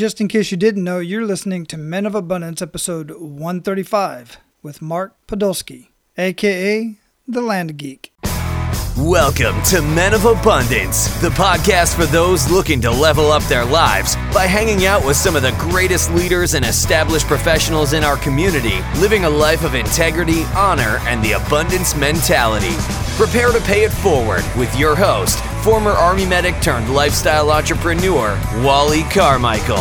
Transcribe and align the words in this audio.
just 0.00 0.18
in 0.18 0.28
case 0.28 0.50
you 0.50 0.56
didn't 0.56 0.82
know, 0.82 0.98
you're 0.98 1.26
listening 1.26 1.66
to 1.66 1.76
Men 1.76 2.06
of 2.06 2.14
Abundance, 2.14 2.62
episode 2.62 3.10
135, 3.10 4.38
with 4.62 4.80
Mark 4.80 5.14
Podolsky, 5.26 5.88
aka 6.16 6.94
The 7.28 7.42
Land 7.42 7.76
Geek. 7.76 8.10
Welcome 8.96 9.62
to 9.64 9.82
Men 9.82 10.14
of 10.14 10.24
Abundance, 10.24 11.08
the 11.20 11.28
podcast 11.28 11.94
for 11.96 12.06
those 12.06 12.50
looking 12.50 12.80
to 12.80 12.90
level 12.90 13.30
up 13.30 13.42
their 13.42 13.66
lives 13.66 14.16
by 14.32 14.46
hanging 14.46 14.86
out 14.86 15.04
with 15.04 15.16
some 15.16 15.36
of 15.36 15.42
the 15.42 15.54
greatest 15.58 16.10
leaders 16.12 16.54
and 16.54 16.64
established 16.64 17.26
professionals 17.26 17.92
in 17.92 18.02
our 18.02 18.16
community, 18.16 18.80
living 19.00 19.26
a 19.26 19.30
life 19.30 19.64
of 19.64 19.74
integrity, 19.74 20.44
honor, 20.56 20.98
and 21.02 21.22
the 21.22 21.32
abundance 21.32 21.94
mentality. 21.94 22.74
Prepare 23.16 23.52
to 23.52 23.60
pay 23.60 23.84
it 23.84 23.92
forward 23.92 24.44
with 24.56 24.74
your 24.78 24.96
host, 24.96 25.44
former 25.62 25.90
Army 25.90 26.24
medic 26.24 26.58
turned 26.62 26.88
lifestyle 26.94 27.50
entrepreneur, 27.50 28.40
Wally 28.64 29.02
Carmichael. 29.04 29.76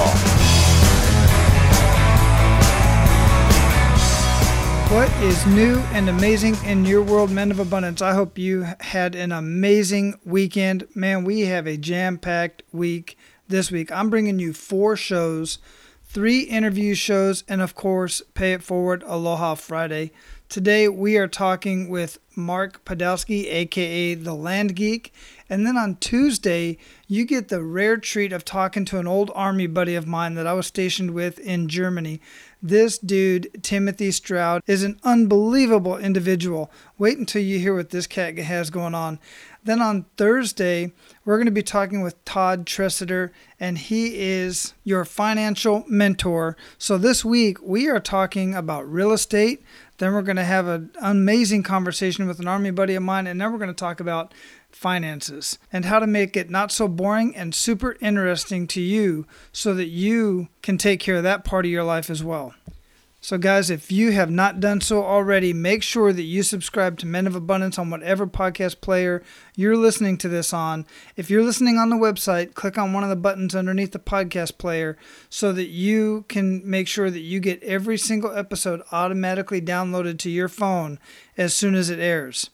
What 4.93 5.09
is 5.21 5.45
new 5.47 5.77
and 5.93 6.09
amazing 6.09 6.57
in 6.65 6.83
your 6.83 7.01
world, 7.01 7.31
men 7.31 7.49
of 7.49 7.59
abundance? 7.59 8.01
I 8.01 8.13
hope 8.13 8.37
you 8.37 8.65
had 8.81 9.15
an 9.15 9.31
amazing 9.31 10.19
weekend. 10.25 10.85
Man, 10.95 11.23
we 11.23 11.41
have 11.41 11.65
a 11.65 11.77
jam 11.77 12.17
packed 12.17 12.63
week 12.73 13.17
this 13.47 13.71
week. 13.71 13.89
I'm 13.89 14.09
bringing 14.09 14.39
you 14.39 14.51
four 14.51 14.97
shows, 14.97 15.59
three 16.03 16.41
interview 16.41 16.93
shows, 16.93 17.45
and 17.47 17.61
of 17.61 17.73
course, 17.73 18.21
Pay 18.33 18.53
It 18.53 18.63
Forward 18.63 19.03
Aloha 19.05 19.55
Friday. 19.55 20.11
Today, 20.49 20.87
we 20.87 21.15
are 21.15 21.27
talking 21.27 21.89
with 21.89 22.17
Mark 22.35 22.83
Podolsky, 22.83 23.45
aka 23.53 24.15
The 24.15 24.33
Land 24.33 24.75
Geek. 24.75 25.13
And 25.47 25.63
then 25.63 25.77
on 25.77 25.97
Tuesday, 25.97 26.79
you 27.07 27.23
get 27.23 27.49
the 27.49 27.61
rare 27.61 27.97
treat 27.97 28.33
of 28.33 28.45
talking 28.45 28.83
to 28.85 28.97
an 28.97 29.05
old 29.05 29.29
Army 29.35 29.67
buddy 29.67 29.93
of 29.93 30.07
mine 30.07 30.33
that 30.33 30.47
I 30.47 30.53
was 30.53 30.65
stationed 30.65 31.11
with 31.11 31.37
in 31.37 31.67
Germany. 31.67 32.19
This 32.63 32.97
dude, 32.97 33.63
Timothy 33.63 34.09
Stroud, 34.09 34.63
is 34.65 34.81
an 34.81 34.99
unbelievable 35.03 35.97
individual. 35.97 36.71
Wait 36.97 37.19
until 37.19 37.43
you 37.43 37.59
hear 37.59 37.75
what 37.75 37.91
this 37.91 38.07
cat 38.07 38.35
has 38.39 38.71
going 38.71 38.95
on. 38.95 39.19
Then 39.63 39.83
on 39.83 40.05
Thursday, 40.17 40.93
we're 41.25 41.37
going 41.37 41.45
to 41.45 41.51
be 41.51 41.61
talking 41.61 42.01
with 42.01 42.23
Todd 42.25 42.65
Tresidder, 42.65 43.29
and 43.59 43.77
he 43.77 44.17
is 44.17 44.73
your 44.83 45.05
financial 45.05 45.83
mentor. 45.87 46.57
So 46.79 46.97
this 46.97 47.23
week, 47.23 47.61
we 47.61 47.87
are 47.87 47.99
talking 47.99 48.55
about 48.55 48.91
real 48.91 49.11
estate. 49.11 49.61
Then 49.99 50.13
we're 50.13 50.21
going 50.21 50.37
to 50.37 50.43
have 50.43 50.67
an 50.67 50.91
amazing 51.01 51.63
conversation 51.63 52.27
with 52.27 52.39
an 52.39 52.47
Army 52.47 52.71
buddy 52.71 52.95
of 52.95 53.03
mine, 53.03 53.27
and 53.27 53.39
then 53.39 53.51
we're 53.51 53.59
going 53.59 53.69
to 53.69 53.73
talk 53.73 53.99
about 53.99 54.33
finances 54.71 55.59
and 55.71 55.85
how 55.85 55.99
to 55.99 56.07
make 56.07 56.35
it 56.37 56.49
not 56.49 56.71
so 56.71 56.87
boring 56.87 57.35
and 57.35 57.53
super 57.53 57.97
interesting 58.01 58.65
to 58.67 58.81
you 58.81 59.27
so 59.51 59.73
that 59.73 59.87
you 59.87 60.47
can 60.61 60.77
take 60.77 60.99
care 60.99 61.17
of 61.17 61.23
that 61.23 61.43
part 61.43 61.65
of 61.65 61.71
your 61.71 61.83
life 61.83 62.09
as 62.09 62.23
well. 62.23 62.53
So, 63.21 63.37
guys, 63.37 63.69
if 63.69 63.91
you 63.91 64.13
have 64.13 64.31
not 64.31 64.61
done 64.61 64.79
so 64.79 65.03
already, 65.03 65.51
make 65.51 65.83
sure 65.83 66.13
that 66.13 66.23
you 66.23 66.41
subscribe 66.41 66.97
to 66.99 67.05
Men 67.05 67.27
of 67.27 67.35
Abundance 67.35 67.77
on 67.77 67.89
whatever 67.89 68.25
podcast 68.25 68.79
player 68.79 69.21
you're 69.57 69.75
listening 69.75 70.17
to 70.19 70.29
this 70.29 70.53
on. 70.53 70.85
If 71.17 71.29
you're 71.29 71.43
listening 71.43 71.77
on 71.77 71.89
the 71.89 71.97
website, 71.97 72.53
click 72.53 72.77
on 72.77 72.93
one 72.93 73.03
of 73.03 73.09
the 73.09 73.17
buttons 73.17 73.55
underneath 73.55 73.91
the 73.91 73.99
podcast 73.99 74.57
player 74.57 74.97
so 75.29 75.51
that 75.51 75.67
you 75.67 76.23
can 76.29 76.61
make 76.63 76.87
sure 76.87 77.11
that 77.11 77.19
you 77.19 77.41
get 77.41 77.61
every 77.61 77.97
single 77.97 78.33
episode 78.33 78.81
automatically 78.89 79.61
downloaded 79.61 80.17
to 80.19 80.29
your 80.29 80.47
phone 80.47 80.97
as 81.37 81.53
soon 81.53 81.75
as 81.75 81.89
it 81.89 81.99
airs. 81.99 82.51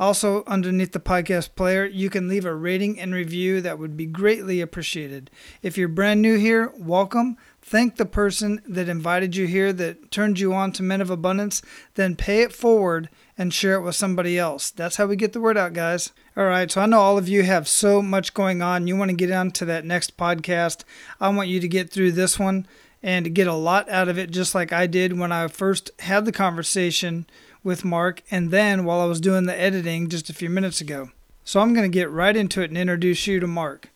Also, 0.00 0.44
underneath 0.46 0.92
the 0.92 0.98
podcast 0.98 1.54
player, 1.56 1.84
you 1.84 2.08
can 2.08 2.26
leave 2.26 2.46
a 2.46 2.54
rating 2.54 2.98
and 2.98 3.12
review 3.12 3.60
that 3.60 3.78
would 3.78 3.98
be 3.98 4.06
greatly 4.06 4.62
appreciated. 4.62 5.30
If 5.60 5.76
you're 5.76 5.88
brand 5.88 6.22
new 6.22 6.38
here, 6.38 6.72
welcome. 6.78 7.36
Thank 7.62 7.96
the 7.96 8.06
person 8.06 8.62
that 8.66 8.88
invited 8.88 9.36
you 9.36 9.46
here, 9.46 9.72
that 9.74 10.10
turned 10.10 10.40
you 10.40 10.52
on 10.52 10.72
to 10.72 10.82
Men 10.82 11.00
of 11.00 11.10
Abundance, 11.10 11.62
then 11.94 12.16
pay 12.16 12.42
it 12.42 12.52
forward 12.52 13.08
and 13.38 13.54
share 13.54 13.74
it 13.74 13.82
with 13.82 13.94
somebody 13.94 14.38
else. 14.38 14.70
That's 14.70 14.96
how 14.96 15.06
we 15.06 15.16
get 15.16 15.32
the 15.32 15.40
word 15.40 15.56
out, 15.56 15.72
guys. 15.72 16.10
All 16.36 16.44
right, 16.44 16.70
so 16.70 16.80
I 16.80 16.86
know 16.86 17.00
all 17.00 17.16
of 17.16 17.28
you 17.28 17.42
have 17.42 17.68
so 17.68 18.02
much 18.02 18.34
going 18.34 18.60
on. 18.60 18.86
You 18.86 18.96
want 18.96 19.10
to 19.10 19.16
get 19.16 19.30
on 19.30 19.50
to 19.52 19.64
that 19.66 19.84
next 19.84 20.16
podcast. 20.16 20.84
I 21.20 21.28
want 21.28 21.48
you 21.48 21.60
to 21.60 21.68
get 21.68 21.90
through 21.90 22.12
this 22.12 22.38
one 22.38 22.66
and 23.02 23.34
get 23.34 23.46
a 23.46 23.54
lot 23.54 23.88
out 23.88 24.08
of 24.08 24.18
it, 24.18 24.30
just 24.30 24.54
like 24.54 24.72
I 24.72 24.86
did 24.86 25.18
when 25.18 25.32
I 25.32 25.48
first 25.48 25.90
had 26.00 26.24
the 26.24 26.32
conversation 26.32 27.26
with 27.62 27.84
Mark, 27.84 28.22
and 28.30 28.50
then 28.50 28.84
while 28.84 29.00
I 29.00 29.06
was 29.06 29.20
doing 29.20 29.44
the 29.44 29.58
editing 29.58 30.08
just 30.08 30.30
a 30.30 30.34
few 30.34 30.50
minutes 30.50 30.80
ago. 30.80 31.10
So 31.44 31.60
I'm 31.60 31.72
going 31.74 31.90
to 31.90 31.94
get 31.94 32.10
right 32.10 32.36
into 32.36 32.62
it 32.62 32.70
and 32.70 32.78
introduce 32.78 33.26
you 33.26 33.40
to 33.40 33.46
Mark. 33.46 33.90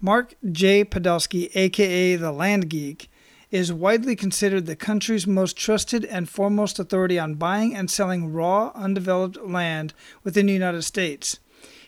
Mark 0.00 0.34
J. 0.50 0.84
Podolsky, 0.84 1.50
aka 1.54 2.16
the 2.16 2.32
Land 2.32 2.68
Geek, 2.68 3.10
is 3.50 3.72
widely 3.72 4.14
considered 4.14 4.66
the 4.66 4.76
country's 4.76 5.26
most 5.26 5.56
trusted 5.56 6.04
and 6.04 6.28
foremost 6.28 6.78
authority 6.78 7.18
on 7.18 7.34
buying 7.34 7.74
and 7.74 7.90
selling 7.90 8.32
raw, 8.32 8.70
undeveloped 8.74 9.38
land 9.42 9.94
within 10.22 10.46
the 10.46 10.52
United 10.52 10.82
States. 10.82 11.38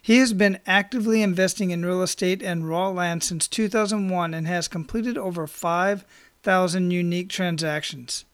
He 0.03 0.19
has 0.19 0.33
been 0.33 0.59
actively 0.67 1.23
investing 1.23 1.71
in 1.71 1.85
real 1.85 2.03
estate 2.03 2.43
and 2.43 2.69
raw 2.69 2.89
land 2.89 3.23
since 3.23 3.47
2001 3.47 4.33
and 4.33 4.47
has 4.47 4.69
completed 4.69 5.19
over 5.19 5.47
5,000 5.47 6.91
unique 6.91 7.29
transactions. 7.29 8.25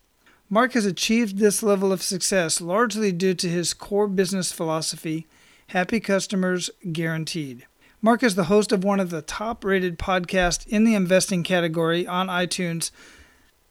Mark 0.48 0.74
has 0.74 0.86
achieved 0.86 1.38
this 1.38 1.62
level 1.62 1.92
of 1.92 2.02
success 2.02 2.60
largely 2.60 3.10
due 3.10 3.34
to 3.34 3.48
his 3.48 3.74
core 3.74 4.06
business 4.06 4.52
philosophy 4.52 5.26
happy 5.70 6.00
customers 6.00 6.70
guaranteed. 6.92 7.66
Mark 8.02 8.22
is 8.22 8.34
the 8.34 8.44
host 8.44 8.72
of 8.72 8.84
one 8.84 9.00
of 9.00 9.10
the 9.10 9.22
top 9.22 9.64
rated 9.64 9.98
podcasts 9.98 10.66
in 10.68 10.84
the 10.84 10.94
investing 10.94 11.42
category 11.42 12.06
on 12.06 12.28
iTunes, 12.28 12.90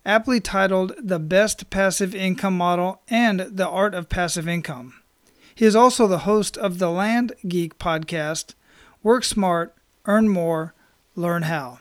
aptly 0.03 0.39
titled 0.39 0.93
The 0.97 1.19
Best 1.19 1.69
Passive 1.69 2.15
Income 2.15 2.57
Model 2.57 3.01
and 3.07 3.41
The 3.41 3.67
Art 3.67 3.93
of 3.93 4.09
Passive 4.09 4.47
Income. 4.47 4.95
He 5.53 5.65
is 5.65 5.75
also 5.75 6.07
the 6.07 6.19
host 6.19 6.57
of 6.57 6.79
the 6.79 6.89
Land 6.89 7.33
Geek 7.47 7.77
podcast, 7.77 8.55
Work 9.03 9.23
Smart, 9.23 9.75
Earn 10.05 10.27
More, 10.27 10.73
Learn 11.15 11.43
How. 11.43 11.79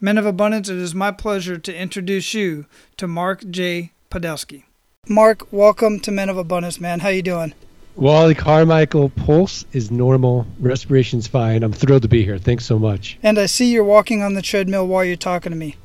Men 0.00 0.16
of 0.16 0.24
Abundance, 0.24 0.68
it 0.68 0.78
is 0.78 0.94
my 0.94 1.10
pleasure 1.10 1.58
to 1.58 1.76
introduce 1.76 2.32
you 2.32 2.66
to 2.98 3.08
Mark 3.08 3.50
J. 3.50 3.92
Podolsky. 4.10 4.62
Mark, 5.08 5.52
welcome 5.52 5.98
to 6.00 6.12
Men 6.12 6.28
of 6.28 6.38
Abundance, 6.38 6.80
man. 6.80 7.00
How 7.00 7.08
you 7.08 7.22
doing? 7.22 7.52
Wally 8.00 8.34
Carmichael, 8.34 9.10
pulse 9.10 9.66
is 9.74 9.90
normal, 9.90 10.46
respiration's 10.58 11.26
fine. 11.26 11.62
I'm 11.62 11.72
thrilled 11.72 12.00
to 12.00 12.08
be 12.08 12.24
here. 12.24 12.38
Thanks 12.38 12.64
so 12.64 12.78
much. 12.78 13.18
And 13.22 13.38
I 13.38 13.44
see 13.44 13.70
you're 13.70 13.84
walking 13.84 14.22
on 14.22 14.32
the 14.32 14.40
treadmill 14.40 14.86
while 14.86 15.04
you're 15.04 15.16
talking 15.16 15.52
to 15.52 15.56
me. 15.56 15.76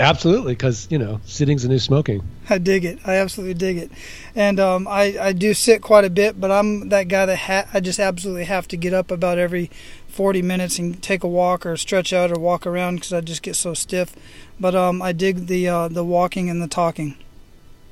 Absolutely, 0.00 0.54
because 0.54 0.88
you 0.90 0.98
know, 0.98 1.20
sitting's 1.26 1.62
the 1.62 1.68
new 1.68 1.78
smoking. 1.78 2.26
I 2.48 2.58
dig 2.58 2.84
it. 2.84 2.98
I 3.06 3.14
absolutely 3.16 3.54
dig 3.54 3.76
it. 3.76 3.92
And 4.34 4.58
um, 4.58 4.88
I 4.88 5.16
I 5.20 5.32
do 5.32 5.54
sit 5.54 5.82
quite 5.82 6.04
a 6.04 6.10
bit, 6.10 6.40
but 6.40 6.50
I'm 6.50 6.88
that 6.88 7.06
guy 7.06 7.26
that 7.26 7.38
ha- 7.38 7.68
I 7.72 7.78
just 7.78 8.00
absolutely 8.00 8.44
have 8.44 8.66
to 8.68 8.76
get 8.76 8.92
up 8.92 9.12
about 9.12 9.38
every 9.38 9.70
40 10.08 10.42
minutes 10.42 10.80
and 10.80 11.00
take 11.00 11.22
a 11.22 11.28
walk 11.28 11.64
or 11.64 11.76
stretch 11.76 12.12
out 12.12 12.32
or 12.32 12.40
walk 12.40 12.66
around 12.66 12.96
because 12.96 13.12
I 13.12 13.20
just 13.20 13.42
get 13.42 13.54
so 13.54 13.74
stiff. 13.74 14.16
But 14.58 14.74
um, 14.74 15.00
I 15.00 15.12
dig 15.12 15.46
the 15.46 15.68
uh, 15.68 15.88
the 15.88 16.04
walking 16.04 16.50
and 16.50 16.60
the 16.60 16.66
talking. 16.66 17.16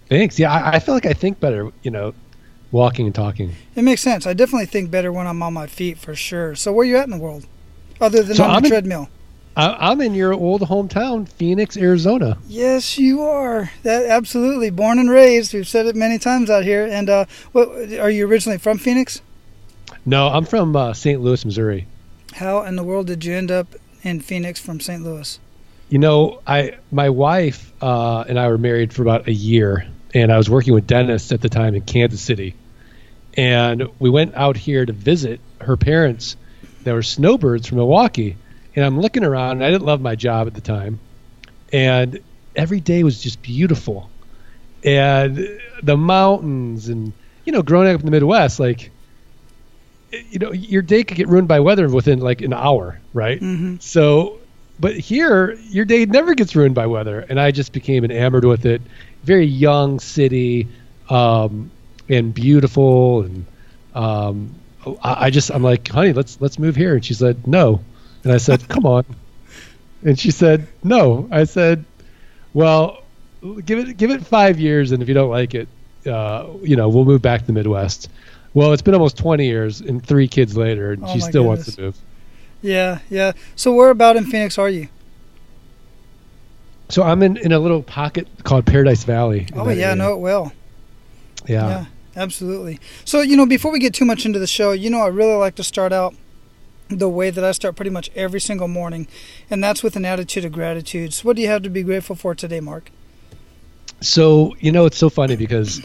Thanks. 0.08 0.40
Yeah, 0.40 0.50
I, 0.50 0.76
I 0.76 0.78
feel 0.80 0.94
like 0.94 1.06
I 1.06 1.12
think 1.12 1.38
better. 1.38 1.70
You 1.82 1.90
know, 1.90 2.14
walking 2.72 3.06
and 3.06 3.14
talking. 3.14 3.54
It 3.74 3.82
makes 3.82 4.00
sense. 4.00 4.26
I 4.26 4.32
definitely 4.34 4.66
think 4.66 4.90
better 4.90 5.12
when 5.12 5.26
I'm 5.26 5.42
on 5.42 5.54
my 5.54 5.66
feet 5.66 5.98
for 5.98 6.14
sure. 6.14 6.54
So 6.54 6.72
where 6.72 6.82
are 6.82 6.88
you 6.88 6.96
at 6.96 7.04
in 7.04 7.10
the 7.10 7.18
world, 7.18 7.46
other 8.00 8.22
than 8.22 8.36
So 8.36 8.44
on 8.44 8.50
I'm 8.50 8.62
the 8.62 8.66
in- 8.66 8.70
treadmill? 8.72 9.08
I, 9.56 9.90
I'm 9.90 10.00
in 10.00 10.14
your 10.14 10.32
old 10.34 10.62
hometown, 10.62 11.28
Phoenix, 11.28 11.76
Arizona. 11.76 12.38
Yes, 12.46 12.96
you 12.96 13.22
are. 13.22 13.72
That 13.82 14.06
absolutely 14.06 14.70
born 14.70 15.00
and 15.00 15.10
raised. 15.10 15.52
We've 15.52 15.66
said 15.66 15.86
it 15.86 15.96
many 15.96 16.16
times 16.18 16.48
out 16.48 16.62
here. 16.62 16.86
And 16.86 17.10
uh, 17.10 17.24
what 17.50 17.68
are 17.98 18.10
you 18.10 18.28
originally 18.28 18.58
from? 18.58 18.78
Phoenix? 18.78 19.20
No, 20.06 20.28
I'm 20.28 20.44
from 20.44 20.76
uh, 20.76 20.92
St. 20.94 21.20
Louis, 21.20 21.44
Missouri. 21.44 21.88
How 22.34 22.62
in 22.62 22.76
the 22.76 22.84
world 22.84 23.08
did 23.08 23.24
you 23.24 23.34
end 23.34 23.50
up 23.50 23.66
in 24.04 24.20
Phoenix 24.20 24.60
from 24.60 24.78
St. 24.78 25.02
Louis? 25.02 25.40
You 25.88 25.98
know, 25.98 26.40
I 26.46 26.76
my 26.92 27.08
wife 27.08 27.72
uh, 27.82 28.20
and 28.28 28.38
I 28.38 28.46
were 28.48 28.58
married 28.58 28.92
for 28.92 29.02
about 29.02 29.26
a 29.26 29.32
year, 29.32 29.88
and 30.14 30.32
I 30.32 30.36
was 30.36 30.48
working 30.48 30.74
with 30.74 30.86
dentists 30.86 31.32
at 31.32 31.40
the 31.40 31.48
time 31.48 31.74
in 31.74 31.82
Kansas 31.82 32.20
City, 32.20 32.54
and 33.36 33.88
we 33.98 34.10
went 34.10 34.34
out 34.34 34.56
here 34.56 34.84
to 34.84 34.92
visit 34.92 35.40
her 35.60 35.76
parents. 35.76 36.36
That 36.84 36.94
were 36.94 37.02
snowbirds 37.02 37.66
from 37.66 37.78
Milwaukee, 37.78 38.36
and 38.74 38.84
I'm 38.84 39.00
looking 39.00 39.24
around. 39.24 39.58
And 39.58 39.64
I 39.64 39.70
didn't 39.70 39.84
love 39.84 40.00
my 40.00 40.14
job 40.14 40.46
at 40.46 40.54
the 40.54 40.60
time, 40.60 41.00
and 41.72 42.20
every 42.56 42.80
day 42.80 43.02
was 43.04 43.20
just 43.20 43.42
beautiful, 43.42 44.08
and 44.82 45.60
the 45.82 45.96
mountains, 45.96 46.88
and 46.88 47.12
you 47.44 47.52
know, 47.52 47.62
growing 47.62 47.92
up 47.92 48.00
in 48.00 48.06
the 48.06 48.12
Midwest, 48.12 48.60
like 48.60 48.90
you 50.30 50.38
know, 50.38 50.52
your 50.52 50.82
day 50.82 51.04
could 51.04 51.16
get 51.16 51.28
ruined 51.28 51.48
by 51.48 51.60
weather 51.60 51.88
within 51.88 52.20
like 52.20 52.40
an 52.40 52.52
hour, 52.52 53.00
right? 53.12 53.40
Mm-hmm. 53.40 53.76
So, 53.80 54.38
but 54.80 54.96
here, 54.96 55.52
your 55.70 55.84
day 55.84 56.06
never 56.06 56.34
gets 56.34 56.56
ruined 56.56 56.74
by 56.74 56.86
weather, 56.86 57.20
and 57.28 57.38
I 57.40 57.50
just 57.50 57.72
became 57.72 58.04
enamored 58.04 58.44
with 58.44 58.64
it. 58.64 58.80
Very 59.24 59.46
young 59.46 60.00
city, 60.00 60.68
um, 61.10 61.70
and 62.08 62.32
beautiful, 62.32 63.22
and 63.22 63.46
um, 63.94 64.54
I, 65.02 65.26
I 65.26 65.30
just 65.30 65.50
I'm 65.50 65.62
like, 65.62 65.88
honey, 65.88 66.12
let's 66.12 66.40
let's 66.40 66.58
move 66.58 66.76
here, 66.76 66.94
and 66.94 67.04
she 67.04 67.14
said 67.14 67.46
no, 67.46 67.80
and 68.24 68.32
I 68.32 68.38
said, 68.38 68.68
come 68.68 68.86
on. 68.86 69.04
And 70.04 70.18
she 70.18 70.30
said, 70.30 70.68
"No." 70.84 71.28
I 71.32 71.42
said, 71.44 71.84
"Well, 72.54 73.02
give 73.64 73.80
it 73.80 73.96
give 73.96 74.10
it 74.10 74.24
five 74.24 74.60
years, 74.60 74.92
and 74.92 75.02
if 75.02 75.08
you 75.08 75.14
don't 75.14 75.30
like 75.30 75.54
it, 75.54 75.66
uh, 76.06 76.46
you 76.62 76.76
know, 76.76 76.88
we'll 76.88 77.04
move 77.04 77.20
back 77.20 77.40
to 77.40 77.46
the 77.48 77.52
Midwest." 77.52 78.08
Well, 78.54 78.72
it's 78.72 78.82
been 78.82 78.94
almost 78.94 79.18
20 79.18 79.46
years 79.46 79.80
and 79.80 80.04
three 80.04 80.28
kids 80.28 80.56
later, 80.56 80.92
and 80.92 81.04
Oh 81.04 81.12
she 81.12 81.20
still 81.20 81.42
goodness. 81.42 81.66
wants 81.66 81.74
to 81.74 81.80
move. 81.82 81.96
Yeah, 82.62 83.00
yeah. 83.10 83.32
So 83.56 83.74
where 83.74 83.90
about 83.90 84.16
in 84.16 84.24
Phoenix 84.24 84.56
are 84.56 84.68
you? 84.68 84.88
So 86.88 87.02
I'm 87.02 87.22
in, 87.22 87.36
in 87.36 87.52
a 87.52 87.58
little 87.58 87.82
pocket 87.82 88.26
called 88.44 88.66
Paradise 88.66 89.04
Valley. 89.04 89.46
Oh 89.54 89.68
yeah, 89.68 89.86
I 89.86 89.90
area. 89.90 89.96
know 89.96 90.14
it 90.14 90.20
will. 90.20 90.52
Yeah. 91.46 91.68
Yeah, 91.68 91.84
absolutely. 92.16 92.80
So, 93.04 93.20
you 93.20 93.36
know, 93.36 93.46
before 93.46 93.72
we 93.72 93.78
get 93.78 93.94
too 93.94 94.04
much 94.04 94.24
into 94.26 94.38
the 94.38 94.46
show, 94.46 94.72
you 94.72 94.90
know, 94.90 95.00
I 95.00 95.08
really 95.08 95.34
like 95.34 95.54
to 95.56 95.64
start 95.64 95.92
out 95.92 96.14
the 96.88 97.08
way 97.08 97.30
that 97.30 97.44
I 97.44 97.52
start 97.52 97.76
pretty 97.76 97.90
much 97.90 98.10
every 98.14 98.40
single 98.40 98.68
morning, 98.68 99.06
and 99.50 99.62
that's 99.62 99.82
with 99.82 99.96
an 99.96 100.04
attitude 100.04 100.44
of 100.44 100.52
gratitude. 100.52 101.12
So, 101.12 101.24
what 101.24 101.36
do 101.36 101.42
you 101.42 101.48
have 101.48 101.62
to 101.62 101.70
be 101.70 101.82
grateful 101.82 102.16
for 102.16 102.34
today, 102.34 102.60
Mark? 102.60 102.90
So 104.00 104.54
you 104.60 104.72
know, 104.72 104.86
it's 104.86 104.96
so 104.96 105.10
funny 105.10 105.36
because 105.36 105.84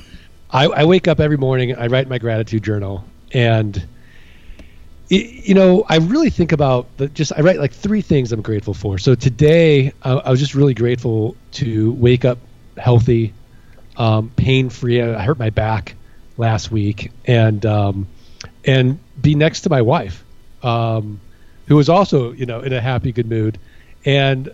I, 0.52 0.66
I 0.66 0.86
wake 0.86 1.08
up 1.08 1.20
every 1.20 1.38
morning, 1.38 1.76
I 1.76 1.88
write 1.88 2.08
my 2.08 2.20
gratitude 2.20 2.64
journal, 2.64 3.06
and 3.32 3.86
you 5.18 5.54
know, 5.54 5.86
I 5.88 5.98
really 5.98 6.30
think 6.30 6.52
about 6.52 6.98
the 6.98 7.08
just 7.08 7.32
I 7.36 7.42
write 7.42 7.60
like 7.60 7.74
three 7.74 8.02
things 8.02 8.32
I'm 8.32 8.42
grateful 8.42 8.74
for. 8.74 8.98
So 8.98 9.16
today, 9.16 9.92
uh, 10.02 10.22
I 10.24 10.32
was 10.32 10.40
just 10.40 10.56
really 10.56 10.74
grateful 10.74 11.36
to 11.54 11.94
wake 11.94 12.26
up 12.26 12.40
healthy, 12.78 13.34
um, 13.98 14.32
pain 14.36 14.70
free. 14.70 15.02
I, 15.02 15.20
I 15.20 15.24
hurt 15.24 15.38
my 15.38 15.50
back 15.50 15.96
last 16.38 16.72
week, 16.72 17.12
and 17.26 17.66
um, 17.66 18.08
and 18.66 19.00
be 19.22 19.36
next 19.36 19.62
to 19.62 19.70
my 19.70 19.82
wife, 19.82 20.24
um, 20.64 21.20
who 21.68 21.76
was 21.76 21.90
also 21.90 22.32
you 22.32 22.46
know 22.46 22.62
in 22.62 22.74
a 22.74 22.82
happy, 22.82 23.12
good 23.12 23.28
mood, 23.28 23.60
and 24.06 24.50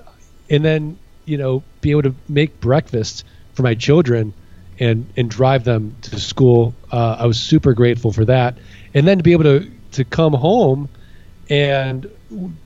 and 0.50 0.66
then 0.66 1.00
you 1.26 1.38
know 1.38 1.64
be 1.82 1.92
able 1.92 2.04
to 2.04 2.16
make 2.28 2.60
breakfast 2.60 3.24
for 3.54 3.64
my 3.64 3.76
children 3.76 4.34
and 4.80 5.12
and 5.16 5.30
drive 5.30 5.64
them 5.64 5.96
to 6.02 6.20
school. 6.20 6.74
Uh, 6.92 7.18
I 7.20 7.26
was 7.26 7.40
super 7.40 7.74
grateful 7.74 8.12
for 8.12 8.26
that, 8.26 8.58
and 8.94 9.08
then 9.08 9.18
to 9.20 9.24
be 9.24 9.32
able 9.32 9.44
to 9.46 9.79
to 9.94 10.04
come 10.04 10.34
home 10.34 10.90
and 11.50 12.10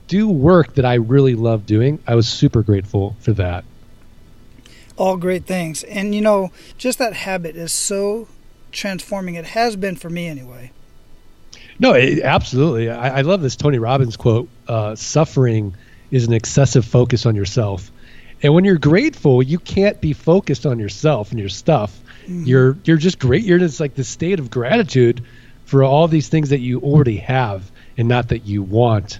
do 0.08 0.28
work 0.28 0.74
that 0.74 0.84
I 0.84 0.94
really 0.94 1.34
love 1.34 1.66
doing. 1.66 1.98
I 2.06 2.14
was 2.14 2.28
super 2.28 2.62
grateful 2.62 3.16
for 3.20 3.32
that. 3.32 3.64
All 4.96 5.16
great 5.16 5.46
things. 5.46 5.82
And, 5.84 6.14
you 6.14 6.20
know, 6.20 6.52
just 6.78 6.98
that 6.98 7.14
habit 7.14 7.56
is 7.56 7.72
so 7.72 8.28
transforming. 8.72 9.34
It 9.34 9.46
has 9.46 9.76
been 9.76 9.96
for 9.96 10.10
me 10.10 10.28
anyway. 10.28 10.70
No, 11.78 11.92
it, 11.92 12.20
absolutely. 12.20 12.90
I, 12.90 13.18
I 13.18 13.20
love 13.22 13.42
this 13.42 13.56
Tony 13.56 13.78
Robbins 13.78 14.16
quote: 14.16 14.48
uh, 14.68 14.94
"Suffering 14.94 15.74
is 16.12 16.24
an 16.24 16.32
excessive 16.32 16.84
focus 16.84 17.26
on 17.26 17.34
yourself." 17.34 17.90
And 18.42 18.54
when 18.54 18.64
you're 18.64 18.78
grateful, 18.78 19.42
you 19.42 19.58
can't 19.58 20.00
be 20.00 20.12
focused 20.12 20.66
on 20.66 20.78
yourself 20.78 21.30
and 21.30 21.40
your 21.40 21.48
stuff. 21.48 21.98
You're 22.26 22.78
you're 22.84 22.96
just 22.96 23.18
great. 23.18 23.44
You're 23.44 23.58
just 23.58 23.80
like 23.80 23.94
the 23.94 24.04
state 24.04 24.38
of 24.38 24.50
gratitude 24.50 25.22
for 25.74 25.82
all 25.82 26.06
these 26.06 26.28
things 26.28 26.50
that 26.50 26.60
you 26.60 26.78
already 26.82 27.16
have 27.16 27.72
and 27.98 28.06
not 28.06 28.28
that 28.28 28.46
you 28.46 28.62
want. 28.62 29.18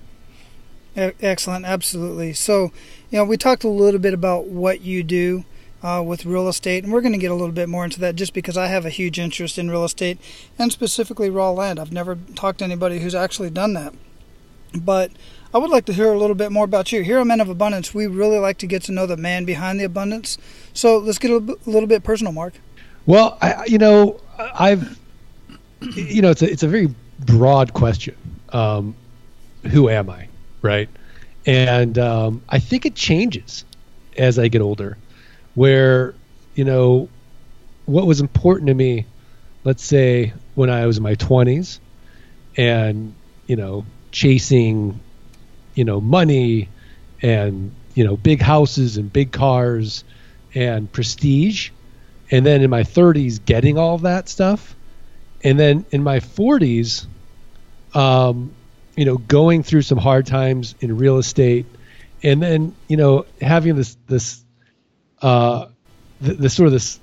Excellent, 0.94 1.64
absolutely. 1.64 2.32
So, 2.32 2.70
you 3.10 3.18
know, 3.18 3.24
we 3.24 3.36
talked 3.36 3.64
a 3.64 3.68
little 3.68 3.98
bit 3.98 4.14
about 4.14 4.46
what 4.46 4.80
you 4.80 5.02
do 5.02 5.44
uh, 5.82 6.00
with 6.06 6.24
real 6.24 6.46
estate, 6.46 6.84
and 6.84 6.92
we're 6.92 7.00
going 7.00 7.10
to 7.12 7.18
get 7.18 7.32
a 7.32 7.34
little 7.34 7.50
bit 7.50 7.68
more 7.68 7.82
into 7.82 7.98
that 7.98 8.14
just 8.14 8.34
because 8.34 8.56
I 8.56 8.68
have 8.68 8.86
a 8.86 8.90
huge 8.90 9.18
interest 9.18 9.58
in 9.58 9.68
real 9.68 9.84
estate 9.84 10.20
and 10.56 10.70
specifically 10.70 11.28
raw 11.28 11.50
land. 11.50 11.80
I've 11.80 11.90
never 11.90 12.16
talked 12.36 12.60
to 12.60 12.64
anybody 12.64 13.00
who's 13.00 13.16
actually 13.16 13.50
done 13.50 13.72
that. 13.72 13.92
But 14.72 15.10
I 15.52 15.58
would 15.58 15.70
like 15.70 15.86
to 15.86 15.92
hear 15.92 16.12
a 16.12 16.18
little 16.18 16.36
bit 16.36 16.52
more 16.52 16.66
about 16.66 16.92
you. 16.92 17.02
Here 17.02 17.18
at 17.18 17.26
Men 17.26 17.40
of 17.40 17.48
Abundance, 17.48 17.92
we 17.92 18.06
really 18.06 18.38
like 18.38 18.58
to 18.58 18.68
get 18.68 18.84
to 18.84 18.92
know 18.92 19.06
the 19.06 19.16
man 19.16 19.44
behind 19.44 19.80
the 19.80 19.84
abundance. 19.84 20.38
So 20.72 20.98
let's 20.98 21.18
get 21.18 21.32
a 21.32 21.34
little 21.34 21.56
bit, 21.56 21.66
a 21.66 21.70
little 21.70 21.88
bit 21.88 22.04
personal, 22.04 22.32
Mark. 22.32 22.54
Well, 23.06 23.38
I, 23.42 23.64
you 23.64 23.78
know, 23.78 24.20
I've, 24.38 25.00
you 25.92 26.22
know, 26.22 26.30
it's 26.30 26.42
a, 26.42 26.50
it's 26.50 26.62
a 26.62 26.68
very 26.68 26.94
broad 27.20 27.72
question. 27.72 28.16
Um, 28.50 28.94
who 29.64 29.88
am 29.88 30.10
I, 30.10 30.28
right? 30.62 30.88
And 31.46 31.98
um, 31.98 32.42
I 32.48 32.58
think 32.58 32.86
it 32.86 32.94
changes 32.94 33.64
as 34.16 34.38
I 34.38 34.48
get 34.48 34.62
older. 34.62 34.96
Where, 35.54 36.14
you 36.54 36.64
know, 36.64 37.08
what 37.86 38.06
was 38.06 38.20
important 38.20 38.68
to 38.68 38.74
me, 38.74 39.06
let's 39.62 39.84
say 39.84 40.32
when 40.54 40.70
I 40.70 40.86
was 40.86 40.96
in 40.96 41.02
my 41.02 41.14
twenties, 41.14 41.80
and 42.56 43.14
you 43.46 43.56
know, 43.56 43.84
chasing, 44.10 45.00
you 45.74 45.84
know, 45.84 46.00
money, 46.00 46.68
and 47.22 47.72
you 47.94 48.04
know, 48.04 48.16
big 48.16 48.40
houses 48.40 48.96
and 48.96 49.12
big 49.12 49.32
cars, 49.32 50.04
and 50.54 50.90
prestige 50.90 51.70
and 52.30 52.44
then 52.46 52.62
in 52.62 52.70
my 52.70 52.82
30s 52.82 53.44
getting 53.44 53.78
all 53.78 53.98
that 53.98 54.28
stuff 54.28 54.74
and 55.44 55.60
then 55.60 55.86
in 55.92 56.02
my 56.04 56.20
40s 56.20 57.08
um, 57.94 58.56
you 58.96 59.06
know 59.06 59.18
going 59.18 59.64
through 59.64 59.82
some 59.82 59.98
hard 59.98 60.26
times 60.26 60.74
in 60.80 60.96
real 60.96 61.18
estate 61.18 61.76
and 62.22 62.42
then 62.42 62.76
you 62.88 62.96
know 62.98 63.26
having 63.40 63.76
this 63.76 63.96
this 64.08 64.44
uh 65.22 65.66
sort 66.48 66.66
of 66.66 66.72
this 66.72 67.00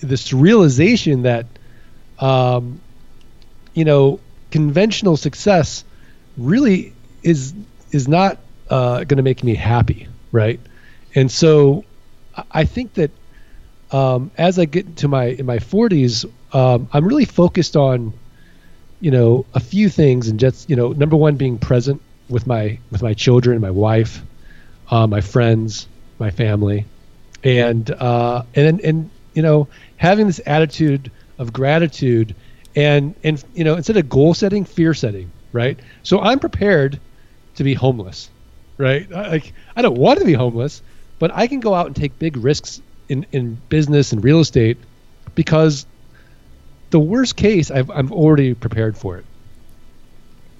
this 0.00 0.32
realization 0.32 1.22
that 1.22 1.58
um 2.18 2.82
you 3.74 3.84
know 3.84 4.24
conventional 4.50 5.16
success 5.16 5.84
really 6.36 6.96
is 7.22 7.54
is 7.92 8.08
not 8.08 8.44
uh, 8.70 8.98
going 9.04 9.16
to 9.16 9.22
make 9.22 9.42
me 9.44 9.54
happy 9.54 10.08
right? 10.32 10.60
And 11.14 11.30
so 11.32 11.86
I- 12.36 12.44
i 12.52 12.64
think 12.64 12.94
that 12.94 13.18
um, 13.90 14.32
as 14.36 14.58
I 14.58 14.66
get 14.66 14.86
into 14.86 15.08
my 15.08 15.26
in 15.26 15.46
my 15.46 15.58
40s, 15.58 16.26
um, 16.52 16.88
I'm 16.92 17.06
really 17.06 17.24
focused 17.24 17.76
on, 17.76 18.12
you 19.00 19.10
know, 19.10 19.46
a 19.54 19.60
few 19.60 19.88
things, 19.88 20.28
and 20.28 20.40
just 20.40 20.68
you 20.68 20.76
know, 20.76 20.92
number 20.92 21.16
one 21.16 21.36
being 21.36 21.58
present 21.58 22.00
with 22.28 22.46
my 22.46 22.78
with 22.90 23.02
my 23.02 23.14
children, 23.14 23.60
my 23.60 23.70
wife, 23.70 24.22
uh, 24.90 25.06
my 25.06 25.20
friends, 25.20 25.86
my 26.18 26.30
family, 26.30 26.84
and 27.44 27.90
uh, 27.90 28.42
and 28.54 28.80
and 28.80 29.10
you 29.34 29.42
know, 29.42 29.68
having 29.96 30.26
this 30.26 30.40
attitude 30.46 31.10
of 31.38 31.52
gratitude, 31.52 32.34
and 32.74 33.14
and 33.22 33.42
you 33.54 33.64
know, 33.64 33.76
instead 33.76 33.96
of 33.96 34.08
goal 34.08 34.34
setting, 34.34 34.64
fear 34.64 34.94
setting, 34.94 35.30
right? 35.52 35.78
So 36.02 36.20
I'm 36.20 36.38
prepared 36.38 37.00
to 37.56 37.64
be 37.64 37.74
homeless, 37.74 38.30
right? 38.78 39.08
Like 39.10 39.52
I 39.76 39.82
don't 39.82 39.98
want 39.98 40.18
to 40.20 40.24
be 40.24 40.32
homeless, 40.32 40.82
but 41.18 41.30
I 41.34 41.46
can 41.46 41.60
go 41.60 41.74
out 41.74 41.86
and 41.86 41.96
take 41.96 42.18
big 42.18 42.36
risks 42.36 42.80
in, 43.08 43.26
in 43.32 43.54
business 43.68 44.12
and 44.12 44.22
real 44.22 44.40
estate 44.40 44.78
because 45.34 45.86
the 46.90 47.00
worst 47.00 47.36
case 47.36 47.70
I've, 47.70 47.90
I'm 47.90 48.12
already 48.12 48.54
prepared 48.54 48.96
for 48.96 49.18
it. 49.18 49.24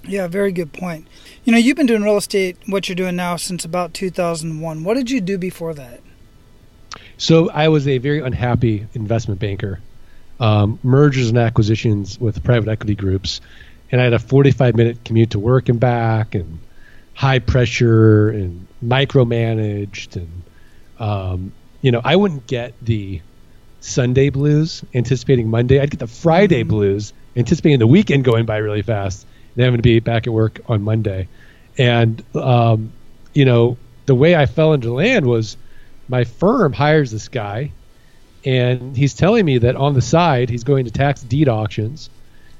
Yeah, 0.07 0.27
very 0.27 0.51
good 0.51 0.73
point. 0.73 1.07
You 1.43 1.51
know, 1.51 1.57
you've 1.57 1.77
been 1.77 1.85
doing 1.85 2.03
real 2.03 2.17
estate, 2.17 2.57
what 2.67 2.87
you're 2.87 2.95
doing 2.95 3.15
now, 3.15 3.35
since 3.35 3.65
about 3.65 3.93
2001. 3.93 4.83
What 4.83 4.95
did 4.95 5.11
you 5.11 5.21
do 5.21 5.37
before 5.37 5.73
that? 5.73 6.01
So 7.17 7.49
I 7.49 7.67
was 7.67 7.87
a 7.87 7.97
very 7.97 8.21
unhappy 8.21 8.87
investment 8.93 9.39
banker, 9.39 9.79
um, 10.39 10.79
mergers 10.83 11.29
and 11.29 11.37
acquisitions 11.37 12.19
with 12.19 12.43
private 12.43 12.69
equity 12.69 12.95
groups, 12.95 13.41
and 13.91 13.99
I 13.99 14.05
had 14.05 14.13
a 14.13 14.19
45 14.19 14.75
minute 14.75 15.03
commute 15.03 15.31
to 15.31 15.39
work 15.39 15.69
and 15.69 15.79
back, 15.79 16.33
and 16.33 16.59
high 17.13 17.39
pressure 17.39 18.29
and 18.29 18.65
micromanaged, 18.83 20.15
and 20.15 20.43
um, 20.99 21.51
you 21.81 21.91
know 21.91 22.01
I 22.03 22.15
wouldn't 22.15 22.47
get 22.47 22.73
the 22.81 23.21
Sunday 23.81 24.29
blues 24.29 24.83
anticipating 24.93 25.49
Monday. 25.49 25.79
I'd 25.79 25.91
get 25.91 25.99
the 25.99 26.07
Friday 26.07 26.63
blues 26.63 27.13
anticipating 27.35 27.79
the 27.79 27.87
weekend 27.87 28.23
going 28.23 28.45
by 28.45 28.57
really 28.57 28.81
fast 28.81 29.25
and 29.55 29.63
having 29.63 29.77
to 29.77 29.83
be 29.83 29.99
back 29.99 30.27
at 30.27 30.33
work 30.33 30.59
on 30.67 30.81
Monday. 30.81 31.27
And 31.77 32.23
um, 32.35 32.91
you 33.33 33.45
know 33.45 33.77
the 34.05 34.15
way 34.15 34.35
I 34.35 34.45
fell 34.45 34.73
into 34.73 34.91
land 34.93 35.25
was 35.25 35.57
my 36.07 36.23
firm 36.23 36.73
hires 36.73 37.11
this 37.11 37.27
guy 37.27 37.71
and 38.45 38.95
he's 38.95 39.13
telling 39.13 39.45
me 39.45 39.59
that 39.59 39.75
on 39.75 39.93
the 39.93 40.01
side 40.01 40.49
he's 40.49 40.63
going 40.63 40.85
to 40.85 40.91
tax 40.91 41.21
deed 41.21 41.47
auctions 41.47 42.09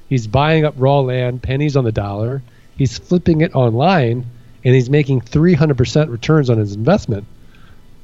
he's 0.08 0.26
buying 0.26 0.64
up 0.64 0.74
raw 0.76 1.00
land 1.00 1.42
pennies 1.42 1.76
on 1.76 1.84
the 1.84 1.92
dollar 1.92 2.42
he's 2.76 2.98
flipping 2.98 3.40
it 3.40 3.54
online 3.54 4.24
and 4.64 4.74
he's 4.74 4.90
making 4.90 5.20
300% 5.22 6.10
returns 6.10 6.50
on 6.50 6.58
his 6.58 6.74
investment 6.74 7.26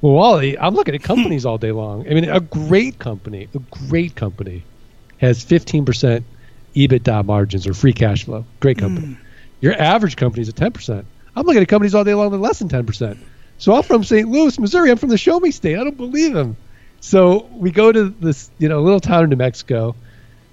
well 0.01 0.13
wally 0.13 0.59
i'm 0.59 0.75
looking 0.75 0.95
at 0.95 1.03
companies 1.15 1.45
all 1.47 1.59
day 1.59 1.73
long 1.73 2.07
i 2.09 2.15
mean 2.15 2.29
a 2.29 2.41
great 2.41 2.99
company 2.99 3.49
a 3.55 3.59
great 3.89 4.15
company 4.15 4.63
has 5.19 5.43
15% 5.45 6.23
ebitda 6.75 7.25
margins 7.25 7.67
or 7.67 7.75
free 7.75 7.93
cash 7.93 8.25
flow 8.25 8.45
great 8.61 8.79
company 8.79 9.07
hmm. 9.07 9.15
your 9.61 9.75
average 9.81 10.17
company 10.17 10.43
is 10.43 10.49
at 10.49 10.55
10% 10.55 11.05
i'm 11.35 11.47
looking 11.47 11.63
at 11.63 11.69
companies 11.69 11.95
all 11.95 12.05
day 12.05 12.15
long 12.15 12.31
that 12.31 12.37
are 12.37 12.41
less 12.41 12.59
than 12.59 12.69
10% 12.69 13.17
so 13.59 13.75
I'm 13.75 13.83
from 13.83 14.05
St. 14.05 14.29
Louis, 14.29 14.59
Missouri. 14.59 14.91
I'm 14.91 14.99
from 14.99 15.09
the 15.09 15.19
Show 15.19 15.41
Me 15.41 15.51
State. 15.51 15.79
I 15.79 15.85
don't 15.85 15.97
believe 15.97 16.33
them. 16.33 16.57
So 17.01 17.49
we 17.53 17.71
go 17.71 17.91
to 17.91 18.09
this, 18.09 18.51
you 18.59 18.69
know, 18.69 18.83
little 18.83 19.01
town 19.01 19.25
in 19.25 19.31
New 19.31 19.37
Mexico. 19.37 19.95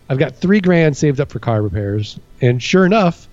I've 0.10 0.20
got 0.20 0.36
three 0.36 0.62
grand 0.62 0.96
saved 0.96 1.20
up 1.20 1.32
for 1.32 1.40
car 1.40 1.62
repairs, 1.62 2.20
and 2.42 2.62
sure 2.62 2.86
enough, 2.86 3.28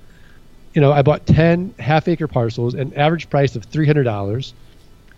you 0.74 0.80
know, 0.80 0.92
I 0.92 1.02
bought 1.02 1.26
ten 1.26 1.74
half 1.78 2.08
acre 2.08 2.28
parcels, 2.28 2.74
an 2.74 2.94
average 2.94 3.28
price 3.28 3.56
of 3.56 3.64
three 3.64 3.86
hundred 3.86 4.04
dollars, 4.04 4.54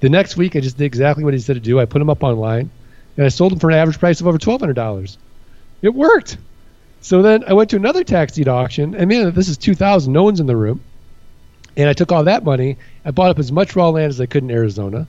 The 0.02 0.10
next 0.10 0.36
week, 0.36 0.56
I 0.56 0.60
just 0.60 0.78
did 0.78 0.84
exactly 0.84 1.22
what 1.22 1.32
he 1.32 1.38
said 1.38 1.54
to 1.54 1.60
do. 1.60 1.78
I 1.78 1.84
put 1.84 2.00
them 2.00 2.10
up 2.10 2.24
online, 2.24 2.70
and 3.16 3.24
I 3.24 3.28
sold 3.28 3.52
them 3.52 3.60
for 3.60 3.70
an 3.70 3.76
average 3.76 4.00
price 4.00 4.20
of 4.20 4.26
over 4.26 4.36
twelve 4.36 4.60
hundred 4.60 4.74
dollars. 4.74 5.16
It 5.80 5.94
worked. 5.94 6.38
So 7.00 7.22
then 7.22 7.44
I 7.46 7.52
went 7.52 7.70
to 7.70 7.76
another 7.76 8.02
tax 8.02 8.32
deed 8.32 8.48
auction, 8.48 8.96
and 8.96 9.08
man, 9.08 9.30
this 9.30 9.48
is 9.48 9.56
two 9.56 9.76
thousand. 9.76 10.12
No 10.12 10.24
one's 10.24 10.40
in 10.40 10.46
the 10.46 10.56
room, 10.56 10.80
and 11.76 11.88
I 11.88 11.92
took 11.92 12.10
all 12.10 12.24
that 12.24 12.42
money. 12.42 12.78
I 13.04 13.12
bought 13.12 13.30
up 13.30 13.38
as 13.38 13.52
much 13.52 13.76
raw 13.76 13.90
land 13.90 14.10
as 14.10 14.20
I 14.20 14.26
could 14.26 14.42
in 14.42 14.50
Arizona. 14.50 15.06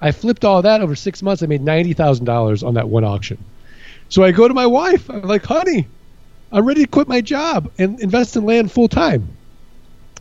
I 0.00 0.12
flipped 0.12 0.44
all 0.44 0.62
that 0.62 0.80
over 0.80 0.94
six 0.94 1.24
months. 1.24 1.42
I 1.42 1.46
made 1.46 1.62
ninety 1.62 1.92
thousand 1.92 2.24
dollars 2.24 2.62
on 2.62 2.74
that 2.74 2.88
one 2.88 3.02
auction. 3.02 3.38
So 4.10 4.22
I 4.22 4.30
go 4.30 4.46
to 4.46 4.54
my 4.54 4.66
wife. 4.66 5.10
I'm 5.10 5.22
like, 5.22 5.44
"Honey, 5.44 5.88
I'm 6.52 6.64
ready 6.64 6.84
to 6.84 6.88
quit 6.88 7.08
my 7.08 7.20
job 7.20 7.68
and 7.78 7.98
invest 7.98 8.36
in 8.36 8.44
land 8.44 8.70
full 8.70 8.86
time." 8.86 9.28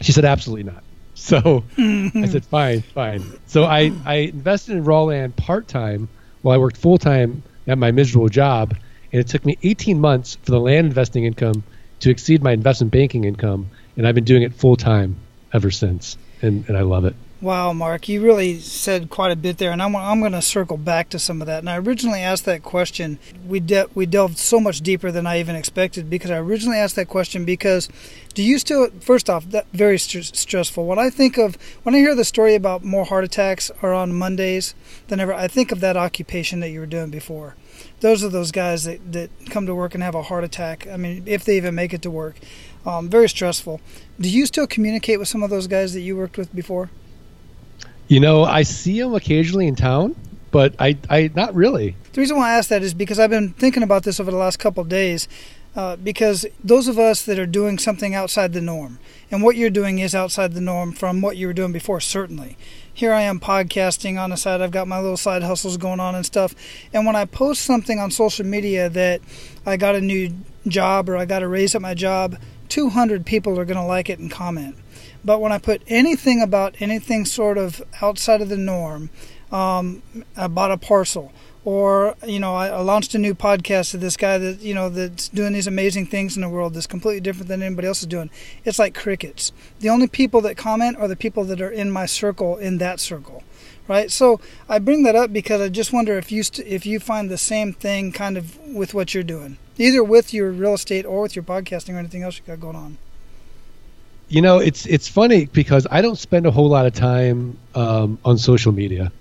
She 0.02 0.14
said, 0.14 0.26
"Absolutely 0.26 0.64
not." 0.64 0.84
So 1.30 1.64
I 1.78 2.28
said, 2.28 2.46
fine, 2.46 2.82
fine. 2.82 3.22
So 3.46 3.66
I, 3.66 3.92
I 4.06 4.16
invested 4.16 4.78
in 4.78 4.84
raw 4.86 5.04
land 5.04 5.36
part 5.36 5.68
time 5.68 6.08
while 6.42 6.56
I 6.56 6.58
worked 6.58 6.78
full 6.78 6.98
time 6.98 7.44
at 7.68 7.78
my 7.78 7.92
miserable 7.92 8.30
job. 8.30 8.76
And 9.12 9.20
it 9.20 9.28
took 9.28 9.46
me 9.46 9.58
18 9.62 10.00
months 10.00 10.36
for 10.44 10.52
the 10.52 10.60
land 10.60 10.88
investing 10.88 11.26
income 11.26 11.64
to 12.00 12.10
exceed 12.10 12.42
my 12.42 12.52
investment 12.52 12.94
banking 12.94 13.26
income. 13.26 13.70
And 13.98 14.08
I've 14.08 14.16
been 14.16 14.24
doing 14.24 14.44
it 14.44 14.54
full 14.54 14.76
time 14.76 15.18
ever 15.54 15.72
since. 15.72 16.18
And, 16.42 16.68
and 16.68 16.78
I 16.78 16.82
love 16.82 17.06
it. 17.06 17.16
Wow, 17.42 17.72
Mark, 17.72 18.10
you 18.10 18.22
really 18.22 18.60
said 18.60 19.10
quite 19.10 19.32
a 19.32 19.36
bit 19.38 19.60
there, 19.60 19.72
and 19.72 19.82
I'm, 19.82 19.96
I'm 19.96 20.20
going 20.20 20.34
to 20.34 20.42
circle 20.42 20.76
back 20.76 21.08
to 21.12 21.20
some 21.20 21.40
of 21.40 21.48
that. 21.48 21.60
And 21.60 21.70
I 21.70 21.78
originally 21.78 22.20
asked 22.20 22.44
that 22.44 22.64
question. 22.64 23.18
We 23.48 23.62
de- 23.62 23.88
we 23.96 24.06
delved 24.06 24.38
so 24.38 24.60
much 24.60 24.82
deeper 24.82 25.10
than 25.10 25.26
I 25.26 25.40
even 25.40 25.56
expected 25.56 26.10
because 26.10 26.32
I 26.32 26.38
originally 26.38 26.78
asked 26.78 26.98
that 26.98 27.08
question 27.08 27.46
because 27.46 27.88
do 28.34 28.44
you 28.44 28.60
still 28.60 28.90
first 29.00 29.30
off 29.30 29.46
that 29.52 29.68
very 29.72 29.98
st- 29.98 30.36
stressful. 30.36 30.86
When 30.86 31.00
I 31.00 31.10
think 31.10 31.38
of 31.38 31.58
when 31.84 31.96
I 31.96 32.00
hear 32.00 32.14
the 32.14 32.26
story 32.26 32.56
about 32.56 32.84
more 32.84 33.06
heart 33.06 33.24
attacks 33.24 33.72
are 33.82 33.94
on 33.94 34.14
Mondays 34.14 34.76
than 35.08 35.22
ever, 35.22 35.34
I 35.34 35.48
think 35.48 35.72
of 35.72 35.80
that 35.80 35.96
occupation 35.96 36.60
that 36.60 36.72
you 36.72 36.82
were 36.82 36.86
doing 36.86 37.10
before. 37.10 37.56
Those 38.02 38.22
are 38.22 38.30
those 38.30 38.52
guys 38.52 38.84
that, 38.84 39.14
that 39.14 39.30
come 39.50 39.66
to 39.66 39.74
work 39.74 39.94
and 39.94 40.04
have 40.04 40.16
a 40.16 40.24
heart 40.24 40.44
attack. 40.44 40.88
I 40.88 40.98
mean, 40.98 41.24
if 41.26 41.46
they 41.46 41.56
even 41.56 41.74
make 41.74 41.94
it 41.94 42.02
to 42.02 42.12
work, 42.12 42.36
um, 42.86 43.08
very 43.08 43.30
stressful. 43.30 43.80
Do 44.20 44.30
you 44.30 44.46
still 44.46 44.68
communicate 44.68 45.20
with 45.20 45.30
some 45.30 45.42
of 45.42 45.50
those 45.50 45.68
guys 45.68 45.94
that 45.94 46.02
you 46.02 46.18
worked 46.18 46.38
with 46.38 46.54
before? 46.54 46.90
You 48.10 48.20
know, 48.20 48.44
I 48.44 48.64
see 48.64 49.00
them 49.00 49.14
occasionally 49.14 49.68
in 49.68 49.76
town, 49.76 50.16
but 50.50 50.74
I, 50.80 50.98
I 51.12 51.30
not 51.36 51.54
really. 51.54 51.96
The 52.14 52.22
reason 52.22 52.38
why 52.38 52.50
I 52.50 52.58
ask 52.58 52.68
that 52.70 52.82
is 52.82 52.96
because 52.96 53.20
I've 53.20 53.30
been 53.30 53.54
thinking 53.54 53.84
about 53.84 54.02
this 54.02 54.20
over 54.20 54.32
the 54.32 54.38
last 54.38 54.58
couple 54.58 54.84
days. 54.84 55.28
Uh, 55.76 55.96
because 55.96 56.48
those 56.64 56.88
of 56.88 56.98
us 56.98 57.22
that 57.22 57.38
are 57.38 57.46
doing 57.46 57.78
something 57.78 58.16
outside 58.16 58.54
the 58.54 58.60
norm, 58.60 58.98
and 59.30 59.44
what 59.44 59.56
you're 59.56 59.70
doing 59.70 60.00
is 60.00 60.16
outside 60.16 60.54
the 60.54 60.60
norm 60.60 60.92
from 60.92 61.22
what 61.22 61.38
you 61.38 61.46
were 61.46 61.54
doing 61.54 61.72
before, 61.72 62.00
certainly. 62.00 62.58
Here 62.92 63.14
I 63.14 63.22
am 63.22 63.40
podcasting 63.40 64.20
on 64.20 64.32
the 64.32 64.36
side. 64.36 64.62
I've 64.62 64.72
got 64.72 64.88
my 64.88 65.00
little 65.00 65.16
side 65.16 65.44
hustles 65.44 65.78
going 65.78 66.00
on 66.00 66.16
and 66.16 66.26
stuff. 66.26 66.56
And 66.92 67.06
when 67.06 67.16
I 67.16 67.26
post 67.26 67.62
something 67.62 68.00
on 68.00 68.10
social 68.10 68.46
media 68.46 68.90
that 68.90 69.22
I 69.64 69.78
got 69.78 69.94
a 69.94 70.02
new 70.02 70.34
job 70.68 71.08
or 71.08 71.16
I 71.16 71.26
got 71.26 71.44
a 71.44 71.48
raise 71.48 71.76
at 71.76 71.82
my 71.84 71.94
job, 71.94 72.38
200 72.70 73.24
people 73.24 73.60
are 73.60 73.66
going 73.66 73.78
to 73.78 73.84
like 73.84 74.10
it 74.10 74.18
and 74.18 74.32
comment. 74.32 74.76
But 75.24 75.42
when 75.42 75.52
I 75.52 75.58
put 75.58 75.82
anything 75.88 76.42
about 76.42 76.76
anything 76.80 77.26
sort 77.26 77.58
of 77.58 77.82
outside 78.02 78.42
of 78.42 78.50
the 78.50 78.58
norm, 78.58 79.10
um, 79.52 80.02
I 80.38 80.48
bought 80.48 80.72
a 80.72 80.78
parcel, 80.78 81.32
or 81.66 82.16
you 82.26 82.40
know, 82.40 82.56
I, 82.56 82.80
launched 82.80 83.16
a 83.16 83.18
new 83.18 83.34
podcast 83.34 83.92
to 83.92 83.98
this 83.98 84.16
guy 84.16 84.38
that 84.38 84.62
you 84.62 84.74
know 84.74 84.90
that's 84.90 85.28
doing 85.30 85.54
these 85.54 85.68
amazing 85.68 86.06
things 86.06 86.36
in 86.36 86.42
the 86.42 86.50
world 86.50 86.74
that's 86.74 86.88
completely 86.88 87.20
different 87.20 87.48
than 87.48 87.62
anybody 87.62 87.88
else 87.88 88.02
is 88.02 88.08
doing. 88.08 88.30
It's 88.64 88.80
like 88.80 88.96
crickets. 88.96 89.52
The 89.80 89.90
only 89.90 90.08
people 90.08 90.42
that 90.42 90.56
comment 90.56 90.98
are 90.98 91.08
the 91.08 91.16
people 91.16 91.44
that 91.46 91.62
are 91.62 91.70
in 91.70 91.92
my 91.92 92.06
circle 92.06 92.58
in 92.58 92.78
that 92.78 93.00
circle, 93.00 93.44
right? 93.88 94.12
So 94.12 94.40
I 94.70 94.80
bring 94.80 95.04
that 95.04 95.16
up 95.16 95.34
because 95.34 95.62
I 95.62 95.70
just 95.70 95.92
wonder 95.92 96.18
if 96.18 96.32
you 96.32 96.44
st- 96.44 96.68
if 96.68 96.86
you 96.86 97.00
find 97.00 97.30
the 97.30 97.38
same 97.38 97.74
thing 97.74 98.12
kind 98.12 98.38
of 98.38 98.58
with 98.60 98.94
what 98.94 99.14
you're 99.14 99.24
doing, 99.24 99.58
either 99.78 100.04
with 100.04 100.34
your 100.34 100.52
real 100.52 100.76
estate 100.76 101.06
or 101.06 101.24
with 101.24 101.36
your 101.36 101.44
podcasting 101.44 101.96
or 101.96 101.98
anything 101.98 102.24
else 102.24 102.38
you 102.38 102.44
got 102.46 102.62
going 102.62 102.76
on. 102.76 102.98
You 104.30 104.42
know, 104.42 104.60
it's 104.60 104.86
it's 104.86 105.08
funny 105.08 105.46
because 105.46 105.88
I 105.90 106.02
don't 106.02 106.18
spend 106.18 106.46
a 106.46 106.52
whole 106.52 106.70
lot 106.70 106.86
of 106.86 106.94
time 106.94 107.58
um, 107.74 108.20
on 108.24 108.38
social 108.38 108.72
media. 108.72 109.12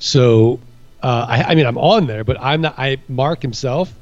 So, 0.00 0.58
uh, 1.02 1.26
I, 1.28 1.42
I, 1.44 1.54
mean, 1.54 1.66
I'm 1.66 1.78
on 1.78 2.08
there, 2.08 2.24
but 2.24 2.36
I'm 2.40 2.62
not. 2.62 2.74
I 2.76 2.98
Mark 3.08 3.42
himself 3.42 3.94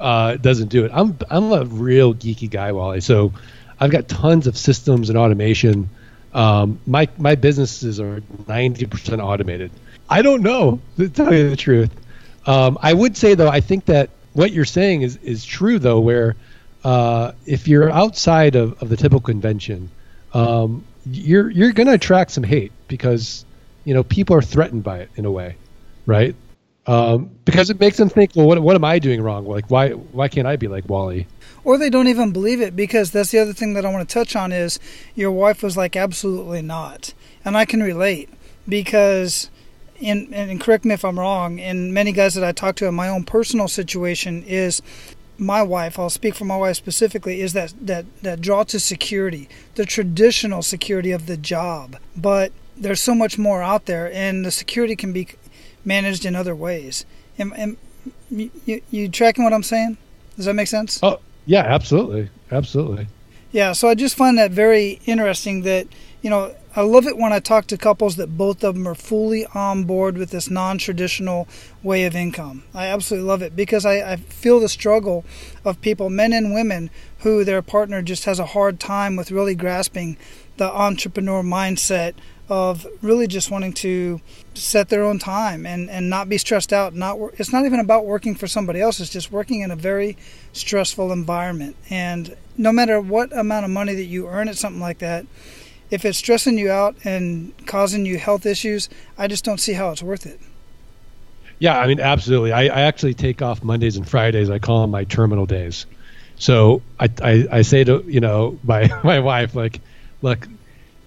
uh, 0.00 0.34
doesn't 0.36 0.68
do 0.68 0.84
it. 0.84 0.90
I'm 0.92 1.16
I'm 1.30 1.52
a 1.52 1.64
real 1.64 2.12
geeky 2.12 2.50
guy, 2.50 2.72
Wally. 2.72 3.00
So, 3.00 3.32
I've 3.78 3.92
got 3.92 4.08
tons 4.08 4.48
of 4.48 4.58
systems 4.58 5.10
and 5.10 5.16
automation. 5.16 5.88
Um, 6.34 6.80
my 6.88 7.08
my 7.16 7.36
businesses 7.36 8.00
are 8.00 8.20
90% 8.20 9.24
automated. 9.24 9.70
I 10.08 10.22
don't 10.22 10.42
know 10.42 10.80
to 10.96 11.08
tell 11.08 11.32
you 11.32 11.50
the 11.50 11.56
truth. 11.56 11.90
Um, 12.46 12.78
I 12.82 12.92
would 12.92 13.16
say 13.16 13.34
though, 13.34 13.48
I 13.48 13.60
think 13.60 13.84
that 13.84 14.10
what 14.32 14.50
you're 14.50 14.64
saying 14.64 15.02
is 15.02 15.18
is 15.18 15.44
true 15.44 15.78
though, 15.78 16.00
where 16.00 16.34
uh, 16.84 17.32
if 17.46 17.68
you're 17.68 17.90
outside 17.90 18.56
of, 18.56 18.82
of 18.82 18.88
the 18.88 18.96
typical 18.96 19.20
convention, 19.20 19.90
um, 20.32 20.84
you're 21.06 21.50
you're 21.50 21.72
going 21.72 21.86
to 21.86 21.94
attract 21.94 22.30
some 22.30 22.44
hate 22.44 22.72
because 22.88 23.44
you 23.84 23.94
know 23.94 24.02
people 24.02 24.36
are 24.36 24.42
threatened 24.42 24.84
by 24.84 24.98
it 24.98 25.10
in 25.16 25.24
a 25.24 25.30
way, 25.30 25.56
right? 26.06 26.34
Um, 26.86 27.30
because 27.44 27.70
it 27.70 27.78
makes 27.78 27.98
them 27.98 28.08
think, 28.08 28.32
well, 28.34 28.46
what 28.46 28.58
what 28.60 28.74
am 28.76 28.84
I 28.84 28.98
doing 28.98 29.20
wrong? 29.22 29.46
Like, 29.46 29.70
why 29.70 29.90
why 29.90 30.28
can't 30.28 30.46
I 30.46 30.56
be 30.56 30.68
like 30.68 30.88
Wally? 30.88 31.26
Or 31.62 31.76
they 31.76 31.90
don't 31.90 32.08
even 32.08 32.32
believe 32.32 32.60
it 32.60 32.74
because 32.74 33.10
that's 33.10 33.30
the 33.30 33.38
other 33.38 33.52
thing 33.52 33.74
that 33.74 33.84
I 33.84 33.90
want 33.90 34.08
to 34.08 34.12
touch 34.12 34.34
on 34.34 34.50
is 34.50 34.80
your 35.14 35.30
wife 35.30 35.62
was 35.62 35.76
like, 35.76 35.94
absolutely 35.94 36.62
not, 36.62 37.14
and 37.44 37.56
I 37.56 37.64
can 37.64 37.82
relate 37.82 38.28
because. 38.68 39.50
In, 40.02 40.32
and 40.32 40.58
correct 40.58 40.86
me 40.86 40.94
if 40.94 41.04
I'm 41.04 41.18
wrong, 41.18 41.60
and 41.60 41.92
many 41.92 42.12
guys 42.12 42.32
that 42.32 42.42
I 42.42 42.52
talk 42.52 42.74
to 42.76 42.86
in 42.86 42.94
my 42.94 43.10
own 43.10 43.24
personal 43.24 43.68
situation 43.68 44.42
is 44.44 44.80
my 45.40 45.62
wife, 45.62 45.98
I'll 45.98 46.10
speak 46.10 46.34
for 46.34 46.44
my 46.44 46.56
wife 46.56 46.76
specifically, 46.76 47.40
is 47.40 47.54
that, 47.54 47.72
that, 47.80 48.04
that 48.22 48.40
draw 48.40 48.62
to 48.64 48.78
security, 48.78 49.48
the 49.74 49.86
traditional 49.86 50.62
security 50.62 51.12
of 51.12 51.26
the 51.26 51.36
job. 51.36 51.96
But 52.14 52.52
there's 52.76 53.00
so 53.00 53.14
much 53.14 53.38
more 53.38 53.62
out 53.62 53.86
there, 53.86 54.12
and 54.12 54.44
the 54.44 54.50
security 54.50 54.94
can 54.94 55.12
be 55.12 55.28
managed 55.84 56.26
in 56.26 56.36
other 56.36 56.54
ways. 56.54 57.06
And, 57.38 57.52
and 57.56 57.76
you, 58.30 58.82
you 58.90 59.08
tracking 59.08 59.42
what 59.42 59.54
I'm 59.54 59.62
saying? 59.62 59.96
Does 60.36 60.44
that 60.44 60.54
make 60.54 60.68
sense? 60.68 61.00
Oh, 61.02 61.20
yeah, 61.46 61.62
absolutely. 61.62 62.28
Absolutely. 62.52 63.06
Yeah, 63.50 63.72
so 63.72 63.88
I 63.88 63.94
just 63.94 64.16
find 64.16 64.38
that 64.38 64.50
very 64.50 65.00
interesting 65.06 65.62
that, 65.62 65.86
you 66.22 66.30
know, 66.30 66.54
I 66.76 66.82
love 66.82 67.06
it 67.06 67.16
when 67.18 67.32
I 67.32 67.40
talk 67.40 67.66
to 67.66 67.76
couples 67.76 68.14
that 68.14 68.38
both 68.38 68.62
of 68.62 68.74
them 68.74 68.86
are 68.86 68.94
fully 68.94 69.44
on 69.46 69.84
board 69.84 70.16
with 70.16 70.30
this 70.30 70.48
non 70.48 70.78
traditional 70.78 71.48
way 71.82 72.04
of 72.04 72.14
income. 72.14 72.62
I 72.72 72.86
absolutely 72.86 73.26
love 73.26 73.42
it 73.42 73.56
because 73.56 73.84
I, 73.84 74.12
I, 74.12 74.16
feel 74.16 74.60
the 74.60 74.68
struggle 74.68 75.24
of 75.64 75.80
people, 75.80 76.10
men 76.10 76.32
and 76.32 76.54
women, 76.54 76.90
who 77.20 77.42
their 77.42 77.60
partner 77.60 78.02
just 78.02 78.24
has 78.24 78.38
a 78.38 78.46
hard 78.46 78.78
time 78.78 79.16
with 79.16 79.32
really 79.32 79.56
grasping 79.56 80.16
the 80.58 80.70
entrepreneur 80.70 81.42
mindset 81.42 82.14
of 82.48 82.86
really 83.02 83.26
just 83.26 83.50
wanting 83.50 83.72
to 83.72 84.20
set 84.54 84.90
their 84.90 85.04
own 85.04 85.18
time 85.18 85.66
and, 85.66 85.90
and 85.90 86.08
not 86.08 86.28
be 86.28 86.38
stressed 86.38 86.72
out. 86.72 86.94
Not 86.94 87.18
It's 87.38 87.52
not 87.52 87.64
even 87.64 87.80
about 87.80 88.06
working 88.06 88.36
for 88.36 88.46
somebody 88.46 88.80
else, 88.80 89.00
it's 89.00 89.10
just 89.10 89.32
working 89.32 89.60
in 89.60 89.72
a 89.72 89.76
very 89.76 90.16
stressful 90.52 91.10
environment. 91.10 91.74
And 91.88 92.36
no 92.56 92.70
matter 92.70 93.00
what 93.00 93.36
amount 93.36 93.64
of 93.64 93.70
money 93.72 93.94
that 93.94 94.04
you 94.04 94.28
earn 94.28 94.48
at 94.48 94.56
something 94.56 94.80
like 94.80 94.98
that, 94.98 95.26
if 95.90 96.04
it's 96.04 96.18
stressing 96.18 96.58
you 96.58 96.70
out 96.70 96.96
and 97.04 97.52
causing 97.66 98.06
you 98.06 98.18
health 98.18 98.46
issues, 98.46 98.88
I 99.18 99.26
just 99.26 99.44
don't 99.44 99.58
see 99.58 99.72
how 99.72 99.90
it's 99.90 100.02
worth 100.02 100.26
it. 100.26 100.40
Yeah, 101.58 101.78
I 101.78 101.86
mean, 101.86 102.00
absolutely. 102.00 102.52
I, 102.52 102.62
I 102.62 102.82
actually 102.82 103.14
take 103.14 103.42
off 103.42 103.62
Mondays 103.62 103.96
and 103.96 104.08
Fridays. 104.08 104.48
I 104.48 104.58
call 104.58 104.80
them 104.80 104.90
my 104.90 105.04
terminal 105.04 105.46
days. 105.46 105.86
So 106.36 106.80
I, 106.98 107.10
I, 107.22 107.46
I 107.52 107.62
say 107.62 107.84
to 107.84 108.02
you 108.06 108.20
know 108.20 108.58
my 108.64 108.88
my 109.04 109.20
wife 109.20 109.54
like, 109.54 109.80
look, 110.22 110.48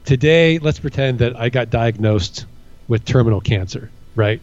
today 0.06 0.60
let's 0.60 0.80
pretend 0.80 1.20
that 1.20 1.36
I 1.36 1.50
got 1.50 1.70
diagnosed 1.70 2.46
with 2.88 3.04
terminal 3.04 3.42
cancer, 3.42 3.90
right? 4.16 4.42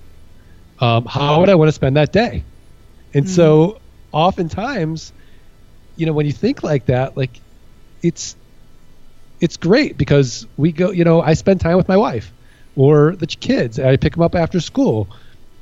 Um, 0.81 1.05
how 1.05 1.41
would 1.41 1.51
I 1.51 1.55
want 1.55 1.69
to 1.69 1.73
spend 1.73 1.97
that 1.97 2.13
day? 2.13 2.43
And 3.13 3.27
mm-hmm. 3.27 3.35
so 3.35 3.81
oftentimes, 4.13 5.13
you 5.97 6.07
know, 6.07 6.13
when 6.13 6.27
you 6.27 6.33
think 6.33 6.63
like 6.63 6.87
that, 6.87 7.17
like 7.17 7.39
it's 8.03 8.35
it's 9.41 9.57
great 9.57 9.97
because 9.97 10.47
we 10.57 10.73
go, 10.73 10.91
you 10.91 11.05
know, 11.05 11.21
I 11.21 11.35
spend 11.35 11.61
time 11.61 11.77
with 11.77 11.89
my 11.89 11.97
wife 11.97 12.33
or 12.77 13.17
the 13.17 13.27
kids. 13.27 13.79
I 13.79 13.97
pick 13.97 14.13
them 14.13 14.23
up 14.23 14.35
after 14.35 14.61
school 14.61 15.09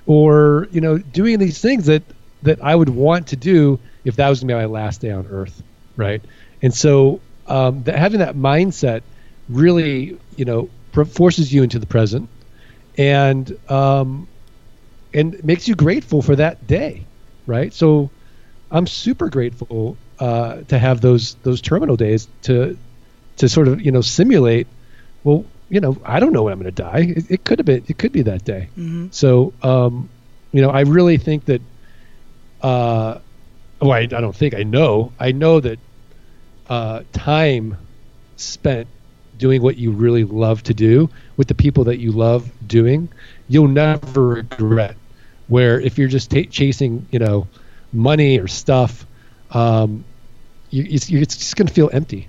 or, 0.07 0.69
you 0.71 0.81
know, 0.81 0.99
doing 0.99 1.39
these 1.39 1.61
things 1.61 1.87
that, 1.87 2.03
that 2.43 2.63
I 2.63 2.75
would 2.75 2.89
want 2.89 3.29
to 3.29 3.37
do 3.37 3.79
if 4.05 4.17
that 4.17 4.29
was 4.29 4.41
going 4.41 4.49
to 4.49 4.55
be 4.55 4.59
my 4.59 4.67
last 4.67 5.01
day 5.01 5.11
on 5.11 5.27
earth. 5.31 5.63
Right. 5.97 6.21
And 6.61 6.75
so 6.75 7.21
um, 7.47 7.83
that 7.85 7.97
having 7.97 8.21
that 8.21 8.35
mindset 8.35 9.03
really, 9.49 10.19
you 10.37 10.45
know, 10.45 10.69
forces 10.93 11.53
you 11.53 11.63
into 11.63 11.79
the 11.79 11.87
present 11.87 12.29
and, 12.97 13.57
um, 13.71 14.27
and 15.15 15.43
makes 15.45 15.69
you 15.69 15.75
grateful 15.75 16.21
for 16.21 16.37
that 16.37 16.67
day. 16.67 17.05
Right. 17.47 17.73
So 17.73 18.11
I'm 18.71 18.87
super 18.87 19.31
grateful 19.31 19.97
uh, 20.19 20.63
to 20.63 20.79
have 20.79 21.01
those 21.01 21.35
those 21.37 21.61
terminal 21.61 21.97
days 21.97 22.29
to 22.43 22.77
to 23.39 23.49
sort 23.49 23.69
of 23.69 23.81
you 23.81 23.91
know 23.91 24.01
simulate 24.01 24.67
well 25.25 25.45
you 25.69 25.81
know, 25.81 25.97
I 26.05 26.21
don't 26.21 26.33
know 26.33 26.45
when 26.45 26.53
I'm 26.53 26.61
going 26.61 26.73
to 26.75 26.83
die. 26.83 27.15
It, 27.17 27.31
it, 27.31 27.45
could 27.45 27.59
have 27.59 27.67
been, 27.67 27.85
it 27.87 27.99
could 27.99 28.13
be 28.13 28.23
that 28.23 28.45
day. 28.45 28.69
Mm-hmm. 28.77 29.09
So, 29.11 29.53
um, 29.63 30.09
you 30.53 30.63
know, 30.63 30.71
I 30.71 30.81
really 30.81 31.19
think 31.19 31.45
that, 31.47 31.61
uh, 32.63 33.19
well, 33.81 33.93
I, 33.93 34.01
I 34.01 34.07
don't 34.07 34.35
think 34.35 34.55
I 34.55 34.63
know. 34.63 35.13
I 35.21 35.33
know 35.33 35.61
that 35.61 35.79
uh, 36.69 37.03
time 37.13 37.77
spent 38.37 38.89
doing 39.37 39.63
what 39.63 39.77
you 39.77 39.93
really 39.93 40.25
love 40.25 40.63
to 40.65 40.75
do 40.75 41.11
with 41.37 41.49
the 41.49 41.55
people 41.55 41.85
that 41.85 41.99
you 41.99 42.13
love 42.13 42.51
doing, 42.67 43.09
you'll 43.49 43.69
never 43.69 44.23
regret. 44.27 44.97
Where 45.47 45.81
if 45.81 45.97
you're 45.97 46.09
just 46.09 46.31
t- 46.31 46.47
chasing, 46.47 47.07
you 47.11 47.19
know, 47.19 47.47
money 47.93 48.39
or 48.39 48.49
stuff, 48.49 49.07
um, 49.53 50.05
you, 50.71 50.85
it's, 50.89 51.09
it's 51.11 51.37
just 51.37 51.57
going 51.57 51.69
to 51.69 51.73
feel 51.73 51.89
empty. 51.93 52.29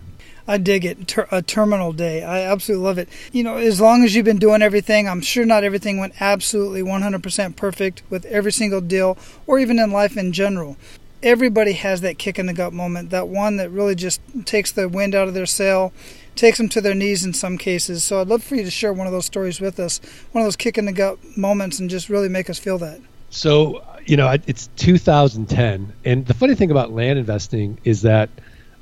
I 0.50 0.58
dig 0.58 0.84
it. 0.84 1.08
Ter- 1.08 1.28
a 1.32 1.44
terminal 1.44 1.94
day. 1.94 2.24
I 2.24 2.42
absolutely 2.42 2.84
love 2.84 2.98
it. 2.98 3.08
You 3.32 3.44
know, 3.44 3.58
as 3.58 3.80
long 3.80 4.04
as 4.04 4.16
you've 4.16 4.26
been 4.26 4.40
doing 4.40 4.64
everything, 4.64 5.08
I'm 5.08 5.22
sure 5.22 5.46
not 5.46 5.64
everything 5.64 6.00
went 6.00 6.20
absolutely 6.20 6.82
100% 6.82 7.56
perfect 7.56 8.02
with 8.10 8.26
every 8.26 8.52
single 8.52 8.82
deal 8.82 9.16
or 9.46 9.60
even 9.60 9.78
in 9.78 9.92
life 9.92 10.18
in 10.18 10.34
general. 10.34 10.76
Everybody 11.22 11.74
has 11.74 12.02
that 12.02 12.18
kick 12.18 12.40
in 12.40 12.48
the 12.48 12.54
gut 12.54 12.74
moment, 12.74 13.12
that 13.12 13.28
one 13.28 13.58
that 13.58 13.70
really 13.70 13.94
just 13.94 14.22
takes 14.46 14.72
the 14.72 14.90
wind 14.90 15.14
out 15.14 15.28
of 15.28 15.36
their 15.36 15.46
sail, 15.46 15.94
takes 16.36 16.58
them 16.58 16.70
to 16.70 16.82
their 16.82 16.96
knees 16.96 17.24
in 17.24 17.34
some 17.34 17.60
cases. 17.60 18.04
So 18.04 18.20
I'd 18.20 18.28
love 18.28 18.44
for 18.44 18.56
you 18.56 18.64
to 18.64 18.72
share 18.72 18.92
one 18.92 19.06
of 19.06 19.14
those 19.14 19.28
stories 19.28 19.62
with 19.62 19.80
us, 19.80 20.02
one 20.32 20.42
of 20.42 20.48
those 20.48 20.56
kick 20.56 20.80
in 20.80 20.86
the 20.86 20.94
gut 20.94 21.20
moments, 21.38 21.78
and 21.78 21.92
just 21.92 22.10
really 22.10 22.30
make 22.30 22.50
us 22.50 22.58
feel 22.58 22.80
that. 22.80 23.00
So, 23.30 23.84
you 24.08 24.18
know, 24.18 24.36
it's 24.48 24.68
2010. 24.78 25.94
And 26.06 26.26
the 26.26 26.34
funny 26.34 26.56
thing 26.56 26.72
about 26.72 26.92
land 26.92 27.20
investing 27.20 27.78
is 27.84 28.02
that 28.02 28.32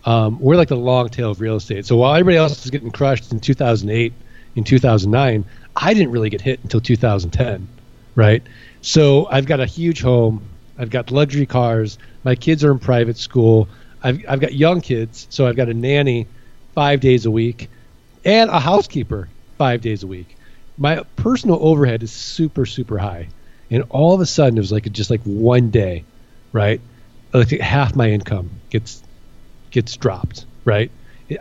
um, 0.08 0.40
we're 0.40 0.56
like 0.56 0.70
the 0.70 0.78
long 0.78 1.10
tail 1.10 1.32
of 1.32 1.42
real 1.42 1.58
estate. 1.58 1.86
So 1.86 1.98
while 1.98 2.16
everybody 2.16 2.38
else 2.38 2.64
was 2.64 2.72
getting 2.72 2.92
crushed 2.92 3.34
in 3.34 3.42
2008, 3.42 4.14
in 4.56 4.64
2009, 4.64 5.44
I 5.76 5.94
didn't 5.94 6.12
really 6.12 6.30
get 6.30 6.40
hit 6.40 6.62
until 6.64 6.80
2010, 6.80 7.68
right? 8.16 8.42
So 8.82 9.28
I've 9.30 9.46
got 9.46 9.60
a 9.60 9.66
huge 9.66 10.02
home. 10.02 10.48
I've 10.78 10.90
got 10.90 11.12
luxury 11.12 11.46
cars. 11.46 11.98
My 12.24 12.36
kids 12.36 12.64
are 12.64 12.72
in 12.72 12.80
private 12.80 13.18
school. 13.18 13.68
I've, 14.02 14.24
I've 14.30 14.40
got 14.40 14.54
young 14.54 14.80
kids. 14.80 15.28
So 15.30 15.46
I've 15.46 15.58
got 15.58 15.68
a 15.68 15.74
nanny 15.74 16.26
five 16.74 17.02
days 17.02 17.26
a 17.26 17.32
week 17.32 17.70
and 18.24 18.50
a 18.50 18.62
housekeeper 18.62 19.28
five 19.58 19.82
days 19.82 20.04
a 20.04 20.08
week. 20.08 20.38
My 20.78 21.04
personal 21.18 21.58
overhead 21.62 22.02
is 22.02 22.14
super, 22.14 22.66
super 22.66 22.98
high. 22.98 23.28
And 23.70 23.84
all 23.90 24.14
of 24.14 24.22
a 24.22 24.26
sudden, 24.26 24.58
it 24.58 24.62
was 24.62 24.72
like 24.72 24.90
just 24.94 25.10
like 25.10 25.22
one 25.24 25.70
day, 25.70 26.06
right? 26.54 26.80
Like 27.34 27.50
half 27.50 27.94
my 27.94 28.10
income 28.10 28.50
gets 28.70 29.04
gets 29.72 29.96
dropped, 29.98 30.46
right? 30.66 30.92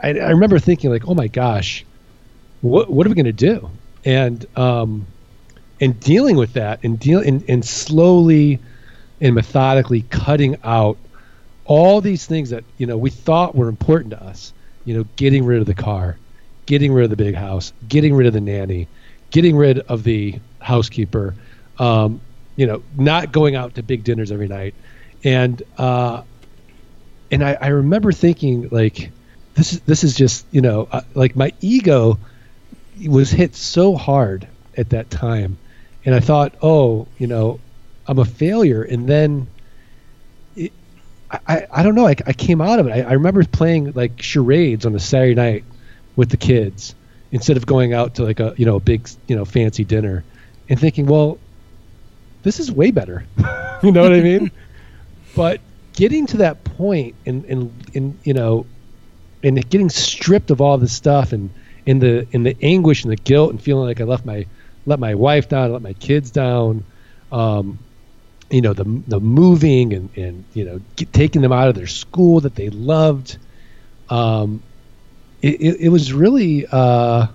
I, 0.02 0.11
I 0.18 0.30
remember 0.30 0.59
thinking 0.59 0.90
like, 0.90 1.06
oh 1.09 1.14
my 1.14 1.28
gosh, 1.28 1.85
what 2.61 2.90
what 2.90 3.06
are 3.06 3.11
we 3.11 3.14
going 3.14 3.26
to 3.26 3.33
do? 3.33 3.71
And 4.04 4.45
um, 4.56 5.06
and 5.80 5.99
dealing 6.00 6.37
with 6.37 6.54
that 6.54 6.80
and 6.83 6.99
deal 6.99 7.21
and, 7.21 7.45
and 7.49 7.64
slowly 7.64 8.61
and 9.21 9.35
methodically 9.35 10.02
cutting 10.02 10.56
out 10.64 10.99
all 11.64 12.00
these 12.00 12.26
things 12.26 12.50
that 12.50 12.64
you 12.78 12.87
know 12.87 12.97
we 12.97 13.11
thought 13.11 13.54
were 13.54 13.68
important 13.68 14.11
to 14.11 14.23
us 14.23 14.52
you 14.87 14.95
know, 14.95 15.04
getting 15.16 15.45
rid 15.45 15.61
of 15.61 15.66
the 15.66 15.75
car, 15.75 16.16
getting 16.64 16.92
rid 16.92 17.04
of 17.04 17.11
the 17.11 17.16
big 17.16 17.35
house, 17.35 17.75
getting 17.87 18.14
rid 18.14 18.26
of 18.26 18.33
the 18.33 18.40
nanny, 18.40 18.88
getting 19.30 19.56
rid 19.56 19.80
of 19.80 20.04
the 20.04 20.40
housekeeper, 20.61 21.35
um, 21.78 22.21
you 22.54 22.66
know, 22.66 22.83
not 22.97 23.33
going 23.33 23.54
out 23.56 23.75
to 23.75 23.83
big 23.83 24.04
dinners 24.04 24.33
every 24.33 24.49
night, 24.49 24.75
and 25.25 25.62
uh, 25.76 26.23
and 27.30 27.45
I, 27.45 27.56
I 27.61 27.68
remember 27.68 28.12
thinking 28.12 28.68
like, 28.71 29.11
this 29.54 29.73
is 29.73 29.80
this 29.80 30.04
is 30.04 30.14
just 30.14 30.47
you 30.50 30.61
know 30.61 30.88
uh, 30.90 31.00
like 31.14 31.35
my 31.37 31.52
ego 31.61 32.18
was 33.06 33.30
hit 33.30 33.54
so 33.54 33.95
hard 33.95 34.47
at 34.76 34.90
that 34.90 35.11
time, 35.11 35.59
and 36.04 36.14
I 36.14 36.21
thought, 36.21 36.54
oh, 36.62 37.06
you 37.18 37.26
know, 37.26 37.61
I'm 38.06 38.18
a 38.18 38.25
failure, 38.25 38.83
and 38.83 39.09
then 39.09 39.49
I, 41.30 41.67
I 41.73 41.82
don't 41.82 41.95
know. 41.95 42.06
I, 42.06 42.15
I 42.26 42.32
came 42.32 42.60
out 42.60 42.78
of 42.78 42.86
it. 42.86 42.91
I, 42.91 43.02
I 43.02 43.12
remember 43.15 43.45
playing 43.45 43.93
like 43.93 44.23
charades 44.23 44.86
on 44.86 44.95
a 44.95 45.00
Saturday 45.00 45.34
night 45.34 45.65
with 46.15 46.30
the 46.30 46.36
kids 46.36 46.95
instead 47.32 47.56
of 47.56 47.67
going 47.67 47.93
out 47.93 48.15
to 48.17 48.25
like 48.25 48.41
a 48.41 48.54
you 48.56 48.65
know 48.65 48.76
a 48.76 48.80
big 48.80 49.08
you 49.26 49.36
know 49.36 49.45
fancy 49.45 49.84
dinner, 49.84 50.25
and 50.69 50.78
thinking, 50.78 51.06
well, 51.06 51.39
this 52.43 52.60
is 52.60 52.71
way 52.71 52.91
better. 52.91 53.26
you 53.82 53.93
know 53.93 54.02
what 54.02 54.12
I 54.12 54.21
mean? 54.21 54.50
But 55.34 55.60
getting 55.93 56.25
to 56.28 56.39
that 56.39 56.65
point 56.76 57.15
and 57.26 57.45
in 57.47 57.73
and 57.95 58.19
you 58.25 58.34
know, 58.34 58.67
and 59.43 59.69
getting 59.71 59.89
stripped 59.89 60.50
of 60.50 60.60
all 60.60 60.78
this 60.78 60.93
stuff 60.93 61.32
and 61.32 61.50
in 61.84 61.99
the 61.99 62.26
in 62.32 62.43
the 62.43 62.56
anguish 62.62 63.04
and 63.04 63.12
the 63.12 63.17
guilt 63.17 63.50
and 63.50 63.62
feeling 63.62 63.86
like 63.86 64.00
I 64.00 64.04
left 64.04 64.25
my 64.25 64.47
let 64.86 64.99
my 64.99 65.15
wife 65.15 65.49
down, 65.49 65.71
I 65.71 65.73
let 65.73 65.82
my 65.82 65.95
kids 65.95 66.30
down. 66.30 66.84
Um, 67.32 67.78
you 68.50 68.60
know 68.60 68.73
the 68.73 68.84
the 69.06 69.21
moving 69.21 69.93
and 69.93 70.17
and 70.17 70.45
you 70.54 70.65
know 70.65 70.80
get, 70.97 71.12
taking 71.12 71.43
them 71.43 71.52
out 71.52 71.69
of 71.69 71.75
their 71.75 71.86
school 71.86 72.41
that 72.41 72.54
they 72.54 72.71
loved 72.71 73.39
um 74.08 74.62
it, 75.43 75.60
it, 75.60 75.80
it 75.80 75.89
was 75.89 76.12
really 76.12 76.67
uh 76.71 77.26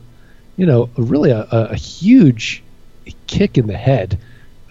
you 0.56 0.66
know 0.66 0.90
really 0.98 1.32
a, 1.32 1.46
a 1.52 1.76
huge 1.76 2.64
kick 3.28 3.58
in 3.58 3.68
the 3.68 3.78
head 3.78 4.18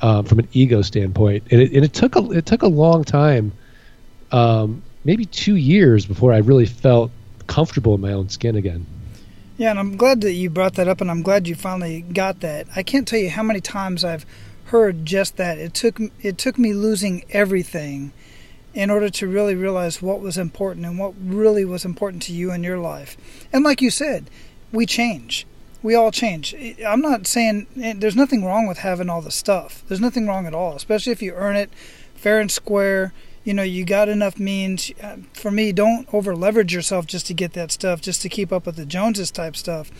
um, 0.02 0.24
from 0.24 0.38
an 0.38 0.48
ego 0.52 0.80
standpoint 0.80 1.44
and 1.50 1.60
it, 1.60 1.72
and 1.72 1.84
it 1.84 1.92
took 1.92 2.16
a 2.16 2.30
it 2.30 2.46
took 2.46 2.62
a 2.62 2.68
long 2.68 3.04
time 3.04 3.52
um 4.32 4.82
maybe 5.04 5.24
two 5.24 5.56
years 5.56 6.06
before 6.06 6.32
I 6.32 6.38
really 6.38 6.66
felt 6.66 7.10
comfortable 7.46 7.94
in 7.94 8.00
my 8.00 8.12
own 8.12 8.28
skin 8.28 8.56
again 8.56 8.86
yeah 9.56 9.70
and 9.70 9.78
I'm 9.78 9.96
glad 9.96 10.20
that 10.22 10.32
you 10.32 10.50
brought 10.50 10.74
that 10.74 10.88
up 10.88 11.00
and 11.00 11.10
I'm 11.10 11.22
glad 11.22 11.48
you 11.48 11.54
finally 11.54 12.02
got 12.02 12.40
that 12.40 12.66
I 12.76 12.82
can't 12.82 13.06
tell 13.06 13.18
you 13.18 13.30
how 13.30 13.42
many 13.42 13.60
times 13.60 14.04
I've 14.04 14.24
heard 14.70 15.04
just 15.04 15.36
that. 15.36 15.58
It 15.58 15.74
took 15.74 16.00
it 16.22 16.38
took 16.38 16.58
me 16.58 16.72
losing 16.72 17.24
everything 17.30 18.12
in 18.72 18.88
order 18.88 19.10
to 19.10 19.26
really 19.26 19.56
realize 19.56 20.00
what 20.00 20.20
was 20.20 20.38
important 20.38 20.86
and 20.86 20.96
what 20.96 21.12
really 21.20 21.64
was 21.64 21.84
important 21.84 22.22
to 22.22 22.32
you 22.32 22.52
in 22.52 22.62
your 22.62 22.78
life. 22.78 23.16
And 23.52 23.64
like 23.64 23.82
you 23.82 23.90
said, 23.90 24.30
we 24.70 24.86
change. 24.86 25.44
We 25.82 25.96
all 25.96 26.12
change. 26.12 26.54
I'm 26.86 27.00
not 27.00 27.26
saying 27.26 27.66
eh, 27.82 27.94
there's 27.96 28.14
nothing 28.14 28.44
wrong 28.44 28.68
with 28.68 28.78
having 28.78 29.10
all 29.10 29.22
the 29.22 29.30
stuff. 29.32 29.82
There's 29.88 30.00
nothing 30.00 30.28
wrong 30.28 30.46
at 30.46 30.54
all, 30.54 30.76
especially 30.76 31.12
if 31.12 31.22
you 31.22 31.32
earn 31.34 31.56
it 31.56 31.70
fair 32.14 32.38
and 32.38 32.50
square. 32.50 33.12
You 33.50 33.54
know, 33.54 33.64
you 33.64 33.84
got 33.84 34.08
enough 34.08 34.38
means. 34.38 34.92
Uh, 35.02 35.16
for 35.32 35.50
me, 35.50 35.72
don't 35.72 36.06
over 36.14 36.36
leverage 36.36 36.72
yourself 36.72 37.04
just 37.04 37.26
to 37.26 37.34
get 37.34 37.54
that 37.54 37.72
stuff, 37.72 38.00
just 38.00 38.22
to 38.22 38.28
keep 38.28 38.52
up 38.52 38.64
with 38.64 38.76
the 38.76 38.86
Joneses 38.86 39.32
type 39.32 39.56
stuff. 39.56 39.90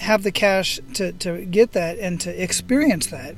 Have 0.00 0.22
the 0.22 0.30
cash 0.30 0.78
to, 0.92 1.12
to 1.12 1.46
get 1.46 1.72
that 1.72 1.98
and 1.98 2.20
to 2.20 2.42
experience 2.42 3.06
that 3.06 3.36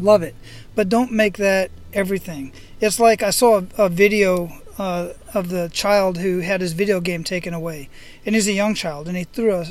Love 0.00 0.22
it. 0.22 0.34
But 0.74 0.88
don't 0.88 1.12
make 1.12 1.36
that 1.36 1.70
everything. 1.92 2.50
It's 2.80 2.98
like 2.98 3.22
I 3.22 3.28
saw 3.28 3.58
a, 3.58 3.84
a 3.84 3.88
video 3.90 4.50
uh, 4.78 5.12
of 5.34 5.50
the 5.50 5.68
child 5.68 6.16
who 6.16 6.38
had 6.38 6.62
his 6.62 6.72
video 6.72 6.98
game 6.98 7.24
taken 7.24 7.52
away. 7.52 7.90
And 8.24 8.34
he's 8.34 8.48
a 8.48 8.54
young 8.54 8.74
child, 8.74 9.06
and 9.06 9.18
he 9.18 9.24
threw 9.24 9.54
a 9.54 9.66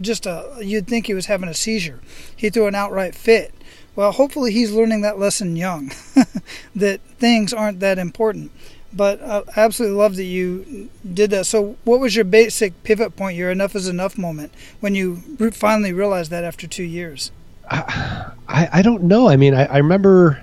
just 0.00 0.24
a 0.24 0.60
you'd 0.62 0.86
think 0.86 1.08
he 1.08 1.14
was 1.14 1.26
having 1.26 1.50
a 1.50 1.54
seizure. 1.54 2.00
He 2.34 2.48
threw 2.48 2.68
an 2.68 2.74
outright 2.74 3.14
fit. 3.14 3.52
Well, 3.96 4.12
hopefully 4.12 4.52
he's 4.52 4.72
learning 4.72 5.00
that 5.00 5.18
lesson 5.18 5.56
young, 5.56 5.90
that 6.76 7.00
things 7.18 7.54
aren't 7.54 7.80
that 7.80 7.98
important. 7.98 8.52
But 8.92 9.22
I 9.22 9.42
absolutely 9.56 9.96
love 9.96 10.16
that 10.16 10.24
you 10.24 10.90
did 11.12 11.30
that. 11.30 11.46
So, 11.46 11.76
what 11.84 11.98
was 12.00 12.14
your 12.14 12.24
basic 12.24 12.82
pivot 12.82 13.16
point, 13.16 13.36
your 13.36 13.50
enough 13.50 13.74
is 13.74 13.88
enough 13.88 14.16
moment, 14.16 14.52
when 14.80 14.94
you 14.94 15.16
finally 15.52 15.92
realized 15.92 16.30
that 16.30 16.44
after 16.44 16.66
two 16.66 16.84
years? 16.84 17.30
I, 17.68 18.32
I, 18.72 18.82
don't 18.82 19.04
know. 19.04 19.28
I 19.28 19.36
mean, 19.36 19.52
I, 19.52 19.64
I 19.64 19.78
remember 19.78 20.42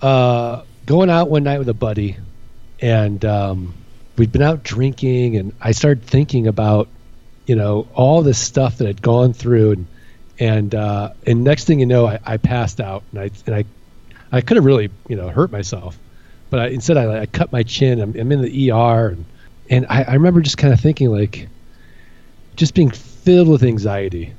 uh, 0.00 0.62
going 0.86 1.10
out 1.10 1.28
one 1.28 1.42
night 1.42 1.58
with 1.58 1.68
a 1.68 1.74
buddy, 1.74 2.16
and 2.80 3.24
um, 3.24 3.74
we'd 4.16 4.30
been 4.30 4.42
out 4.42 4.62
drinking, 4.62 5.36
and 5.36 5.52
I 5.60 5.72
started 5.72 6.04
thinking 6.04 6.46
about, 6.46 6.88
you 7.46 7.56
know, 7.56 7.88
all 7.94 8.22
this 8.22 8.38
stuff 8.38 8.78
that 8.78 8.88
I'd 8.88 9.02
gone 9.02 9.32
through, 9.32 9.72
and 9.72 9.86
and 10.42 10.74
uh, 10.74 11.10
and 11.26 11.44
next 11.44 11.66
thing 11.66 11.80
you 11.80 11.86
know, 11.86 12.06
I, 12.06 12.18
I 12.24 12.38
passed 12.38 12.80
out, 12.80 13.06
and 13.12 13.20
I 13.20 13.30
and 13.46 13.56
I 13.56 13.64
I 14.32 14.42
could 14.42 14.56
have 14.56 14.64
really 14.66 14.90
you 15.08 15.16
know 15.16 15.30
hurt 15.30 15.52
myself, 15.52 16.00
but 16.50 16.60
I, 16.60 16.68
instead 16.68 16.96
I, 16.98 17.22
I 17.22 17.26
cut 17.26 17.52
my 17.52 17.62
chin. 17.64 18.00
I'm, 18.00 18.14
I'm 18.16 18.32
in 18.32 18.42
the 18.42 18.64
ER, 18.66 19.08
and 19.10 19.32
and 19.70 19.86
I, 19.90 20.04
I 20.04 20.14
remember 20.14 20.42
just 20.42 20.58
kind 20.58 20.74
of 20.74 20.80
thinking 20.80 21.10
like, 21.10 21.50
just 22.56 22.74
being 22.74 22.90
filled 22.90 23.48
with 23.48 23.62
anxiety 23.62 24.34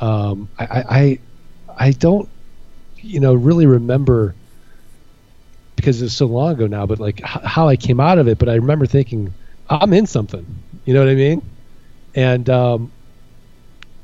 um, 0.00 0.50
I, 0.58 0.84
I 0.90 1.18
I 1.88 1.92
don't 1.92 2.30
you 2.96 3.20
know 3.20 3.34
really 3.34 3.66
remember 3.66 4.36
because 5.76 6.02
it's 6.02 6.14
so 6.14 6.26
long 6.26 6.52
ago 6.52 6.66
now, 6.66 6.86
but 6.86 6.98
like 7.00 7.20
h- 7.22 7.42
how 7.44 7.68
I 7.68 7.76
came 7.76 8.00
out 8.00 8.18
of 8.18 8.28
it. 8.28 8.38
But 8.38 8.48
I 8.48 8.54
remember 8.54 8.86
thinking 8.86 9.34
I'm 9.68 9.92
in 9.92 10.06
something. 10.06 10.64
You 10.84 10.94
know 10.94 11.00
what 11.00 11.08
I 11.08 11.14
mean? 11.14 11.56
And 12.14 12.50
um, 12.50 12.94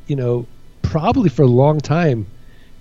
you 0.07 0.17
know, 0.17 0.49
probably 0.91 1.29
for 1.29 1.43
a 1.43 1.47
long 1.47 1.81
time, 1.81 2.27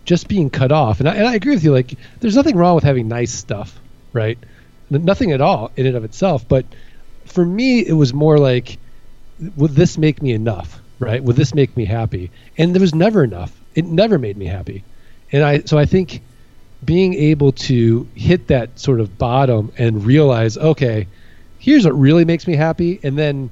just 0.05 0.27
being 0.27 0.49
cut 0.49 0.71
off. 0.71 0.99
And 0.99 1.09
I, 1.09 1.15
and 1.15 1.27
I 1.27 1.35
agree 1.35 1.53
with 1.53 1.63
you. 1.63 1.71
Like, 1.71 1.95
there's 2.19 2.35
nothing 2.35 2.55
wrong 2.55 2.75
with 2.75 2.83
having 2.83 3.07
nice 3.07 3.31
stuff, 3.31 3.79
right? 4.13 4.37
Nothing 4.89 5.31
at 5.31 5.41
all 5.41 5.71
in 5.75 5.85
and 5.85 5.95
of 5.95 6.03
itself. 6.03 6.47
But 6.47 6.65
for 7.25 7.45
me, 7.45 7.85
it 7.85 7.93
was 7.93 8.13
more 8.13 8.37
like, 8.37 8.77
would 9.55 9.71
this 9.71 9.97
make 9.97 10.21
me 10.21 10.31
enough? 10.31 10.81
right? 10.99 11.23
Will 11.23 11.33
this 11.33 11.53
make 11.53 11.75
me 11.77 11.85
happy? 11.85 12.31
And 12.57 12.73
there 12.73 12.81
was 12.81 12.95
never 12.95 13.23
enough. 13.23 13.59
It 13.75 13.85
never 13.85 14.17
made 14.17 14.37
me 14.37 14.45
happy. 14.45 14.83
And 15.31 15.43
I 15.43 15.59
so 15.61 15.77
I 15.77 15.85
think 15.85 16.21
being 16.83 17.13
able 17.15 17.51
to 17.51 18.07
hit 18.15 18.47
that 18.47 18.79
sort 18.79 18.99
of 18.99 19.17
bottom 19.17 19.71
and 19.77 20.05
realize, 20.05 20.57
okay, 20.57 21.07
here's 21.59 21.85
what 21.85 21.97
really 21.97 22.25
makes 22.25 22.47
me 22.47 22.55
happy, 22.55 22.99
and 23.03 23.17
then 23.17 23.49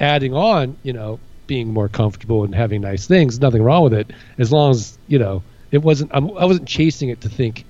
adding 0.00 0.34
on, 0.34 0.76
you 0.82 0.92
know, 0.92 1.18
being 1.48 1.72
more 1.72 1.88
comfortable 1.88 2.44
and 2.44 2.54
having 2.54 2.80
nice 2.80 3.08
things, 3.08 3.40
nothing 3.40 3.64
wrong 3.64 3.82
with 3.82 3.94
it, 3.94 4.12
as 4.38 4.52
long 4.52 4.70
as 4.70 4.96
you 5.08 5.18
know 5.18 5.42
it 5.72 5.78
wasn't. 5.78 6.12
I'm, 6.14 6.30
I 6.38 6.44
was 6.44 6.60
not 6.60 6.68
chasing 6.68 7.08
it 7.08 7.22
to 7.22 7.28
think 7.28 7.64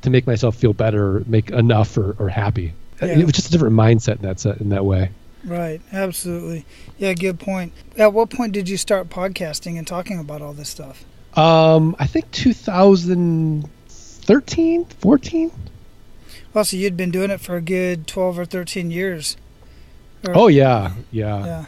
to 0.00 0.08
make 0.08 0.26
myself 0.26 0.56
feel 0.56 0.72
better, 0.72 1.18
or 1.18 1.24
make 1.26 1.50
enough, 1.50 1.98
or, 1.98 2.16
or 2.18 2.30
happy. 2.30 2.72
Yeah. 3.02 3.18
It 3.18 3.26
was 3.26 3.34
just 3.34 3.48
a 3.48 3.50
different 3.50 3.76
mindset 3.76 4.16
in 4.16 4.22
that 4.22 4.40
set, 4.40 4.62
in 4.62 4.70
that 4.70 4.86
way. 4.86 5.10
Right, 5.44 5.82
absolutely. 5.92 6.64
Yeah, 6.98 7.12
good 7.12 7.38
point. 7.38 7.72
At 7.96 8.12
what 8.12 8.30
point 8.30 8.50
did 8.52 8.68
you 8.68 8.76
start 8.76 9.08
podcasting 9.08 9.78
and 9.78 9.86
talking 9.86 10.18
about 10.18 10.42
all 10.42 10.52
this 10.52 10.68
stuff? 10.68 11.04
Um, 11.36 11.94
I 11.98 12.06
think 12.06 12.30
2013, 12.32 14.84
14. 14.84 15.52
Well, 16.52 16.64
so 16.64 16.76
you'd 16.76 16.96
been 16.96 17.10
doing 17.10 17.30
it 17.30 17.40
for 17.40 17.56
a 17.56 17.60
good 17.60 18.06
12 18.06 18.38
or 18.38 18.44
13 18.46 18.90
years. 18.90 19.36
Or, 20.26 20.36
oh 20.36 20.48
yeah, 20.48 20.94
yeah. 21.12 21.44
Yeah. 21.44 21.64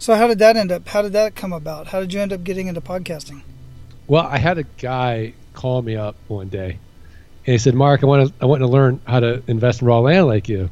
So 0.00 0.14
how 0.14 0.26
did 0.28 0.38
that 0.38 0.56
end 0.56 0.72
up? 0.72 0.88
How 0.88 1.02
did 1.02 1.12
that 1.12 1.34
come 1.34 1.52
about? 1.52 1.88
How 1.88 2.00
did 2.00 2.14
you 2.14 2.20
end 2.20 2.32
up 2.32 2.42
getting 2.42 2.68
into 2.68 2.80
podcasting? 2.80 3.42
Well, 4.06 4.26
I 4.26 4.38
had 4.38 4.56
a 4.56 4.62
guy 4.62 5.34
call 5.52 5.82
me 5.82 5.94
up 5.94 6.16
one 6.26 6.48
day, 6.48 6.78
and 7.44 7.52
he 7.52 7.58
said, 7.58 7.74
"Mark, 7.74 8.02
I 8.02 8.06
want 8.06 8.28
to 8.28 8.34
I 8.40 8.46
want 8.46 8.60
to 8.60 8.66
learn 8.66 9.02
how 9.06 9.20
to 9.20 9.42
invest 9.46 9.82
in 9.82 9.86
raw 9.86 9.98
land 9.98 10.26
like 10.26 10.48
you." 10.48 10.70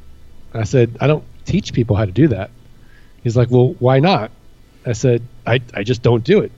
I 0.55 0.65
said, 0.65 0.97
"I 0.99 1.07
don't 1.07 1.25
teach 1.45 1.75
people 1.75 1.95
how 1.95 2.07
to 2.07 2.11
do 2.11 2.29
that." 2.29 2.51
He's 3.23 3.37
like, 3.37 3.51
"Well, 3.51 3.77
why 3.79 4.01
not?" 4.01 4.31
I 4.87 4.95
said, 4.95 5.23
"I 5.47 5.61
I 5.75 5.83
just 5.83 6.03
don't 6.03 6.25
do 6.25 6.41
it." 6.41 6.51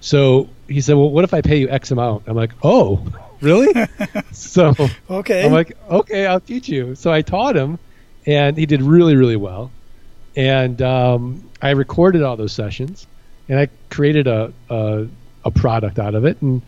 So 0.00 0.48
he 0.66 0.80
said, 0.80 0.96
"Well, 0.96 1.10
what 1.10 1.24
if 1.24 1.34
I 1.34 1.42
pay 1.42 1.58
you 1.58 1.68
X 1.68 1.90
amount?" 1.90 2.22
I'm 2.26 2.36
like, 2.36 2.52
"Oh, 2.62 3.04
really?" 3.42 3.74
so 4.32 4.74
okay, 5.10 5.44
I'm 5.44 5.52
like, 5.52 5.76
"Okay, 5.90 6.24
I'll 6.24 6.40
teach 6.40 6.70
you." 6.70 6.94
So 6.94 7.12
I 7.12 7.20
taught 7.20 7.54
him, 7.54 7.78
and 8.24 8.56
he 8.56 8.64
did 8.64 8.80
really 8.80 9.14
really 9.14 9.36
well. 9.36 9.70
And 10.38 10.80
um, 10.82 11.50
I 11.60 11.70
recorded 11.70 12.22
all 12.22 12.36
those 12.36 12.52
sessions, 12.52 13.08
and 13.48 13.58
I 13.58 13.68
created 13.90 14.28
a, 14.28 14.52
a 14.70 15.08
a 15.44 15.50
product 15.50 15.98
out 15.98 16.14
of 16.14 16.24
it. 16.24 16.40
And 16.40 16.62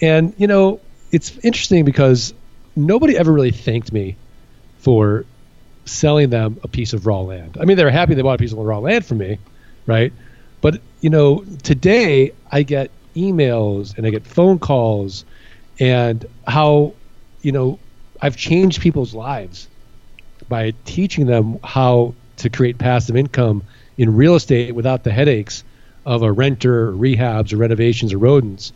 and 0.00 0.34
you 0.38 0.48
know, 0.48 0.80
it's 1.12 1.38
interesting 1.38 1.84
because 1.84 2.34
nobody 2.74 3.16
ever 3.16 3.32
really 3.32 3.52
thanked 3.52 3.92
me 3.92 4.16
for 4.80 5.24
selling 5.84 6.30
them 6.30 6.58
a 6.64 6.68
piece 6.68 6.94
of 6.94 7.06
raw 7.06 7.20
land. 7.20 7.58
I 7.60 7.64
mean, 7.64 7.76
they 7.76 7.84
were 7.84 7.90
happy 7.90 8.14
they 8.14 8.22
bought 8.22 8.34
a 8.34 8.38
piece 8.38 8.50
of 8.50 8.58
raw 8.58 8.78
land 8.78 9.06
from 9.06 9.18
me, 9.18 9.38
right? 9.86 10.12
But 10.60 10.80
you 11.00 11.10
know, 11.10 11.44
today 11.62 12.32
I 12.50 12.64
get 12.64 12.90
emails 13.14 13.96
and 13.96 14.04
I 14.04 14.10
get 14.10 14.26
phone 14.26 14.58
calls, 14.58 15.24
and 15.78 16.26
how 16.44 16.94
you 17.40 17.52
know 17.52 17.78
I've 18.20 18.36
changed 18.36 18.82
people's 18.82 19.14
lives 19.14 19.68
by 20.48 20.72
teaching 20.84 21.26
them 21.26 21.60
how 21.62 22.14
to 22.38 22.50
create 22.50 22.78
passive 22.78 23.16
income 23.16 23.62
in 23.96 24.16
real 24.16 24.34
estate 24.34 24.74
without 24.74 25.04
the 25.04 25.12
headaches 25.12 25.64
of 26.04 26.22
a 26.22 26.32
renter, 26.32 26.88
or 26.88 26.92
rehabs, 26.92 27.52
or 27.52 27.58
renovations, 27.58 28.12
or 28.12 28.18
rodents. 28.18 28.72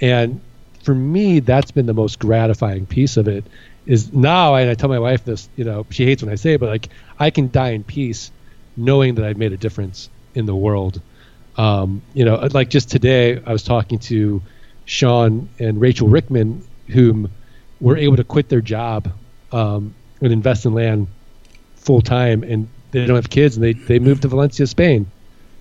And 0.00 0.40
for 0.82 0.94
me, 0.94 1.40
that's 1.40 1.70
been 1.70 1.86
the 1.86 1.94
most 1.94 2.18
gratifying 2.18 2.86
piece 2.86 3.16
of 3.16 3.28
it. 3.28 3.44
Is 3.86 4.12
now, 4.12 4.56
and 4.56 4.68
I 4.68 4.74
tell 4.74 4.88
my 4.88 4.98
wife 4.98 5.24
this, 5.24 5.48
you 5.56 5.64
know, 5.64 5.86
she 5.90 6.04
hates 6.04 6.22
when 6.22 6.32
I 6.32 6.34
say 6.34 6.54
it, 6.54 6.60
but 6.60 6.68
like 6.68 6.88
I 7.18 7.30
can 7.30 7.50
die 7.50 7.70
in 7.70 7.84
peace 7.84 8.32
knowing 8.76 9.14
that 9.14 9.24
I've 9.24 9.36
made 9.38 9.52
a 9.52 9.56
difference 9.56 10.10
in 10.34 10.46
the 10.46 10.54
world. 10.54 11.00
Um, 11.56 12.02
you 12.12 12.24
know, 12.24 12.36
like 12.52 12.68
just 12.68 12.90
today, 12.90 13.40
I 13.46 13.52
was 13.52 13.62
talking 13.62 13.98
to 14.00 14.42
Sean 14.84 15.48
and 15.58 15.80
Rachel 15.80 16.08
Rickman, 16.08 16.66
whom 16.88 17.30
were 17.80 17.96
able 17.96 18.16
to 18.16 18.24
quit 18.24 18.48
their 18.48 18.60
job 18.60 19.12
um, 19.52 19.94
and 20.20 20.32
invest 20.32 20.66
in 20.66 20.74
land 20.74 21.06
full 21.76 22.02
time, 22.02 22.42
and 22.42 22.68
they 23.00 23.06
don't 23.06 23.16
have 23.16 23.30
kids, 23.30 23.56
and 23.56 23.64
they 23.64 23.72
they 23.72 23.98
moved 23.98 24.22
to 24.22 24.28
Valencia, 24.28 24.66
Spain 24.66 25.10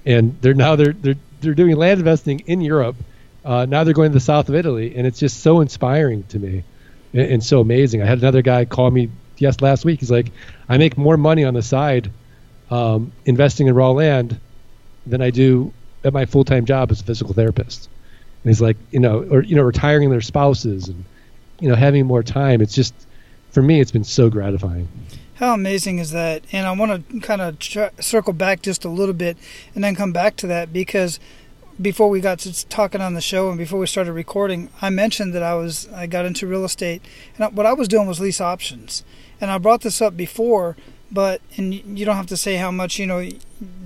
and 0.05 0.37
they're 0.41 0.53
now 0.53 0.75
they're 0.75 0.93
they're 0.93 1.15
they're 1.41 1.53
doing 1.53 1.75
land 1.75 1.99
investing 1.99 2.41
in 2.41 2.61
Europe. 2.61 2.95
Uh, 3.43 3.65
now 3.65 3.83
they're 3.83 3.93
going 3.93 4.11
to 4.11 4.13
the 4.13 4.19
south 4.19 4.49
of 4.49 4.55
Italy, 4.55 4.95
and 4.95 5.05
it's 5.05 5.19
just 5.19 5.41
so 5.41 5.61
inspiring 5.61 6.23
to 6.23 6.39
me, 6.39 6.63
and, 7.13 7.33
and, 7.33 7.43
so 7.43 7.59
amazing. 7.59 8.01
I 8.01 8.05
had 8.05 8.17
another 8.17 8.41
guy 8.41 8.65
call 8.65 8.89
me 8.89 9.09
yes 9.37 9.61
last 9.61 9.85
week. 9.85 9.99
He's 9.99 10.09
like, 10.09 10.31
I 10.67 10.77
make 10.79 10.97
more 10.97 11.15
money 11.17 11.43
on 11.43 11.53
the 11.53 11.61
side 11.61 12.09
um, 12.71 13.11
investing 13.25 13.67
in 13.67 13.75
raw 13.75 13.91
land 13.91 14.39
than 15.05 15.21
I 15.21 15.29
do 15.29 15.73
at 16.03 16.13
my 16.13 16.25
full 16.25 16.43
time 16.43 16.65
job 16.65 16.91
as 16.91 17.01
a 17.01 17.03
physical 17.03 17.33
therapist. 17.33 17.87
And 18.43 18.49
he's 18.49 18.61
like, 18.61 18.77
you 18.91 18.99
know, 18.99 19.23
or 19.29 19.41
you 19.43 19.55
know, 19.55 19.63
retiring 19.63 20.09
their 20.09 20.21
spouses 20.21 20.87
and 20.87 21.03
you 21.59 21.69
know 21.69 21.75
having 21.75 22.05
more 22.05 22.23
time. 22.23 22.61
It's 22.61 22.73
just 22.73 22.93
for 23.51 23.61
me, 23.61 23.79
it's 23.79 23.91
been 23.91 24.03
so 24.03 24.29
gratifying. 24.29 24.87
How 25.35 25.53
amazing 25.53 25.99
is 25.99 26.11
that? 26.11 26.43
And 26.53 26.65
I 26.65 26.71
want 26.71 27.09
to 27.09 27.19
kind 27.19 27.41
of 27.41 27.59
tr- 27.59 27.87
circle 27.99 28.31
back 28.31 28.61
just 28.61 28.85
a 28.85 28.89
little 28.89 29.13
bit 29.13 29.35
and 29.73 29.83
then 29.83 29.93
come 29.93 30.13
back 30.13 30.37
to 30.37 30.47
that 30.47 30.71
because 30.71 31.19
before 31.81 32.07
we 32.07 32.21
got 32.21 32.39
to 32.39 32.65
talking 32.67 33.01
on 33.01 33.15
the 33.15 33.21
show 33.21 33.49
and 33.49 33.57
before 33.57 33.77
we 33.77 33.85
started 33.85 34.13
recording, 34.13 34.69
I 34.81 34.89
mentioned 34.89 35.33
that 35.33 35.43
I 35.43 35.53
was 35.55 35.89
I 35.89 36.07
got 36.07 36.25
into 36.25 36.47
real 36.47 36.63
estate 36.63 37.01
and 37.37 37.53
what 37.53 37.65
I 37.65 37.73
was 37.73 37.89
doing 37.89 38.07
was 38.07 38.21
lease 38.21 38.39
options. 38.39 39.03
And 39.41 39.51
I 39.51 39.57
brought 39.57 39.81
this 39.81 40.01
up 40.01 40.15
before, 40.15 40.77
but 41.11 41.41
and 41.57 41.73
you 41.73 42.05
don't 42.05 42.15
have 42.15 42.27
to 42.27 42.37
say 42.37 42.55
how 42.55 42.71
much 42.71 42.97
you 42.97 43.05
know 43.05 43.29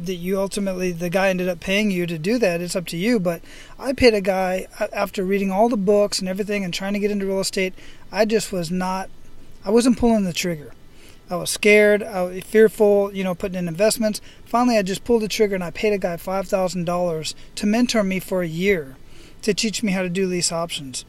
that 0.03 0.13
you 0.13 0.39
ultimately 0.39 0.91
the 0.91 1.09
guy 1.09 1.29
ended 1.29 1.49
up 1.49 1.59
paying 1.59 1.89
you 1.89 2.05
to 2.05 2.19
do 2.19 2.37
that. 2.37 2.61
It's 2.61 2.75
up 2.75 2.85
to 2.87 2.97
you. 2.97 3.19
But 3.19 3.41
I 3.79 3.93
paid 3.93 4.13
a 4.13 4.21
guy 4.21 4.67
after 4.93 5.23
reading 5.23 5.49
all 5.49 5.67
the 5.67 5.77
books 5.77 6.19
and 6.19 6.29
everything 6.29 6.63
and 6.63 6.71
trying 6.71 6.93
to 6.93 6.99
get 6.99 7.09
into 7.09 7.25
real 7.25 7.39
estate. 7.39 7.73
I 8.11 8.25
just 8.25 8.51
was 8.51 8.69
not. 8.69 9.09
I 9.65 9.71
wasn't 9.71 9.97
pulling 9.97 10.25
the 10.25 10.33
trigger. 10.33 10.73
I 11.29 11.35
was 11.35 11.49
scared, 11.49 12.01
I 12.01 12.23
was 12.23 12.43
fearful, 12.43 13.13
you 13.13 13.23
know, 13.23 13.35
putting 13.35 13.57
in 13.57 13.67
investments. 13.67 14.19
Finally, 14.45 14.77
I 14.77 14.81
just 14.81 15.03
pulled 15.03 15.21
the 15.21 15.27
trigger 15.27 15.55
and 15.55 15.63
I 15.63 15.71
paid 15.71 15.93
a 15.93 15.97
guy 15.97 16.15
$5,000 16.15 17.33
to 17.55 17.65
mentor 17.65 18.03
me 18.03 18.19
for 18.19 18.41
a 18.41 18.47
year 18.47 18.95
to 19.43 19.53
teach 19.53 19.83
me 19.83 19.91
how 19.91 20.01
to 20.01 20.09
do 20.09 20.27
lease 20.27 20.51
options. 20.51 21.05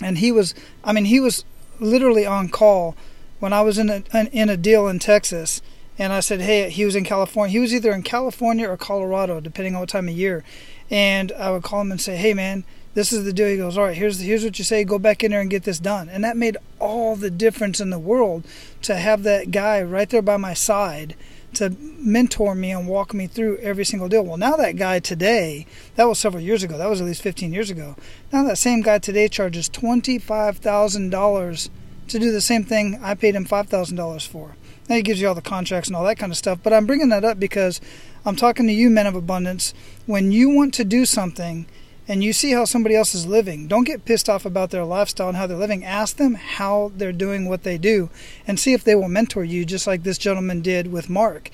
And 0.00 0.18
he 0.18 0.30
was, 0.30 0.54
I 0.84 0.92
mean, 0.92 1.06
he 1.06 1.20
was 1.20 1.44
literally 1.80 2.26
on 2.26 2.48
call 2.48 2.94
when 3.40 3.52
I 3.52 3.62
was 3.62 3.78
in 3.78 3.88
a, 3.90 4.02
in 4.32 4.48
a 4.48 4.56
deal 4.56 4.88
in 4.88 4.98
Texas. 4.98 5.62
And 5.98 6.12
I 6.12 6.20
said, 6.20 6.42
hey, 6.42 6.68
he 6.68 6.84
was 6.84 6.94
in 6.94 7.04
California. 7.04 7.52
He 7.52 7.58
was 7.58 7.74
either 7.74 7.92
in 7.92 8.02
California 8.02 8.68
or 8.68 8.76
Colorado, 8.76 9.40
depending 9.40 9.74
on 9.74 9.80
what 9.80 9.88
time 9.88 10.08
of 10.08 10.14
year. 10.14 10.44
And 10.90 11.32
I 11.32 11.50
would 11.50 11.62
call 11.62 11.80
him 11.80 11.90
and 11.90 12.00
say, 12.00 12.16
hey, 12.16 12.34
man, 12.34 12.64
this 12.96 13.12
is 13.12 13.22
the 13.24 13.32
deal. 13.32 13.48
He 13.48 13.58
goes, 13.58 13.76
all 13.76 13.84
right, 13.84 13.96
here's 13.96 14.20
here's 14.20 14.42
what 14.42 14.58
you 14.58 14.64
say. 14.64 14.82
Go 14.82 14.98
back 14.98 15.22
in 15.22 15.30
there 15.30 15.42
and 15.42 15.50
get 15.50 15.64
this 15.64 15.78
done. 15.78 16.08
And 16.08 16.24
that 16.24 16.34
made 16.34 16.56
all 16.78 17.14
the 17.14 17.30
difference 17.30 17.78
in 17.78 17.90
the 17.90 17.98
world 17.98 18.46
to 18.82 18.96
have 18.96 19.22
that 19.24 19.50
guy 19.50 19.82
right 19.82 20.08
there 20.08 20.22
by 20.22 20.38
my 20.38 20.54
side 20.54 21.14
to 21.52 21.76
mentor 21.78 22.54
me 22.54 22.70
and 22.70 22.88
walk 22.88 23.12
me 23.12 23.26
through 23.26 23.58
every 23.58 23.84
single 23.84 24.08
deal. 24.08 24.22
Well, 24.22 24.38
now 24.38 24.56
that 24.56 24.76
guy 24.76 25.00
today, 25.00 25.66
that 25.96 26.08
was 26.08 26.18
several 26.18 26.42
years 26.42 26.62
ago. 26.62 26.78
That 26.78 26.88
was 26.88 27.02
at 27.02 27.06
least 27.06 27.20
15 27.20 27.52
years 27.52 27.68
ago. 27.68 27.96
Now 28.32 28.44
that 28.44 28.56
same 28.56 28.80
guy 28.80 28.98
today 28.98 29.28
charges 29.28 29.68
$25,000 29.68 31.68
to 32.08 32.18
do 32.18 32.32
the 32.32 32.40
same 32.40 32.64
thing 32.64 32.98
I 33.02 33.14
paid 33.14 33.34
him 33.34 33.44
$5,000 33.44 34.26
for. 34.26 34.56
Now 34.88 34.96
he 34.96 35.02
gives 35.02 35.20
you 35.20 35.28
all 35.28 35.34
the 35.34 35.42
contracts 35.42 35.90
and 35.90 35.96
all 35.96 36.04
that 36.04 36.18
kind 36.18 36.32
of 36.32 36.38
stuff. 36.38 36.60
But 36.62 36.72
I'm 36.72 36.86
bringing 36.86 37.10
that 37.10 37.26
up 37.26 37.38
because 37.38 37.78
I'm 38.24 38.36
talking 38.36 38.66
to 38.68 38.72
you, 38.72 38.88
men 38.88 39.06
of 39.06 39.14
abundance. 39.14 39.74
When 40.06 40.32
you 40.32 40.48
want 40.48 40.72
to 40.74 40.84
do 40.84 41.04
something 41.04 41.66
and 42.08 42.22
you 42.22 42.32
see 42.32 42.52
how 42.52 42.64
somebody 42.64 42.94
else 42.94 43.14
is 43.14 43.26
living, 43.26 43.66
don't 43.66 43.84
get 43.84 44.04
pissed 44.04 44.28
off 44.28 44.44
about 44.44 44.70
their 44.70 44.84
lifestyle 44.84 45.28
and 45.28 45.36
how 45.36 45.46
they're 45.46 45.56
living. 45.56 45.84
Ask 45.84 46.16
them 46.16 46.34
how 46.34 46.92
they're 46.96 47.12
doing 47.12 47.48
what 47.48 47.64
they 47.64 47.78
do 47.78 48.10
and 48.46 48.60
see 48.60 48.72
if 48.72 48.84
they 48.84 48.94
will 48.94 49.08
mentor 49.08 49.44
you, 49.44 49.64
just 49.64 49.86
like 49.86 50.02
this 50.02 50.18
gentleman 50.18 50.60
did 50.60 50.92
with 50.92 51.10
Mark. 51.10 51.50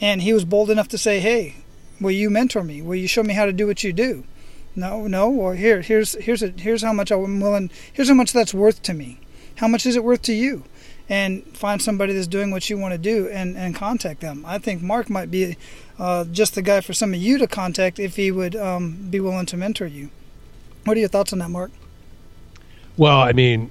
And 0.00 0.22
he 0.22 0.32
was 0.32 0.44
bold 0.44 0.70
enough 0.70 0.88
to 0.88 0.98
say, 0.98 1.20
Hey, 1.20 1.56
will 2.00 2.10
you 2.10 2.28
mentor 2.28 2.62
me? 2.62 2.82
Will 2.82 2.96
you 2.96 3.08
show 3.08 3.22
me 3.22 3.34
how 3.34 3.46
to 3.46 3.52
do 3.52 3.66
what 3.66 3.82
you 3.82 3.92
do? 3.92 4.24
No, 4.76 5.06
no, 5.06 5.30
or 5.30 5.54
here, 5.54 5.82
here's 5.82 6.14
here's 6.14 6.42
a, 6.42 6.48
here's 6.48 6.82
how 6.82 6.92
much 6.92 7.12
I'm 7.12 7.40
willing 7.40 7.70
here's 7.92 8.08
how 8.08 8.14
much 8.14 8.32
that's 8.32 8.52
worth 8.52 8.82
to 8.82 8.94
me. 8.94 9.20
How 9.56 9.68
much 9.68 9.86
is 9.86 9.94
it 9.94 10.02
worth 10.02 10.22
to 10.22 10.34
you? 10.34 10.64
And 11.06 11.44
find 11.56 11.82
somebody 11.82 12.14
that's 12.14 12.26
doing 12.26 12.50
what 12.50 12.70
you 12.70 12.78
want 12.78 12.92
to 12.92 12.98
do 12.98 13.28
and, 13.28 13.58
and 13.58 13.74
contact 13.74 14.20
them. 14.20 14.42
I 14.46 14.58
think 14.58 14.80
Mark 14.80 15.10
might 15.10 15.30
be 15.30 15.58
uh, 15.98 16.24
just 16.24 16.54
the 16.54 16.62
guy 16.62 16.80
for 16.80 16.94
some 16.94 17.12
of 17.12 17.20
you 17.20 17.36
to 17.38 17.46
contact 17.46 17.98
if 17.98 18.16
he 18.16 18.30
would 18.30 18.56
um, 18.56 19.08
be 19.10 19.20
willing 19.20 19.44
to 19.46 19.56
mentor 19.56 19.86
you. 19.86 20.08
What 20.84 20.96
are 20.96 21.00
your 21.00 21.10
thoughts 21.10 21.32
on 21.32 21.40
that, 21.40 21.50
Mark? 21.50 21.72
Well, 22.96 23.18
I 23.18 23.32
mean, 23.32 23.70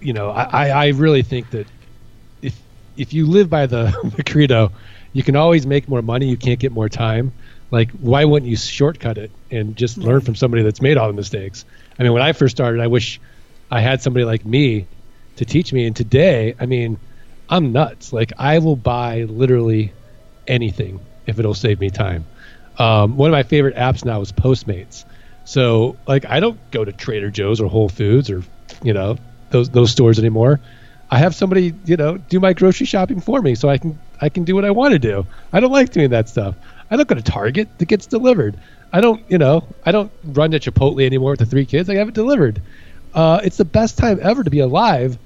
you 0.00 0.12
know, 0.12 0.30
I, 0.30 0.68
I 0.68 0.88
really 0.88 1.22
think 1.22 1.50
that 1.50 1.66
if 2.42 2.58
if 2.96 3.12
you 3.12 3.26
live 3.26 3.48
by 3.48 3.66
the, 3.66 4.12
the 4.16 4.22
credo, 4.22 4.70
you 5.12 5.22
can 5.22 5.36
always 5.36 5.66
make 5.66 5.88
more 5.88 6.02
money. 6.02 6.28
You 6.28 6.36
can't 6.36 6.58
get 6.58 6.72
more 6.72 6.88
time. 6.88 7.32
Like, 7.70 7.90
why 7.92 8.24
wouldn't 8.24 8.48
you 8.48 8.56
shortcut 8.56 9.18
it 9.18 9.30
and 9.50 9.74
just 9.76 9.96
learn 9.96 10.20
from 10.20 10.34
somebody 10.34 10.62
that's 10.62 10.82
made 10.82 10.96
all 10.96 11.08
the 11.08 11.14
mistakes? 11.14 11.64
I 11.98 12.02
mean, 12.02 12.12
when 12.12 12.22
I 12.22 12.32
first 12.32 12.54
started, 12.54 12.80
I 12.80 12.86
wish 12.86 13.20
I 13.70 13.80
had 13.80 14.02
somebody 14.02 14.24
like 14.24 14.44
me 14.44 14.86
to 15.36 15.44
teach 15.44 15.72
me. 15.72 15.86
And 15.86 15.94
today, 15.94 16.54
I 16.58 16.66
mean, 16.66 16.98
I'm 17.48 17.72
nuts. 17.72 18.12
Like, 18.12 18.32
I 18.38 18.58
will 18.58 18.76
buy 18.76 19.24
literally 19.24 19.92
anything 20.46 21.00
if 21.26 21.38
it'll 21.38 21.54
save 21.54 21.80
me 21.80 21.90
time. 21.90 22.24
Um, 22.78 23.16
one 23.16 23.30
of 23.30 23.32
my 23.32 23.42
favorite 23.42 23.76
apps 23.76 24.04
now 24.04 24.20
is 24.20 24.32
Postmates. 24.32 25.04
So 25.44 25.96
like 26.06 26.24
I 26.24 26.40
don't 26.40 26.58
go 26.70 26.84
to 26.84 26.92
Trader 26.92 27.30
Joe's 27.30 27.60
or 27.60 27.68
Whole 27.68 27.88
Foods 27.88 28.30
or 28.30 28.42
you 28.82 28.92
know 28.92 29.16
those 29.50 29.68
those 29.70 29.90
stores 29.90 30.18
anymore. 30.18 30.60
I 31.10 31.18
have 31.18 31.34
somebody 31.34 31.74
you 31.84 31.96
know 31.96 32.16
do 32.16 32.40
my 32.40 32.54
grocery 32.54 32.86
shopping 32.86 33.20
for 33.20 33.40
me, 33.42 33.54
so 33.54 33.68
I 33.68 33.78
can 33.78 33.98
I 34.20 34.30
can 34.30 34.44
do 34.44 34.54
what 34.54 34.64
I 34.64 34.70
want 34.70 34.92
to 34.92 34.98
do. 34.98 35.26
I 35.52 35.60
don't 35.60 35.70
like 35.70 35.92
doing 35.92 36.10
that 36.10 36.28
stuff. 36.28 36.54
I 36.90 36.96
don't 36.96 37.08
go 37.08 37.14
to 37.14 37.22
Target; 37.22 37.68
that 37.78 37.86
gets 37.86 38.06
delivered. 38.06 38.56
I 38.92 39.00
don't 39.00 39.22
you 39.30 39.38
know 39.38 39.68
I 39.84 39.92
don't 39.92 40.10
run 40.24 40.50
to 40.52 40.60
Chipotle 40.60 41.04
anymore 41.04 41.32
with 41.32 41.40
the 41.40 41.46
three 41.46 41.66
kids. 41.66 41.90
I 41.90 41.96
have 41.96 42.08
it 42.08 42.14
delivered. 42.14 42.60
Uh, 43.14 43.40
it's 43.44 43.56
the 43.56 43.64
best 43.64 43.96
time 43.96 44.18
ever 44.22 44.44
to 44.44 44.50
be 44.50 44.60
alive. 44.60 45.18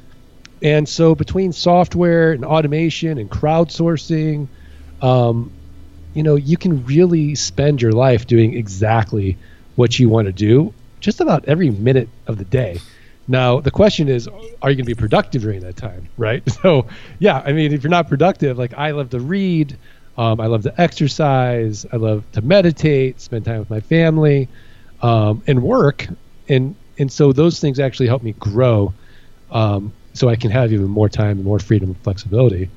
And 0.62 0.88
so 0.88 1.14
between 1.14 1.53
software 1.53 2.33
and 2.33 2.44
automation 2.44 3.18
and 3.18 3.31
crowdsourcing, 3.31 4.48
um, 5.01 5.55
you 6.14 6.22
know, 6.22 6.37
you 6.37 6.57
can 6.57 6.85
really 6.85 7.35
spend 7.35 7.81
your 7.81 7.92
life 7.92 8.27
doing 8.27 8.55
exactly 8.55 9.38
what 9.77 9.98
you 9.98 10.09
want 10.09 10.27
to 10.27 10.33
do 10.33 10.74
just 11.01 11.20
about 11.20 11.44
every 11.46 11.70
minute 11.70 12.11
of 12.27 12.38
the 12.38 12.44
day. 12.44 12.83
Now, 13.29 13.61
the 13.61 13.70
question 13.70 14.09
is, 14.09 14.27
are 14.29 14.70
you 14.70 14.77
going 14.77 14.79
to 14.79 14.85
be 14.85 14.94
productive 14.94 15.42
during 15.42 15.61
that 15.61 15.77
time, 15.77 16.09
right? 16.16 16.42
So, 16.62 16.88
yeah, 17.20 17.42
I 17.44 17.53
mean, 17.53 17.72
if 17.72 17.83
you're 17.83 17.90
not 17.90 18.09
productive, 18.09 18.59
like 18.59 18.74
I 18.74 18.90
love 18.92 19.11
to 19.11 19.20
read, 19.20 19.79
um, 20.16 20.40
I 20.40 20.46
love 20.46 20.62
to 20.64 20.81
exercise, 20.81 21.87
I 21.92 21.96
love 21.96 22.31
to 22.33 22.42
meditate, 22.42 23.20
spend 23.20 23.44
time 23.44 23.61
with 23.61 23.70
my 23.70 23.81
family, 23.81 24.51
um, 25.01 25.42
and 25.46 25.62
work, 25.62 26.09
and 26.48 26.77
and 26.98 27.11
so 27.12 27.32
those 27.32 27.61
things 27.61 27.78
actually 27.78 28.06
help 28.08 28.22
me 28.22 28.32
grow, 28.38 28.92
um, 29.50 29.92
so 30.14 30.28
I 30.28 30.37
can 30.37 30.50
have 30.50 30.72
even 30.72 30.87
more 30.88 31.08
time 31.08 31.32
and 31.38 31.44
more 31.44 31.58
freedom 31.58 31.90
and 31.90 31.98
flexibility, 31.98 32.68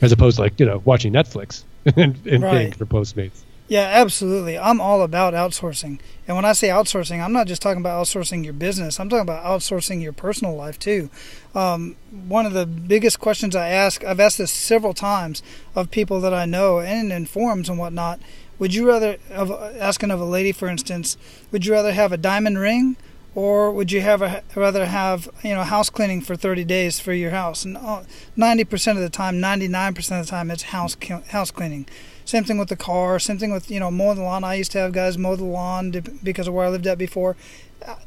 as 0.00 0.12
opposed 0.12 0.36
to 0.36 0.42
like 0.42 0.58
you 0.60 0.66
know 0.66 0.82
watching 0.84 1.12
Netflix 1.12 1.64
and, 1.96 2.16
and 2.26 2.42
Right. 2.42 2.50
paying 2.50 2.72
for 2.72 2.86
Postmates. 2.86 3.42
Yeah, 3.66 3.88
absolutely. 3.94 4.58
I'm 4.58 4.78
all 4.78 5.00
about 5.00 5.32
outsourcing. 5.32 5.98
And 6.28 6.36
when 6.36 6.44
I 6.44 6.52
say 6.52 6.68
outsourcing, 6.68 7.24
I'm 7.24 7.32
not 7.32 7.46
just 7.46 7.62
talking 7.62 7.80
about 7.80 8.04
outsourcing 8.04 8.44
your 8.44 8.52
business. 8.52 9.00
I'm 9.00 9.08
talking 9.08 9.22
about 9.22 9.42
outsourcing 9.42 10.02
your 10.02 10.12
personal 10.12 10.54
life 10.54 10.78
too. 10.78 11.08
Um, 11.54 11.96
one 12.10 12.44
of 12.44 12.52
the 12.52 12.66
biggest 12.66 13.20
questions 13.20 13.56
I 13.56 13.70
ask, 13.70 14.04
I've 14.04 14.20
asked 14.20 14.36
this 14.36 14.52
several 14.52 14.92
times 14.92 15.42
of 15.74 15.90
people 15.90 16.20
that 16.20 16.34
I 16.34 16.44
know 16.44 16.80
and 16.80 17.10
in 17.10 17.24
forums 17.24 17.70
and 17.70 17.78
whatnot. 17.78 18.20
Would 18.58 18.74
you 18.74 18.86
rather, 18.86 19.16
of 19.30 19.50
asking 19.50 20.10
of 20.10 20.20
a 20.20 20.24
lady, 20.26 20.52
for 20.52 20.68
instance, 20.68 21.16
would 21.50 21.64
you 21.64 21.72
rather 21.72 21.92
have 21.94 22.12
a 22.12 22.18
diamond 22.18 22.58
ring, 22.58 22.96
or 23.34 23.72
would 23.72 23.90
you 23.90 24.00
have 24.00 24.22
a, 24.22 24.42
rather 24.54 24.86
have 24.86 25.28
you 25.42 25.54
know 25.54 25.62
house 25.62 25.90
cleaning 25.90 26.20
for 26.20 26.36
30 26.36 26.64
days 26.64 27.00
for 27.00 27.12
your 27.12 27.30
house? 27.30 27.64
And 27.64 27.76
uh, 27.76 28.04
90% 28.36 28.92
of 28.92 28.98
the 28.98 29.08
time, 29.08 29.36
99% 29.36 30.20
of 30.20 30.26
the 30.26 30.30
time, 30.30 30.50
it's 30.50 30.64
house 30.64 30.96
house 31.28 31.50
cleaning. 31.50 31.86
Same 32.24 32.44
thing 32.44 32.56
with 32.58 32.68
the 32.68 32.76
car. 32.76 33.18
Same 33.18 33.38
thing 33.38 33.52
with 33.52 33.70
you 33.70 33.80
know 33.80 33.90
mowing 33.90 34.16
the 34.16 34.22
lawn. 34.22 34.44
I 34.44 34.54
used 34.54 34.72
to 34.72 34.78
have 34.78 34.92
guys 34.92 35.18
mow 35.18 35.36
the 35.36 35.44
lawn 35.44 35.90
because 36.22 36.48
of 36.48 36.54
where 36.54 36.66
I 36.66 36.70
lived 36.70 36.86
at 36.86 36.98
before. 36.98 37.36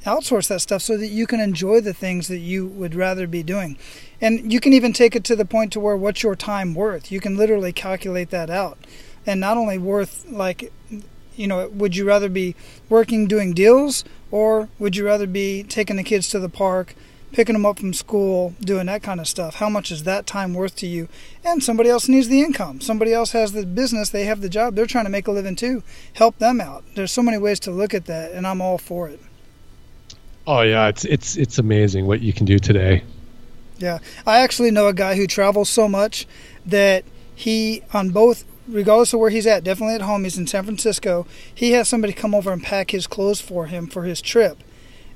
Outsource 0.06 0.48
that 0.48 0.62
stuff 0.62 0.82
so 0.82 0.98
that 0.98 1.10
you 1.10 1.28
can 1.28 1.40
enjoy 1.40 1.82
the 1.82 1.94
things 1.94 2.28
that 2.30 2.40
you 2.40 2.66
would 2.66 2.96
rather 2.96 3.28
be 3.28 3.44
doing, 3.44 3.78
and 4.20 4.52
you 4.52 4.60
can 4.60 4.74
even 4.74 4.92
take 4.92 5.16
it 5.16 5.24
to 5.26 5.36
the 5.36 5.46
point 5.46 5.72
to 5.74 5.80
where 5.80 5.96
what's 5.96 6.24
your 6.24 6.36
time 6.36 6.74
worth. 6.74 7.12
You 7.12 7.20
can 7.20 7.38
literally 7.38 7.72
calculate 7.72 8.32
that 8.32 8.50
out, 8.50 8.80
and 9.28 9.40
not 9.40 9.56
only 9.56 9.78
worth 9.78 10.26
like, 10.32 10.72
you 11.38 11.48
know, 11.48 11.68
would 11.70 11.96
you 11.96 12.06
rather 12.06 12.30
be 12.30 12.56
working 12.90 13.28
doing 13.28 13.54
deals 13.54 14.04
or 14.32 14.70
would 14.80 14.96
you 14.96 15.06
rather 15.06 15.28
be 15.28 15.64
taking 15.64 15.96
the 15.96 16.04
kids 16.04 16.30
to 16.30 16.40
the 16.40 16.50
park? 16.50 16.96
picking 17.34 17.54
them 17.54 17.66
up 17.66 17.78
from 17.78 17.94
school, 17.94 18.56
doing 18.62 18.86
that 18.86 19.04
kind 19.04 19.20
of 19.20 19.28
stuff. 19.28 19.56
How 19.56 19.70
much 19.70 19.92
is 19.92 20.04
that 20.04 20.26
time 20.26 20.54
worth 20.54 20.76
to 20.78 20.88
you? 20.88 21.08
And 21.44 21.62
somebody 21.62 21.90
else 21.90 22.08
needs 22.08 22.30
the 22.30 22.42
income. 22.42 22.82
Somebody 22.82 23.14
else 23.14 23.32
has 23.32 23.52
the 23.52 23.66
business, 23.66 24.10
they 24.10 24.26
have 24.26 24.42
the 24.42 24.50
job, 24.50 24.76
they're 24.76 24.86
trying 24.86 25.06
to 25.06 25.12
make 25.12 25.28
a 25.28 25.32
living 25.32 25.56
too. 25.56 25.84
Help 26.14 26.40
them 26.40 26.62
out. 26.62 26.84
There's 26.96 27.12
so 27.12 27.22
many 27.22 27.38
ways 27.38 27.60
to 27.62 27.72
look 27.72 27.94
at 27.94 28.06
that, 28.06 28.32
and 28.32 28.48
I'm 28.48 28.62
all 28.62 28.78
for 28.78 29.10
it. 29.10 29.20
Oh 30.48 30.62
yeah, 30.62 30.88
it's 30.88 31.04
it's 31.04 31.36
it's 31.36 31.60
amazing 31.60 32.08
what 32.08 32.22
you 32.22 32.32
can 32.32 32.46
do 32.46 32.58
today. 32.58 33.04
Yeah. 33.78 34.00
I 34.26 34.40
actually 34.40 34.72
know 34.72 34.88
a 34.88 34.94
guy 34.94 35.16
who 35.16 35.28
travels 35.28 35.70
so 35.70 35.88
much 35.88 36.26
that 36.66 37.04
he, 37.36 37.84
on 37.94 38.10
both, 38.10 38.46
regardless 38.68 39.14
of 39.14 39.20
where 39.20 39.30
he's 39.30 39.48
at, 39.48 39.64
definitely 39.64 39.96
at 39.96 40.02
home, 40.02 40.24
he's 40.24 40.38
in 40.38 40.48
San 40.48 40.64
Francisco, 40.64 41.26
he 41.54 41.72
has 41.72 41.88
somebody 41.88 42.14
come 42.14 42.36
over 42.36 42.52
and 42.52 42.64
pack 42.64 42.92
his 42.92 43.08
clothes 43.08 43.42
for 43.42 43.68
him 43.68 43.88
for 43.88 44.04
his 44.04 44.22
trip. 44.22 44.64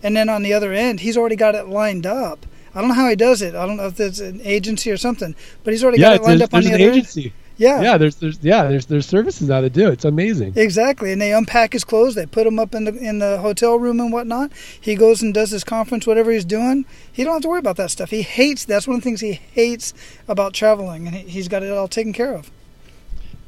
And 0.03 0.15
then 0.15 0.29
on 0.29 0.43
the 0.43 0.53
other 0.53 0.73
end, 0.73 1.01
he's 1.01 1.17
already 1.17 1.35
got 1.35 1.55
it 1.55 1.67
lined 1.67 2.05
up. 2.05 2.45
I 2.73 2.79
don't 2.79 2.87
know 2.87 2.95
how 2.95 3.09
he 3.09 3.15
does 3.15 3.41
it. 3.41 3.53
I 3.53 3.65
don't 3.65 3.77
know 3.77 3.87
if 3.87 3.99
it's 3.99 4.19
an 4.19 4.41
agency 4.43 4.91
or 4.91 4.97
something, 4.97 5.35
but 5.63 5.73
he's 5.73 5.83
already 5.83 5.99
yeah, 5.99 6.17
got 6.17 6.21
it 6.21 6.23
lined 6.23 6.41
up 6.41 6.53
on 6.53 6.63
the 6.63 6.69
an 6.69 6.75
other 6.75 6.83
end. 6.85 6.93
agency. 6.93 7.33
Yeah. 7.57 7.81
Yeah, 7.81 7.97
there's 7.97 8.15
there's 8.15 8.39
yeah, 8.41 8.63
there's 8.63 8.87
there's 8.87 9.05
services 9.05 9.47
now 9.47 9.61
that 9.61 9.73
do 9.73 9.89
it. 9.89 9.93
It's 9.93 10.05
amazing. 10.05 10.53
Exactly, 10.55 11.11
and 11.11 11.21
they 11.21 11.31
unpack 11.31 11.73
his 11.73 11.83
clothes. 11.83 12.15
They 12.15 12.25
put 12.25 12.47
him 12.47 12.57
up 12.57 12.73
in 12.73 12.85
the 12.85 12.95
in 12.95 13.19
the 13.19 13.37
hotel 13.37 13.77
room 13.77 13.99
and 13.99 14.11
whatnot. 14.11 14.51
He 14.79 14.95
goes 14.95 15.21
and 15.21 15.31
does 15.31 15.51
his 15.51 15.63
conference, 15.63 16.07
whatever 16.07 16.31
he's 16.31 16.45
doing. 16.45 16.85
He 17.11 17.23
don't 17.23 17.33
have 17.33 17.43
to 17.43 17.49
worry 17.49 17.59
about 17.59 17.77
that 17.77 17.91
stuff. 17.91 18.09
He 18.09 18.23
hates. 18.23 18.65
That's 18.65 18.87
one 18.87 18.95
of 18.95 19.01
the 19.01 19.03
things 19.03 19.21
he 19.21 19.33
hates 19.33 19.93
about 20.27 20.53
traveling, 20.55 21.05
and 21.05 21.15
he, 21.15 21.23
he's 21.29 21.47
got 21.47 21.61
it 21.61 21.71
all 21.71 21.87
taken 21.87 22.13
care 22.13 22.33
of. 22.33 22.49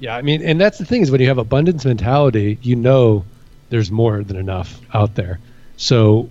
Yeah, 0.04 0.18
I 0.18 0.22
mean, 0.22 0.42
and 0.42 0.60
that's 0.60 0.80
the 0.80 0.84
thing 0.84 1.02
is 1.02 1.12
when 1.12 1.22
you 1.22 1.28
have 1.28 1.38
abundance 1.38 1.86
mentality, 1.86 2.58
you 2.62 2.76
know 2.76 3.24
there's 3.70 3.90
more 3.90 4.22
than 4.22 4.36
enough 4.36 4.82
out 4.94 5.16
there. 5.16 5.40
So, 5.78 6.30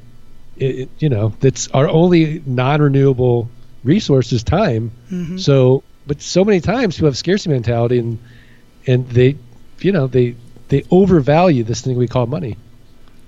it, 0.58 0.90
you 0.98 1.08
know, 1.08 1.32
that's 1.40 1.68
our 1.68 1.88
only 1.88 2.42
non-renewable 2.44 3.48
resource 3.82 4.30
is 4.30 4.42
time. 4.42 4.90
Mhm. 5.10 5.40
So, 5.40 5.84
but 6.06 6.20
so 6.20 6.44
many 6.44 6.60
times 6.60 6.96
people 6.96 7.06
have 7.06 7.16
scarcity 7.16 7.48
mentality, 7.48 7.98
and 7.98 8.18
and 8.86 9.08
they, 9.08 9.36
you 9.80 9.90
know, 9.90 10.06
they 10.06 10.36
they 10.68 10.84
overvalue 10.90 11.64
this 11.64 11.80
thing 11.80 11.96
we 11.96 12.06
call 12.06 12.26
money. 12.26 12.58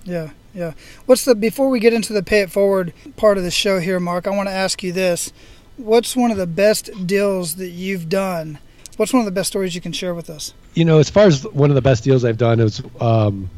Yeah, 0.04 0.28
yeah. 0.54 0.74
What's 1.06 1.24
the 1.24 1.34
before 1.34 1.70
we 1.70 1.80
get 1.80 1.94
into 1.94 2.12
the 2.12 2.22
pay 2.22 2.40
it 2.42 2.50
forward 2.50 2.92
part 3.16 3.38
of 3.38 3.44
the 3.44 3.50
show 3.50 3.80
here, 3.80 3.98
Mark? 3.98 4.26
I 4.26 4.30
want 4.36 4.50
to 4.50 4.54
ask 4.54 4.82
you 4.82 4.92
this: 4.92 5.32
What's 5.78 6.14
one 6.14 6.30
of 6.30 6.36
the 6.36 6.46
best 6.46 6.90
deals 7.06 7.54
that 7.54 7.70
you've 7.70 8.10
done? 8.10 8.58
What's 8.96 9.12
one 9.12 9.20
of 9.20 9.26
the 9.26 9.32
best 9.32 9.48
stories 9.48 9.74
you 9.74 9.80
can 9.80 9.92
share 9.92 10.14
with 10.14 10.30
us? 10.30 10.54
you 10.74 10.84
know, 10.84 10.98
as 10.98 11.08
far 11.10 11.26
as 11.26 11.44
one 11.48 11.70
of 11.70 11.74
the 11.74 11.82
best 11.82 12.04
deals 12.04 12.24
I've 12.24 12.38
done, 12.38 12.58
was 12.58 12.82
um, 13.00 13.50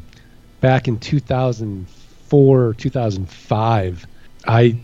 back 0.61 0.87
in 0.87 0.99
2004, 0.99 2.73
2005. 2.73 4.07
I 4.47 4.77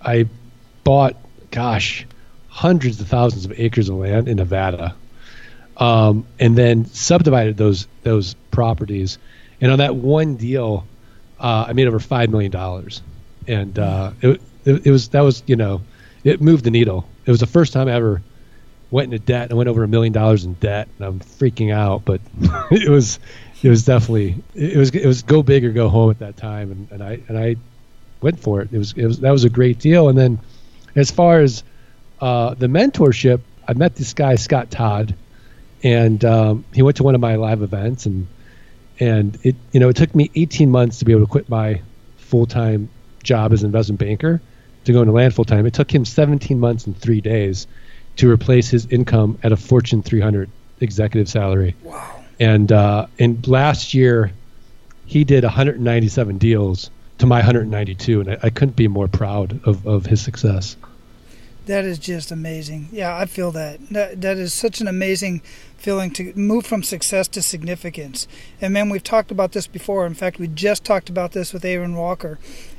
I 0.00 0.26
bought, 0.84 1.16
gosh, 1.50 2.06
hundreds 2.48 3.00
of 3.00 3.08
thousands 3.08 3.44
of 3.44 3.58
acres 3.58 3.88
of 3.88 3.96
land 3.96 4.28
in 4.28 4.36
Nevada, 4.36 4.94
um, 5.76 6.26
and 6.38 6.56
then 6.56 6.84
subdivided 6.86 7.56
those 7.56 7.88
those 8.02 8.34
properties. 8.50 9.18
And 9.60 9.72
on 9.72 9.78
that 9.78 9.96
one 9.96 10.36
deal, 10.36 10.86
uh, 11.40 11.66
I 11.68 11.72
made 11.72 11.88
over 11.88 11.98
five 11.98 12.30
million 12.30 12.52
dollars, 12.52 13.02
and 13.46 13.78
uh, 13.78 14.12
it, 14.20 14.40
it 14.64 14.86
it 14.86 14.90
was 14.90 15.08
that 15.08 15.22
was 15.22 15.42
you 15.46 15.56
know, 15.56 15.82
it 16.22 16.40
moved 16.40 16.64
the 16.64 16.70
needle. 16.70 17.08
It 17.26 17.30
was 17.30 17.40
the 17.40 17.46
first 17.46 17.72
time 17.72 17.88
ever 17.88 18.22
went 18.90 19.12
into 19.12 19.24
debt. 19.24 19.50
I 19.50 19.54
went 19.54 19.68
over 19.68 19.84
a 19.84 19.88
million 19.88 20.12
dollars 20.12 20.44
in 20.44 20.54
debt, 20.54 20.88
and 20.98 21.06
I'm 21.06 21.20
freaking 21.20 21.72
out. 21.72 22.04
But 22.04 22.20
it 22.70 22.88
was, 22.88 23.18
it 23.62 23.68
was 23.68 23.84
definitely, 23.84 24.36
it 24.54 24.76
was, 24.76 24.90
it 24.90 25.06
was 25.06 25.22
go 25.22 25.42
big 25.42 25.64
or 25.64 25.72
go 25.72 25.88
home 25.88 26.10
at 26.10 26.18
that 26.20 26.36
time, 26.36 26.72
and, 26.72 26.92
and 26.92 27.02
I 27.02 27.20
and 27.28 27.38
I 27.38 27.56
went 28.20 28.40
for 28.40 28.60
it. 28.60 28.72
It 28.72 28.78
was, 28.78 28.92
it 28.96 29.06
was 29.06 29.20
that 29.20 29.30
was 29.30 29.44
a 29.44 29.50
great 29.50 29.78
deal. 29.78 30.08
And 30.08 30.18
then, 30.18 30.38
as 30.96 31.10
far 31.10 31.40
as 31.40 31.62
uh, 32.20 32.54
the 32.54 32.66
mentorship, 32.66 33.40
I 33.66 33.74
met 33.74 33.96
this 33.96 34.14
guy 34.14 34.36
Scott 34.36 34.70
Todd, 34.70 35.14
and 35.82 36.24
um, 36.24 36.64
he 36.72 36.82
went 36.82 36.96
to 36.98 37.02
one 37.02 37.14
of 37.14 37.20
my 37.20 37.36
live 37.36 37.62
events, 37.62 38.06
and 38.06 38.26
and 39.00 39.38
it, 39.42 39.56
you 39.72 39.80
know, 39.80 39.88
it 39.88 39.96
took 39.96 40.14
me 40.14 40.30
18 40.34 40.70
months 40.70 40.98
to 40.98 41.04
be 41.04 41.12
able 41.12 41.24
to 41.24 41.30
quit 41.30 41.48
my 41.48 41.80
full 42.16 42.46
time 42.46 42.88
job 43.22 43.52
as 43.52 43.62
an 43.62 43.66
investment 43.66 44.00
banker 44.00 44.40
to 44.84 44.92
go 44.92 45.00
into 45.00 45.12
land 45.12 45.34
full 45.34 45.44
time. 45.44 45.66
It 45.66 45.74
took 45.74 45.92
him 45.92 46.04
17 46.04 46.58
months 46.58 46.86
and 46.86 46.96
three 46.96 47.20
days 47.20 47.66
to 48.18 48.30
replace 48.30 48.68
his 48.68 48.86
income 48.86 49.38
at 49.42 49.52
a 49.52 49.56
Fortune 49.56 50.02
300 50.02 50.50
executive 50.80 51.28
salary. 51.28 51.74
Wow. 51.82 52.14
And 52.38 52.70
uh, 52.70 53.06
and 53.18 53.46
last 53.48 53.94
year, 53.94 54.30
he 55.06 55.24
did 55.24 55.42
197 55.42 56.38
deals 56.38 56.90
to 57.18 57.26
my 57.26 57.38
192, 57.38 58.20
and 58.20 58.30
I, 58.30 58.38
I 58.44 58.50
couldn't 58.50 58.76
be 58.76 58.86
more 58.86 59.08
proud 59.08 59.60
of, 59.66 59.84
of 59.86 60.06
his 60.06 60.20
success. 60.20 60.76
That 61.66 61.84
is 61.84 61.98
just 61.98 62.30
amazing. 62.30 62.88
Yeah, 62.92 63.16
I 63.16 63.26
feel 63.26 63.50
that. 63.52 63.80
That 63.90 64.20
that 64.20 64.36
is 64.36 64.54
such 64.54 64.80
an 64.80 64.88
amazing 64.88 65.42
feeling 65.76 66.10
to 66.12 66.32
move 66.34 66.64
from 66.64 66.82
success 66.82 67.28
to 67.28 67.42
significance. 67.42 68.26
And 68.60 68.72
man, 68.72 68.88
we've 68.88 69.02
talked 69.02 69.30
about 69.30 69.52
this 69.52 69.66
before. 69.66 70.06
In 70.06 70.14
fact, 70.14 70.38
we 70.38 70.48
just 70.48 70.84
talked 70.84 71.08
about 71.08 71.32
this 71.32 71.52
with 71.52 71.64
Aaron 71.64 71.94
Walker. 71.94 72.38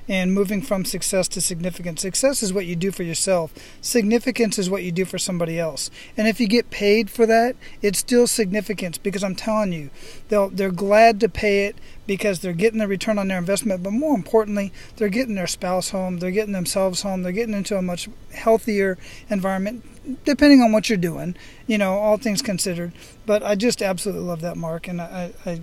And 0.10 0.34
moving 0.34 0.64
from 0.64 0.86
success 0.86 1.28
to 1.30 1.40
significance. 1.40 2.02
Success 2.02 2.42
is 2.42 2.52
what 2.52 2.66
you 2.66 2.76
do 2.76 2.92
for 2.92 3.04
yourself. 3.04 3.54
Significance 3.80 4.58
is 4.58 4.68
what 4.68 4.84
you 4.84 4.92
do 4.92 5.06
for 5.06 5.20
somebody 5.20 5.60
else. 5.60 5.92
And 6.18 6.28
if 6.28 6.40
you 6.40 6.48
get 6.48 6.72
paid 6.72 7.12
for 7.12 7.28
that, 7.28 7.56
it's 7.84 8.00
still 8.00 8.26
significance 8.26 8.98
because 8.98 9.24
I'm 9.24 9.36
telling 9.36 9.72
you, 9.72 9.92
they'll 10.30 10.50
they're 10.50 10.72
glad 10.72 11.20
to 11.20 11.30
pay 11.30 11.68
it 11.68 11.76
because 12.08 12.40
they're 12.40 12.54
getting 12.54 12.80
the 12.80 12.88
return 12.88 13.20
on 13.20 13.28
their 13.28 13.38
investment, 13.38 13.84
but 13.84 13.94
more 13.94 14.16
importantly, 14.16 14.74
they're 14.98 15.10
getting 15.10 15.36
their 15.36 15.46
spouse 15.46 15.92
home, 15.92 16.18
they're 16.18 16.32
getting 16.32 16.54
themselves 16.54 17.04
home, 17.04 17.22
they're 17.22 17.32
getting 17.32 17.54
into 17.54 17.78
a 17.78 17.84
much 17.84 18.10
healthier 18.34 18.98
environment, 19.30 19.86
depending 20.26 20.60
on 20.60 20.72
what 20.72 20.90
you're 20.90 20.98
doing, 20.98 21.36
you 21.68 21.78
know, 21.78 21.94
all 22.00 22.18
things 22.18 22.42
considered. 22.42 22.94
But 23.28 23.44
I 23.44 23.54
just 23.54 23.84
absolutely 23.84 24.26
love 24.26 24.42
that, 24.42 24.58
Mark. 24.58 24.88
And 24.88 25.00
I, 25.00 25.34
I 25.46 25.62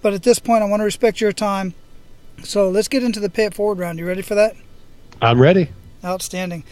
But 0.00 0.14
at 0.14 0.22
this 0.22 0.38
point, 0.38 0.62
I 0.62 0.66
want 0.66 0.78
to 0.80 0.84
respect 0.84 1.20
your 1.20 1.32
time. 1.32 1.74
So 2.42 2.70
let's 2.70 2.88
get 2.88 3.02
into 3.02 3.20
the 3.20 3.28
pay 3.28 3.46
it 3.46 3.54
forward 3.54 3.78
round. 3.78 3.98
You 3.98 4.06
ready 4.06 4.22
for 4.22 4.34
that? 4.34 4.56
I'm 5.20 5.40
ready. 5.40 5.70
Outstanding. 6.04 6.64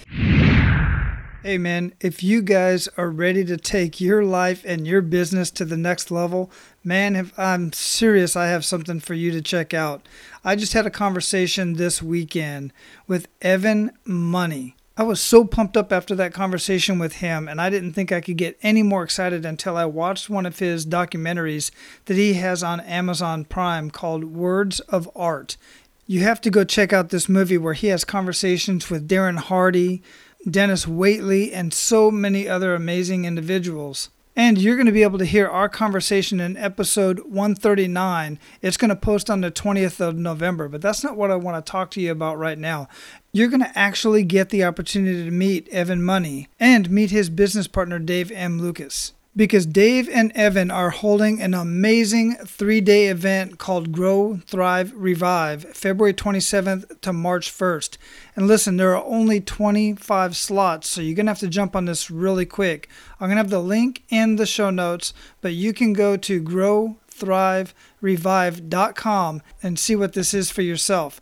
Hey 1.43 1.59
man, 1.59 1.93
if 2.01 2.23
you 2.23 2.43
guys 2.43 2.89
are 2.97 3.11
ready 3.11 3.45
to 3.45 3.57
take 3.57 4.01
your 4.01 4.25
life 4.25 4.65
and 4.65 4.87
your 4.87 5.01
business 5.03 5.51
to 5.53 5.65
the 5.65 5.77
next 5.77 6.11
level, 6.11 6.51
man, 6.83 7.15
if 7.15 7.37
I'm 7.39 7.73
serious, 7.73 8.37
I 8.37 8.47
have 8.47 8.65
something 8.65 9.01
for 9.01 9.15
you 9.15 9.31
to 9.33 9.43
check 9.43 9.73
out. 9.75 10.09
I 10.45 10.57
just 10.57 10.73
had 10.73 10.87
a 10.87 10.91
conversation 10.91 11.75
this 11.75 12.03
weekend 12.03 12.73
with 13.07 13.29
Evan 13.43 13.93
Money. 14.05 14.76
I 14.99 15.03
was 15.03 15.21
so 15.21 15.45
pumped 15.45 15.77
up 15.77 15.93
after 15.93 16.15
that 16.15 16.33
conversation 16.33 16.99
with 16.99 17.17
him, 17.17 17.49
and 17.49 17.61
I 17.61 17.69
didn't 17.69 17.93
think 17.93 18.13
I 18.13 18.23
could 18.23 18.39
get 18.39 18.59
any 18.63 18.83
more 18.83 19.03
excited 19.03 19.45
until 19.45 19.77
I 19.77 19.85
watched 19.85 20.31
one 20.31 20.47
of 20.47 20.59
his 20.59 20.87
documentaries 20.87 21.71
that 22.07 22.17
he 22.17 22.35
has 22.35 22.63
on 22.63 22.81
Amazon 22.81 23.45
Prime 23.45 23.91
called 23.91 24.25
Words 24.25 24.81
of 24.81 25.11
Art. 25.15 25.59
You 26.07 26.21
have 26.21 26.41
to 26.41 26.51
go 26.51 26.65
check 26.65 26.95
out 26.95 27.11
this 27.11 27.29
movie 27.29 27.59
where 27.59 27.75
he 27.75 27.89
has 27.89 28.05
conversations 28.07 28.89
with 28.89 29.07
Darren 29.07 29.37
Hardy, 29.37 30.03
Dennis 30.49 30.87
Waitley, 30.87 31.51
and 31.53 31.75
so 31.75 32.11
many 32.11 32.49
other 32.49 32.75
amazing 32.75 33.27
individuals. 33.27 34.09
And 34.39 34.59
you're 34.59 34.77
going 34.77 34.85
to 34.85 34.93
be 34.93 35.03
able 35.03 35.19
to 35.19 35.25
hear 35.25 35.49
our 35.49 35.67
conversation 35.67 36.41
in 36.41 36.59
episode 36.59 37.21
139. 37.21 38.39
It's 38.61 38.77
going 38.77 38.91
to 38.91 38.97
post 38.97 39.31
on 39.31 39.41
the 39.41 39.51
20th 39.51 39.99
of 39.99 40.15
November, 40.17 40.69
but 40.69 40.83
that's 40.83 41.03
not 41.03 41.17
what 41.17 41.31
I 41.31 41.37
want 41.37 41.65
to 41.65 41.71
talk 41.71 41.91
to 41.93 42.03
you 42.03 42.13
about 42.13 42.37
right 42.37 42.59
now. 42.59 42.87
You're 43.33 43.49
going 43.49 43.63
to 43.63 43.79
actually 43.79 44.25
get 44.25 44.51
the 44.51 44.63
opportunity 44.63 45.25
to 45.25 45.31
meet 45.31 45.67
Evan 45.71 46.03
Money 46.03 46.49
and 46.61 46.91
meet 46.91 47.11
his 47.11 47.31
business 47.31 47.67
partner, 47.67 47.99
Dave 47.99 48.31
M. 48.31 48.61
Lucas 48.61 49.15
because 49.37 49.67
Dave 49.67 50.09
and 50.09 50.33
Evan 50.35 50.71
are 50.71 50.89
holding 50.91 51.43
an 51.43 51.53
amazing 51.53 52.37
three 52.47 52.81
day 52.81 53.09
event 53.09 53.59
called 53.59 53.93
Grow, 53.93 54.41
Thrive, 54.47 54.95
Revive, 54.97 55.65
February 55.77 56.15
27th 56.15 57.03
to 57.03 57.13
March 57.13 57.53
1st. 57.53 57.99
And 58.35 58.47
listen, 58.47 58.79
there 58.79 58.97
are 58.97 59.05
only 59.05 59.43
25 59.43 60.37
slots, 60.37 60.89
so 60.89 61.03
you're 61.03 61.15
going 61.15 61.27
to 61.27 61.33
have 61.33 61.39
to 61.41 61.49
jump 61.49 61.77
on 61.77 61.85
this 61.85 62.11
really 62.11 62.47
quick. 62.47 62.89
I'm 63.21 63.29
going 63.29 63.37
to 63.37 63.43
have 63.43 63.51
the 63.51 63.61
link 63.61 64.05
in 64.09 64.37
the 64.37 64.47
show 64.47 64.71
notes, 64.71 65.13
but 65.43 65.53
you 65.53 65.75
can 65.75 65.93
go 65.93 66.17
to 66.17 66.43
growthriverevive.com 66.43 69.43
and 69.63 69.79
see 69.79 69.97
what 69.97 70.15
this 70.15 70.33
is 70.33 70.51
for 70.51 70.63
yourself. 70.63 71.21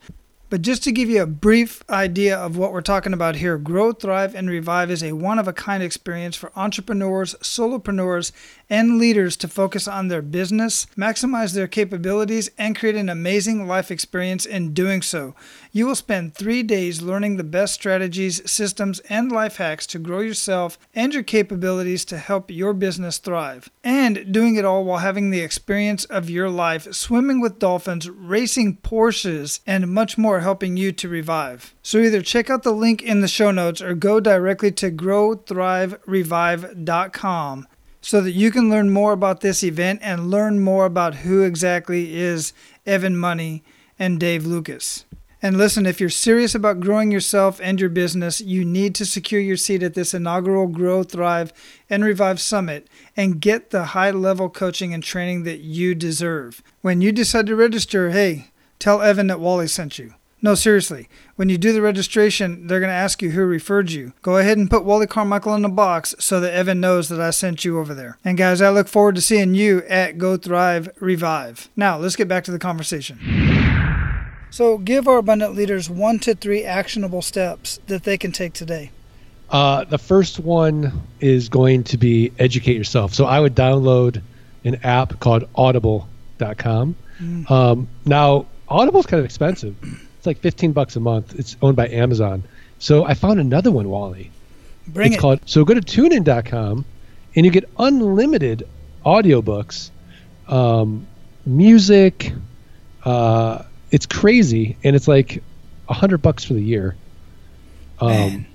But 0.55 0.62
just 0.62 0.85
to 0.85 0.93
give 0.93 1.11
you 1.11 1.21
a 1.21 1.27
brief 1.27 1.83
idea 1.90 2.38
of 2.38 2.57
what 2.57 2.71
we're 2.71 2.81
talking 2.81 3.12
about 3.12 3.35
here, 3.35 3.59
Grow, 3.59 3.90
Thrive, 3.90 4.37
and 4.37 4.49
Revive 4.49 4.88
is 4.88 5.03
a 5.03 5.11
one 5.11 5.40
of 5.40 5.49
a 5.49 5.53
kind 5.53 5.83
experience 5.83 6.37
for 6.37 6.53
entrepreneurs, 6.55 7.35
solopreneurs, 7.43 8.31
and 8.68 8.98
leaders 8.98 9.37
to 9.37 9.48
focus 9.48 9.87
on 9.87 10.09
their 10.09 10.22
business, 10.22 10.87
maximize 10.96 11.55
their 11.55 11.68
capabilities, 11.68 12.50
and 12.59 12.77
create 12.77 12.96
an 12.96 13.09
amazing 13.09 13.66
life 13.66 13.90
experience 13.90 14.44
in 14.46 14.74
doing 14.74 15.03
so. 15.03 15.35
You 15.72 15.87
will 15.87 15.94
spend 15.94 16.35
three 16.35 16.62
days 16.62 17.03
learning 17.03 17.37
the 17.37 17.44
best 17.44 17.74
strategies, 17.74 18.50
systems, 18.50 19.00
and 19.09 19.31
life 19.31 19.57
hacks 19.57 19.87
to 19.88 19.98
grow 19.98 20.20
yourself 20.20 20.79
and 20.94 21.12
your 21.12 21.22
capabilities 21.22 22.05
to 22.07 22.18
help 22.18 22.50
your 22.50 22.72
business 22.72 23.18
thrive. 23.18 23.70
And 23.83 24.33
doing 24.33 24.57
it 24.57 24.64
all 24.64 24.85
while 24.85 24.98
having 24.98 25.31
the 25.31 25.40
experience 25.40 26.05
of 26.07 26.31
your 26.31 26.48
life, 26.48 26.92
swimming 26.94 27.40
with 27.40 27.59
dolphins, 27.59 28.09
racing 28.09 28.79
Porsches, 28.79 29.61
and 29.66 29.92
much 29.92 30.16
more 30.16 30.40
helping 30.40 30.77
you 30.77 30.92
to 30.92 31.09
revive. 31.09 31.74
So 31.83 31.98
either 31.98 32.22
check 32.22 32.50
out 32.50 32.62
the 32.62 32.72
link 32.72 33.03
in 33.03 33.20
the 33.20 33.29
show 33.29 33.50
notes 33.50 33.83
or 33.83 33.94
go 33.94 34.20
directly 34.20 34.72
to 34.72 34.90
growthriverevive.com 34.90 37.66
so 38.05 38.21
that 38.21 38.33
you 38.33 38.51
can 38.51 38.69
learn 38.69 38.90
more 38.90 39.12
about 39.12 39.40
this 39.40 39.64
event 39.64 39.99
and 40.03 40.31
learn 40.31 40.61
more 40.61 40.85
about 40.85 41.14
who 41.17 41.43
exactly 41.43 42.14
is 42.14 42.53
Evan 42.85 43.17
Money 43.17 43.64
and 43.99 44.21
Dave 44.21 44.45
Lucas. 44.45 45.07
And 45.40 45.57
listen, 45.57 45.87
if 45.87 46.01
you're 46.01 46.11
serious 46.11 46.55
about 46.55 46.81
growing 46.81 47.11
yourself 47.11 47.59
and 47.62 47.81
your 47.81 47.88
business, 47.88 48.43
you 48.43 48.62
need 48.62 48.95
to 48.97 49.07
secure 49.07 49.40
your 49.40 49.57
seat 49.57 49.83
at 49.83 49.95
this 49.95 50.12
inaugural 50.12 50.67
Grow, 50.67 51.03
Thrive, 51.03 51.51
and 51.88 52.05
Revive 52.05 52.40
Summit 52.40 52.88
and 53.17 53.40
get 53.40 53.71
the 53.71 53.85
high 53.87 54.11
level 54.11 54.51
coaching 54.51 54.93
and 54.93 55.03
training 55.03 55.45
that 55.45 55.61
you 55.61 55.95
deserve. 55.95 56.62
When 56.83 57.01
you 57.01 57.11
decide 57.11 57.47
to 57.47 57.57
register, 57.57 58.11
hey, 58.11 58.51
tell 58.79 59.01
Evan 59.01 59.29
that 59.29 59.40
Wally 59.40 59.67
sent 59.67 59.99
you. 59.99 60.12
No, 60.44 60.54
seriously. 60.54 61.09
When 61.37 61.48
you 61.48 61.57
do 61.57 61.72
the 61.72 61.80
registration, 61.80 62.66
they're 62.66 62.78
going 62.78 62.90
to 62.90 62.94
ask 62.94 63.22
you 63.22 63.30
who 63.30 63.46
referred 63.46 63.92
you. 63.92 64.12
Go 64.20 64.37
ahead 64.37 64.59
and 64.59 64.68
put 64.68 64.85
Wally 64.85 65.07
Carmichael 65.07 65.54
in 65.54 65.62
the 65.62 65.70
box 65.70 66.14
so 66.18 66.38
that 66.38 66.52
Evan 66.52 66.83
knows 66.83 67.09
that 67.09 67.18
I 67.18 67.30
sent 67.30 67.64
you 67.64 67.80
over 67.80 67.94
there. 67.94 68.18
And 68.26 68.37
guys, 68.37 68.61
I 68.61 68.68
look 68.68 68.87
forward 68.87 69.14
to 69.14 69.22
seeing 69.22 69.54
you 69.54 69.78
at 69.88 70.18
Grow 70.18 70.37
Thrive 70.37 70.90
Revive. 71.00 71.70
Now, 71.76 71.96
let's 71.96 72.14
get 72.14 72.28
back 72.28 72.44
to 72.44 72.50
the 72.50 72.59
conversation. 72.59 73.18
So, 74.50 74.76
give 74.76 75.09
our 75.09 75.16
abundant 75.16 75.54
leaders 75.54 75.88
one 75.88 76.18
to 76.18 76.35
three 76.35 76.62
actionable 76.62 77.22
steps 77.22 77.80
that 77.87 78.04
they 78.04 78.18
can 78.18 78.30
take 78.30 78.52
today. 78.52 78.90
Uh, 79.48 79.85
the 79.85 79.96
first 79.96 80.40
one 80.40 80.92
is 81.20 81.48
going 81.48 81.85
to 81.85 81.96
be 81.96 82.33
educate 82.38 82.76
yourself. 82.76 83.14
So, 83.14 83.24
I 83.24 83.40
would 83.40 83.54
download 83.54 84.20
an 84.64 84.74
app 84.85 85.20
called 85.20 85.48
audible.com. 85.54 86.96
Mm. 87.18 87.50
Um, 87.50 87.88
now, 88.04 88.44
Audible's 88.68 89.07
kind 89.07 89.20
of 89.20 89.24
expensive. 89.24 89.74
It's 90.24 90.26
like 90.26 90.38
15 90.38 90.72
bucks 90.72 90.96
a 90.96 91.00
month. 91.00 91.38
It's 91.38 91.54
owned 91.60 91.76
by 91.76 91.87
Amazon. 91.87 92.44
So 92.78 93.04
I 93.04 93.12
found 93.12 93.40
another 93.40 93.70
one, 93.70 93.90
Wally. 93.90 94.30
Bring 94.88 95.08
it's 95.08 95.16
it. 95.16 95.20
called 95.20 95.40
so 95.44 95.66
go 95.66 95.74
to 95.74 95.82
tunein.com 95.82 96.87
and 97.37 97.44
you 97.44 97.52
get 97.52 97.68
unlimited 97.78 98.66
audiobooks, 99.04 99.90
um, 100.48 101.06
music. 101.44 102.32
Uh, 103.04 103.64
it's 103.90 104.06
crazy, 104.06 104.78
and 104.82 104.96
it's 104.96 105.06
like 105.06 105.42
a 105.90 105.92
hundred 105.92 106.22
bucks 106.22 106.42
for 106.42 106.54
the 106.54 106.62
year. 106.62 106.96
Um, 108.00 108.46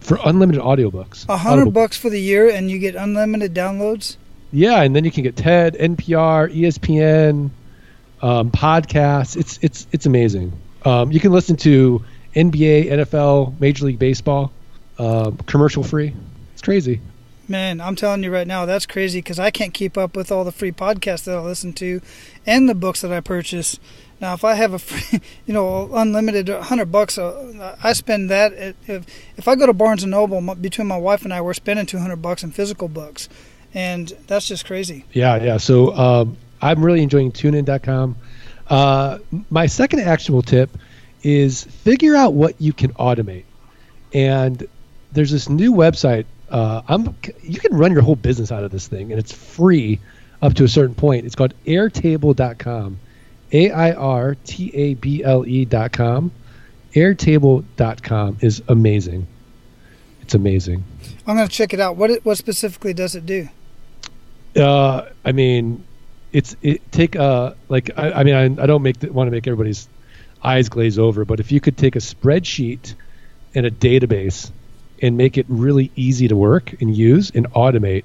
for 0.00 0.18
unlimited 0.24 0.62
audiobooks. 0.62 1.28
A 1.28 1.36
hundred 1.36 1.74
bucks 1.74 1.98
for 1.98 2.08
the 2.08 2.18
year, 2.18 2.48
and 2.48 2.70
you 2.70 2.78
get 2.78 2.94
unlimited 2.94 3.52
downloads. 3.52 4.16
Yeah, 4.50 4.80
and 4.80 4.96
then 4.96 5.04
you 5.04 5.10
can 5.10 5.24
get 5.24 5.36
TED, 5.36 5.74
NPR, 5.74 6.50
ESPN, 6.56 7.50
um, 8.22 8.50
podcasts. 8.50 9.36
It's 9.36 9.58
it's 9.60 9.86
it's 9.92 10.06
amazing. 10.06 10.58
Um, 10.86 11.10
you 11.10 11.18
can 11.18 11.32
listen 11.32 11.56
to 11.56 12.04
NBA, 12.36 12.86
NFL, 12.86 13.58
Major 13.58 13.86
League 13.86 13.98
Baseball, 13.98 14.52
uh, 14.98 15.32
commercial 15.46 15.82
free. 15.82 16.14
It's 16.52 16.62
crazy. 16.62 17.00
Man, 17.48 17.80
I'm 17.80 17.96
telling 17.96 18.22
you 18.22 18.32
right 18.32 18.46
now, 18.46 18.66
that's 18.66 18.86
crazy 18.86 19.18
because 19.18 19.40
I 19.40 19.50
can't 19.50 19.74
keep 19.74 19.98
up 19.98 20.14
with 20.16 20.30
all 20.30 20.44
the 20.44 20.52
free 20.52 20.70
podcasts 20.70 21.24
that 21.24 21.36
I 21.36 21.40
listen 21.40 21.72
to 21.74 22.00
and 22.46 22.68
the 22.68 22.74
books 22.74 23.00
that 23.00 23.12
I 23.12 23.20
purchase. 23.20 23.80
Now, 24.20 24.34
if 24.34 24.44
I 24.44 24.54
have 24.54 24.72
a 24.72 24.78
free, 24.80 25.20
you 25.44 25.52
know, 25.52 25.90
unlimited 25.92 26.48
100 26.48 26.92
bucks, 26.92 27.18
uh, 27.18 27.76
I 27.82 27.92
spend 27.92 28.30
that. 28.30 28.52
If, 28.86 29.06
if 29.36 29.48
I 29.48 29.56
go 29.56 29.66
to 29.66 29.72
Barnes 29.72 30.04
and 30.04 30.12
Noble, 30.12 30.54
between 30.54 30.86
my 30.86 30.96
wife 30.96 31.24
and 31.24 31.34
I, 31.34 31.40
we're 31.40 31.54
spending 31.54 31.86
200 31.86 32.16
bucks 32.16 32.44
in 32.44 32.52
physical 32.52 32.86
books, 32.86 33.28
and 33.74 34.12
that's 34.28 34.46
just 34.46 34.64
crazy. 34.66 35.04
Yeah, 35.12 35.42
yeah. 35.42 35.56
So 35.56 35.94
um, 35.96 36.36
I'm 36.62 36.84
really 36.84 37.02
enjoying 37.02 37.32
TuneIn.com. 37.32 38.16
Uh, 38.68 39.18
my 39.50 39.66
second 39.66 40.00
actionable 40.00 40.42
tip 40.42 40.70
is 41.22 41.64
figure 41.64 42.16
out 42.16 42.34
what 42.34 42.60
you 42.60 42.72
can 42.72 42.92
automate. 42.94 43.44
And 44.12 44.66
there's 45.12 45.30
this 45.30 45.48
new 45.48 45.72
website. 45.72 46.24
Uh, 46.50 46.82
I'm 46.88 47.16
you 47.42 47.58
can 47.58 47.76
run 47.76 47.92
your 47.92 48.02
whole 48.02 48.16
business 48.16 48.52
out 48.52 48.62
of 48.64 48.70
this 48.70 48.86
thing, 48.86 49.10
and 49.10 49.18
it's 49.18 49.32
free 49.32 49.98
up 50.42 50.54
to 50.54 50.64
a 50.64 50.68
certain 50.68 50.94
point. 50.94 51.26
It's 51.26 51.34
called 51.34 51.54
Airtable.com, 51.66 52.98
A 53.52 53.70
I 53.70 53.92
R 53.92 54.36
T 54.44 54.70
A 54.74 54.94
B 54.94 55.24
L 55.24 55.46
E.com. 55.46 56.30
Airtable.com 56.94 58.38
is 58.40 58.62
amazing. 58.68 59.26
It's 60.22 60.34
amazing. 60.34 60.84
I'm 61.26 61.36
going 61.36 61.48
to 61.48 61.54
check 61.54 61.74
it 61.74 61.80
out. 61.80 61.96
What 61.96 62.10
it, 62.10 62.24
what 62.24 62.38
specifically 62.38 62.94
does 62.94 63.14
it 63.14 63.26
do? 63.26 63.48
Uh, 64.56 65.08
I 65.24 65.32
mean, 65.32 65.84
it's 66.32 66.56
it 66.62 66.90
take 66.92 67.14
a 67.14 67.56
like 67.68 67.90
I, 67.96 68.12
I 68.12 68.24
mean 68.24 68.34
I, 68.34 68.62
I 68.62 68.66
don't 68.66 68.82
make 68.82 69.02
want 69.02 69.28
to 69.28 69.30
make 69.30 69.46
everybody's 69.46 69.88
eyes 70.42 70.68
glaze 70.68 70.98
over, 70.98 71.24
but 71.24 71.40
if 71.40 71.50
you 71.50 71.60
could 71.60 71.76
take 71.76 71.96
a 71.96 72.00
spreadsheet 72.00 72.94
and 73.54 73.66
a 73.66 73.70
database 73.70 74.50
and 75.02 75.16
make 75.16 75.38
it 75.38 75.46
really 75.48 75.90
easy 75.96 76.28
to 76.28 76.36
work 76.36 76.80
and 76.80 76.96
use 76.96 77.30
and 77.30 77.50
automate, 77.52 78.04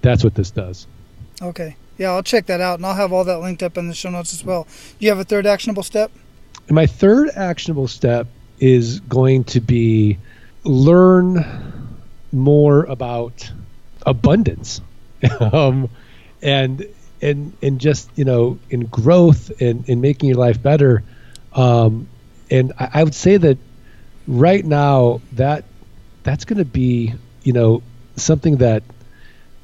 that's 0.00 0.22
what 0.22 0.34
this 0.34 0.50
does. 0.50 0.86
Okay. 1.42 1.76
Yeah, 1.98 2.12
I'll 2.12 2.22
check 2.22 2.46
that 2.46 2.60
out 2.60 2.78
and 2.78 2.86
I'll 2.86 2.94
have 2.94 3.12
all 3.12 3.24
that 3.24 3.40
linked 3.40 3.62
up 3.62 3.76
in 3.76 3.88
the 3.88 3.94
show 3.94 4.10
notes 4.10 4.32
as 4.32 4.44
well. 4.44 4.64
Do 4.98 5.04
you 5.04 5.10
have 5.10 5.18
a 5.18 5.24
third 5.24 5.46
actionable 5.46 5.82
step? 5.82 6.10
And 6.68 6.74
my 6.74 6.86
third 6.86 7.30
actionable 7.34 7.88
step 7.88 8.26
is 8.58 9.00
going 9.00 9.44
to 9.44 9.60
be 9.60 10.18
learn 10.64 11.98
more 12.32 12.84
about 12.84 13.50
abundance. 14.06 14.80
um, 15.40 15.90
and 16.42 16.86
and 17.22 17.52
and 17.62 17.80
just 17.80 18.10
you 18.16 18.24
know 18.24 18.58
in 18.70 18.86
growth 18.86 19.60
and 19.60 19.88
in 19.88 20.00
making 20.00 20.28
your 20.28 20.38
life 20.38 20.62
better 20.62 21.02
um, 21.52 22.08
and 22.50 22.72
I, 22.78 22.90
I, 22.94 23.04
would 23.04 23.14
say 23.14 23.36
that 23.36 23.58
right 24.26 24.64
now 24.64 25.20
that 25.32 25.64
that's 26.22 26.44
going 26.44 26.58
to 26.58 26.64
be 26.64 27.14
you 27.42 27.52
know 27.52 27.82
something 28.16 28.58
that 28.58 28.82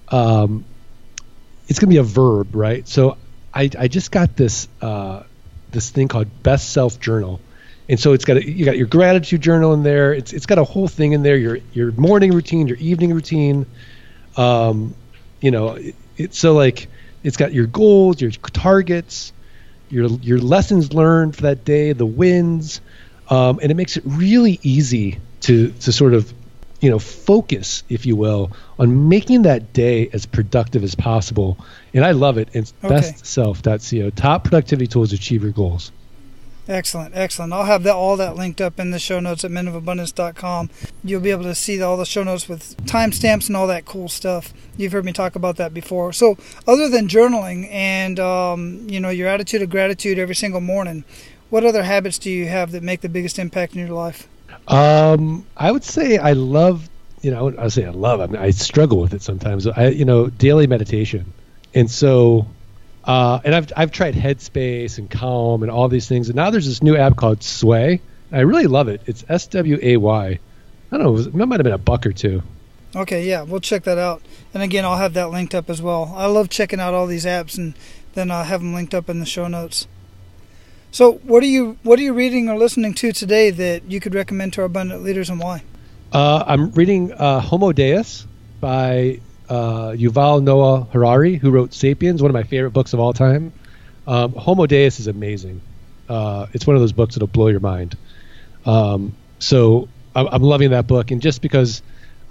um, 0.08 0.64
it's 1.68 1.78
going 1.78 1.88
to 1.88 1.94
be 1.94 1.98
a 1.98 2.02
verb 2.02 2.54
right 2.54 2.86
so 2.86 3.16
I, 3.56 3.70
I 3.78 3.88
just 3.88 4.10
got 4.10 4.36
this 4.36 4.68
uh, 4.82 5.22
this 5.70 5.88
thing 5.88 6.08
called 6.08 6.42
Best 6.42 6.74
Self 6.74 7.00
Journal, 7.00 7.40
and 7.88 7.98
so 7.98 8.12
it's 8.12 8.26
got 8.26 8.36
a, 8.36 8.46
you 8.46 8.66
got 8.66 8.76
your 8.76 8.86
gratitude 8.86 9.40
journal 9.40 9.72
in 9.72 9.82
there. 9.82 10.12
It's 10.12 10.34
it's 10.34 10.44
got 10.44 10.58
a 10.58 10.64
whole 10.64 10.88
thing 10.88 11.12
in 11.12 11.22
there. 11.22 11.38
Your 11.38 11.58
your 11.72 11.90
morning 11.92 12.32
routine, 12.32 12.68
your 12.68 12.76
evening 12.76 13.14
routine. 13.14 13.64
Um, 14.36 14.94
you 15.40 15.50
know, 15.50 15.78
it, 16.18 16.34
so 16.34 16.52
like 16.52 16.88
it's 17.22 17.36
got 17.36 17.52
your 17.52 17.66
goals, 17.66 18.20
your 18.20 18.30
targets, 18.30 19.32
your 19.88 20.08
your 20.08 20.38
lessons 20.38 20.92
learned 20.92 21.36
for 21.36 21.42
that 21.42 21.64
day, 21.64 21.92
the 21.92 22.06
wins, 22.06 22.80
um, 23.28 23.60
and 23.62 23.70
it 23.70 23.74
makes 23.74 23.96
it 23.96 24.04
really 24.06 24.58
easy 24.62 25.18
to 25.42 25.70
to 25.72 25.92
sort 25.92 26.14
of 26.14 26.32
you 26.80 26.90
know 26.90 26.98
focus 26.98 27.82
if 27.88 28.06
you 28.06 28.16
will 28.16 28.52
on 28.78 29.08
making 29.08 29.42
that 29.42 29.72
day 29.72 30.08
as 30.12 30.26
productive 30.26 30.84
as 30.84 30.94
possible. 30.94 31.58
And 31.94 32.04
i 32.04 32.12
love 32.12 32.38
it. 32.38 32.48
It's 32.52 32.72
okay. 32.82 32.94
bestself.co 32.94 34.10
top 34.10 34.44
productivity 34.44 34.86
tools 34.86 35.10
to 35.10 35.16
achieve 35.16 35.42
your 35.42 35.52
goals 35.52 35.92
Excellent, 36.68 37.14
excellent. 37.14 37.52
I'll 37.52 37.64
have 37.64 37.84
that 37.84 37.94
all 37.94 38.16
that 38.16 38.34
linked 38.34 38.60
up 38.60 38.80
in 38.80 38.90
the 38.90 38.98
show 38.98 39.20
notes 39.20 39.44
at 39.44 39.52
menofabundance.com. 39.52 40.70
You'll 41.04 41.20
be 41.20 41.30
able 41.30 41.44
to 41.44 41.54
see 41.54 41.80
all 41.80 41.96
the 41.96 42.04
show 42.04 42.24
notes 42.24 42.48
with 42.48 42.76
timestamps 42.86 43.46
and 43.46 43.56
all 43.56 43.68
that 43.68 43.84
cool 43.84 44.08
stuff. 44.08 44.52
You've 44.76 44.90
heard 44.90 45.04
me 45.04 45.12
talk 45.12 45.36
about 45.36 45.56
that 45.56 45.72
before. 45.72 46.12
So, 46.12 46.36
other 46.66 46.88
than 46.88 47.06
journaling 47.06 47.70
and 47.70 48.18
um, 48.18 48.86
you 48.88 48.98
know 48.98 49.10
your 49.10 49.28
attitude 49.28 49.62
of 49.62 49.70
gratitude 49.70 50.18
every 50.18 50.34
single 50.34 50.60
morning, 50.60 51.04
what 51.50 51.64
other 51.64 51.84
habits 51.84 52.18
do 52.18 52.30
you 52.30 52.46
have 52.46 52.72
that 52.72 52.82
make 52.82 53.00
the 53.00 53.08
biggest 53.08 53.38
impact 53.38 53.74
in 53.74 53.86
your 53.86 53.94
life? 53.94 54.26
Um, 54.66 55.46
I 55.56 55.70
would 55.70 55.84
say 55.84 56.18
I 56.18 56.32
love. 56.32 56.88
You 57.22 57.30
know, 57.30 57.38
I 57.38 57.62
would 57.62 57.72
say 57.72 57.84
I 57.84 57.90
love. 57.90 58.20
I 58.20 58.26
mean, 58.26 58.42
I 58.42 58.50
struggle 58.50 59.00
with 59.00 59.14
it 59.14 59.22
sometimes. 59.22 59.66
I, 59.68 59.88
you 59.88 60.04
know, 60.04 60.28
daily 60.28 60.66
meditation, 60.66 61.32
and 61.74 61.88
so 61.88 62.46
uh, 63.06 63.40
and 63.44 63.54
I've 63.54 63.72
I've 63.76 63.92
tried 63.92 64.14
Headspace 64.14 64.98
and 64.98 65.10
Calm 65.10 65.62
and 65.62 65.70
all 65.70 65.88
these 65.88 66.08
things, 66.08 66.28
and 66.28 66.36
now 66.36 66.50
there's 66.50 66.66
this 66.66 66.82
new 66.82 66.96
app 66.96 67.16
called 67.16 67.42
Sway. 67.42 68.00
I 68.32 68.40
really 68.40 68.66
love 68.66 68.88
it. 68.88 69.02
It's 69.06 69.24
S 69.28 69.46
W 69.48 69.78
A 69.80 69.96
Y. 69.96 70.38
I 70.90 70.96
don't 70.96 71.02
know. 71.04 71.16
It, 71.16 71.34
might 71.34 71.60
have 71.60 71.64
been 71.64 71.72
a 71.72 71.78
buck 71.78 72.06
or 72.06 72.12
two. 72.12 72.42
Okay, 72.94 73.28
yeah, 73.28 73.42
we'll 73.42 73.60
check 73.60 73.84
that 73.84 73.98
out. 73.98 74.22
And 74.54 74.62
again, 74.62 74.84
I'll 74.84 74.96
have 74.96 75.14
that 75.14 75.30
linked 75.30 75.54
up 75.54 75.68
as 75.68 75.82
well. 75.82 76.12
I 76.16 76.26
love 76.26 76.48
checking 76.48 76.80
out 76.80 76.94
all 76.94 77.06
these 77.06 77.24
apps, 77.24 77.58
and 77.58 77.74
then 78.14 78.30
I'll 78.30 78.44
have 78.44 78.60
them 78.60 78.74
linked 78.74 78.94
up 78.94 79.08
in 79.08 79.20
the 79.20 79.26
show 79.26 79.46
notes. 79.46 79.86
So, 80.90 81.14
what 81.24 81.42
are 81.42 81.46
you 81.46 81.76
what 81.82 81.98
are 81.98 82.02
you 82.02 82.12
reading 82.12 82.48
or 82.48 82.56
listening 82.56 82.94
to 82.94 83.12
today 83.12 83.50
that 83.50 83.84
you 83.90 84.00
could 84.00 84.14
recommend 84.14 84.54
to 84.54 84.62
our 84.62 84.66
abundant 84.66 85.04
leaders, 85.04 85.30
and 85.30 85.38
why? 85.38 85.62
Uh, 86.12 86.42
I'm 86.46 86.70
reading 86.72 87.12
uh, 87.12 87.40
Homo 87.40 87.72
Deus 87.72 88.26
by 88.60 89.20
uh, 89.48 89.92
Yuval 89.92 90.42
Noah 90.42 90.86
Harari, 90.92 91.36
who 91.36 91.50
wrote 91.50 91.72
*Sapiens*, 91.72 92.22
one 92.22 92.30
of 92.30 92.34
my 92.34 92.42
favorite 92.42 92.72
books 92.72 92.92
of 92.92 93.00
all 93.00 93.12
time. 93.12 93.52
Um, 94.06 94.32
Homo 94.32 94.66
Deus 94.66 95.00
is 95.00 95.06
amazing. 95.06 95.60
Uh, 96.08 96.46
it's 96.52 96.66
one 96.66 96.76
of 96.76 96.82
those 96.82 96.92
books 96.92 97.14
that'll 97.14 97.28
blow 97.28 97.48
your 97.48 97.60
mind. 97.60 97.96
Um, 98.64 99.14
so 99.38 99.88
I'm, 100.14 100.28
I'm, 100.28 100.42
loving 100.42 100.70
that 100.70 100.86
book, 100.86 101.10
and 101.10 101.20
just 101.20 101.42
because 101.42 101.82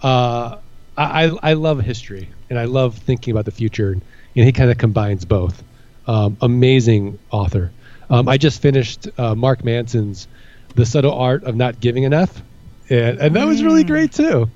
uh, 0.02 0.58
I, 0.98 1.26
I 1.42 1.54
love 1.54 1.82
history 1.82 2.30
and 2.50 2.58
I 2.58 2.66
love 2.66 2.98
thinking 2.98 3.32
about 3.32 3.46
the 3.46 3.52
future, 3.52 3.92
and, 3.92 4.02
and 4.36 4.46
he 4.46 4.52
kind 4.52 4.72
of 4.72 4.78
combines 4.78 5.26
both. 5.26 5.62
Um, 6.08 6.38
amazing 6.42 7.20
author. 7.32 7.72
Um, 8.10 8.28
I 8.28 8.38
just 8.38 8.62
finished 8.62 9.08
uh, 9.18 9.36
Mark 9.36 9.64
Manson's 9.64 10.28
*The 10.76 10.86
Subtle 10.86 11.14
Art 11.14 11.44
of 11.44 11.56
Not 11.56 11.80
Giving 11.80 12.04
Enough*, 12.04 12.42
and, 12.90 13.20
and 13.20 13.36
that 13.36 13.46
was 13.48 13.64
really 13.64 13.84
mm. 13.84 13.88
great 13.88 14.12
too. 14.12 14.50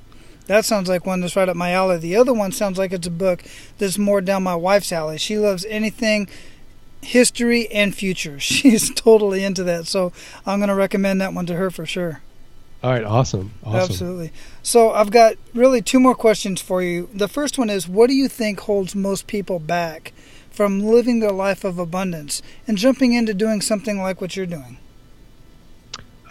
That 0.49 0.65
sounds 0.65 0.89
like 0.89 1.05
one 1.05 1.21
that's 1.21 1.35
right 1.35 1.47
up 1.47 1.55
my 1.55 1.73
alley. 1.73 1.99
The 1.99 2.15
other 2.15 2.33
one 2.33 2.51
sounds 2.51 2.79
like 2.79 2.91
it's 2.91 3.05
a 3.05 3.11
book 3.11 3.43
that's 3.77 3.99
more 3.99 4.19
down 4.19 4.41
my 4.41 4.55
wife's 4.55 4.91
alley. 4.91 5.19
She 5.19 5.37
loves 5.37 5.63
anything 5.65 6.27
history 7.03 7.71
and 7.71 7.93
future. 7.93 8.39
She's 8.39 8.91
totally 8.95 9.43
into 9.43 9.63
that. 9.65 9.85
So 9.85 10.11
I'm 10.47 10.57
going 10.57 10.69
to 10.69 10.75
recommend 10.75 11.21
that 11.21 11.35
one 11.35 11.45
to 11.45 11.55
her 11.55 11.69
for 11.69 11.85
sure. 11.85 12.21
All 12.81 12.89
right, 12.89 13.03
awesome. 13.03 13.51
awesome. 13.63 13.91
Absolutely. 13.91 14.31
So 14.63 14.89
I've 14.89 15.11
got 15.11 15.35
really 15.53 15.83
two 15.83 15.99
more 15.99 16.15
questions 16.15 16.59
for 16.59 16.81
you. 16.81 17.09
The 17.13 17.27
first 17.27 17.59
one 17.59 17.69
is 17.69 17.87
what 17.87 18.07
do 18.07 18.15
you 18.15 18.27
think 18.27 18.61
holds 18.61 18.95
most 18.95 19.27
people 19.27 19.59
back 19.59 20.13
from 20.49 20.79
living 20.79 21.19
their 21.19 21.31
life 21.31 21.63
of 21.63 21.77
abundance 21.77 22.41
and 22.67 22.75
jumping 22.75 23.13
into 23.13 23.35
doing 23.35 23.61
something 23.61 24.01
like 24.01 24.19
what 24.19 24.35
you're 24.35 24.47
doing? 24.47 24.79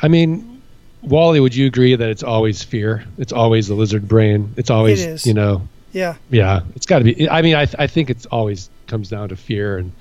I 0.02 0.08
mean, 0.08 0.57
Wally, 1.02 1.40
would 1.40 1.54
you 1.54 1.66
agree 1.66 1.94
that 1.94 2.08
it's 2.08 2.22
always 2.22 2.62
fear? 2.62 3.04
It's 3.18 3.32
always 3.32 3.68
the 3.68 3.74
lizard 3.74 4.08
brain. 4.08 4.52
It's 4.56 4.70
always, 4.70 5.04
it 5.04 5.26
you 5.26 5.34
know. 5.34 5.68
Yeah. 5.92 6.16
Yeah. 6.30 6.60
It's 6.74 6.86
got 6.86 6.98
to 6.98 7.04
be. 7.04 7.28
I 7.28 7.42
mean, 7.42 7.54
I, 7.54 7.66
I 7.78 7.86
think 7.86 8.10
it's 8.10 8.26
always 8.26 8.68
comes 8.86 9.08
down 9.08 9.28
to 9.28 9.36
fear. 9.36 9.78
And 9.78 9.92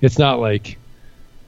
it's 0.00 0.18
not 0.18 0.40
like 0.40 0.78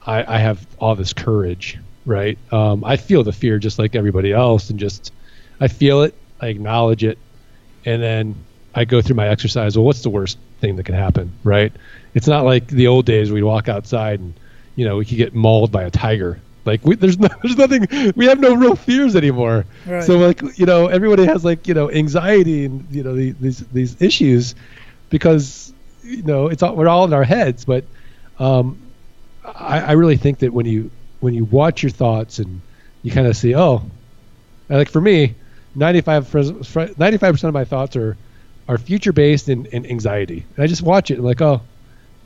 I, 0.06 0.36
I 0.36 0.38
have 0.38 0.66
all 0.78 0.94
this 0.94 1.12
courage, 1.12 1.78
right? 2.06 2.38
Um, 2.52 2.84
I 2.84 2.96
feel 2.96 3.24
the 3.24 3.32
fear 3.32 3.58
just 3.58 3.78
like 3.78 3.94
everybody 3.94 4.32
else. 4.32 4.70
And 4.70 4.78
just, 4.78 5.12
I 5.60 5.68
feel 5.68 6.02
it, 6.02 6.14
I 6.40 6.48
acknowledge 6.48 7.02
it. 7.02 7.18
And 7.84 8.02
then 8.02 8.34
I 8.74 8.84
go 8.84 9.00
through 9.00 9.16
my 9.16 9.28
exercise. 9.28 9.76
Well, 9.76 9.84
what's 9.86 10.02
the 10.02 10.10
worst 10.10 10.38
thing 10.60 10.76
that 10.76 10.84
can 10.84 10.94
happen, 10.94 11.32
right? 11.44 11.72
It's 12.14 12.26
not 12.26 12.44
like 12.44 12.68
the 12.68 12.86
old 12.86 13.06
days 13.06 13.32
we'd 13.32 13.42
walk 13.42 13.68
outside 13.68 14.20
and, 14.20 14.34
you 14.76 14.84
know, 14.84 14.96
we 14.96 15.04
could 15.04 15.16
get 15.16 15.34
mauled 15.34 15.72
by 15.72 15.84
a 15.84 15.90
tiger 15.90 16.40
like 16.68 16.84
we, 16.84 16.94
there's 16.94 17.18
no, 17.18 17.28
there's 17.42 17.56
nothing. 17.56 17.86
We 18.14 18.26
have 18.26 18.38
no 18.38 18.54
real 18.54 18.76
fears 18.76 19.16
anymore. 19.16 19.64
Right. 19.86 20.04
So 20.04 20.18
like 20.18 20.42
you 20.58 20.66
know 20.66 20.86
everybody 20.86 21.24
has 21.24 21.44
like 21.44 21.66
you 21.66 21.74
know 21.74 21.90
anxiety 21.90 22.64
and 22.64 22.86
you 22.90 23.02
know 23.02 23.14
the, 23.14 23.32
these 23.32 23.58
these 23.68 24.00
issues 24.00 24.54
because 25.10 25.72
you 26.02 26.22
know 26.22 26.48
it's 26.48 26.62
all, 26.62 26.76
we're 26.76 26.88
all 26.88 27.04
in 27.04 27.12
our 27.12 27.24
heads. 27.24 27.64
But 27.64 27.84
um, 28.38 28.78
I, 29.44 29.80
I 29.80 29.92
really 29.92 30.16
think 30.16 30.38
that 30.40 30.52
when 30.52 30.66
you 30.66 30.90
when 31.20 31.34
you 31.34 31.44
watch 31.44 31.82
your 31.82 31.90
thoughts 31.90 32.38
and 32.38 32.60
you 33.02 33.10
kind 33.10 33.26
of 33.26 33.36
see 33.36 33.54
oh 33.54 33.82
like 34.68 34.90
for 34.90 35.00
me 35.00 35.34
95 35.74 36.30
percent 36.30 37.44
of 37.44 37.54
my 37.54 37.64
thoughts 37.64 37.96
are 37.96 38.16
are 38.68 38.78
future 38.78 39.12
based 39.12 39.48
and, 39.48 39.66
and 39.72 39.86
anxiety 39.86 40.44
and 40.56 40.64
i 40.64 40.66
just 40.66 40.82
watch 40.82 41.10
it 41.10 41.14
and 41.14 41.24
like 41.24 41.40
oh 41.40 41.60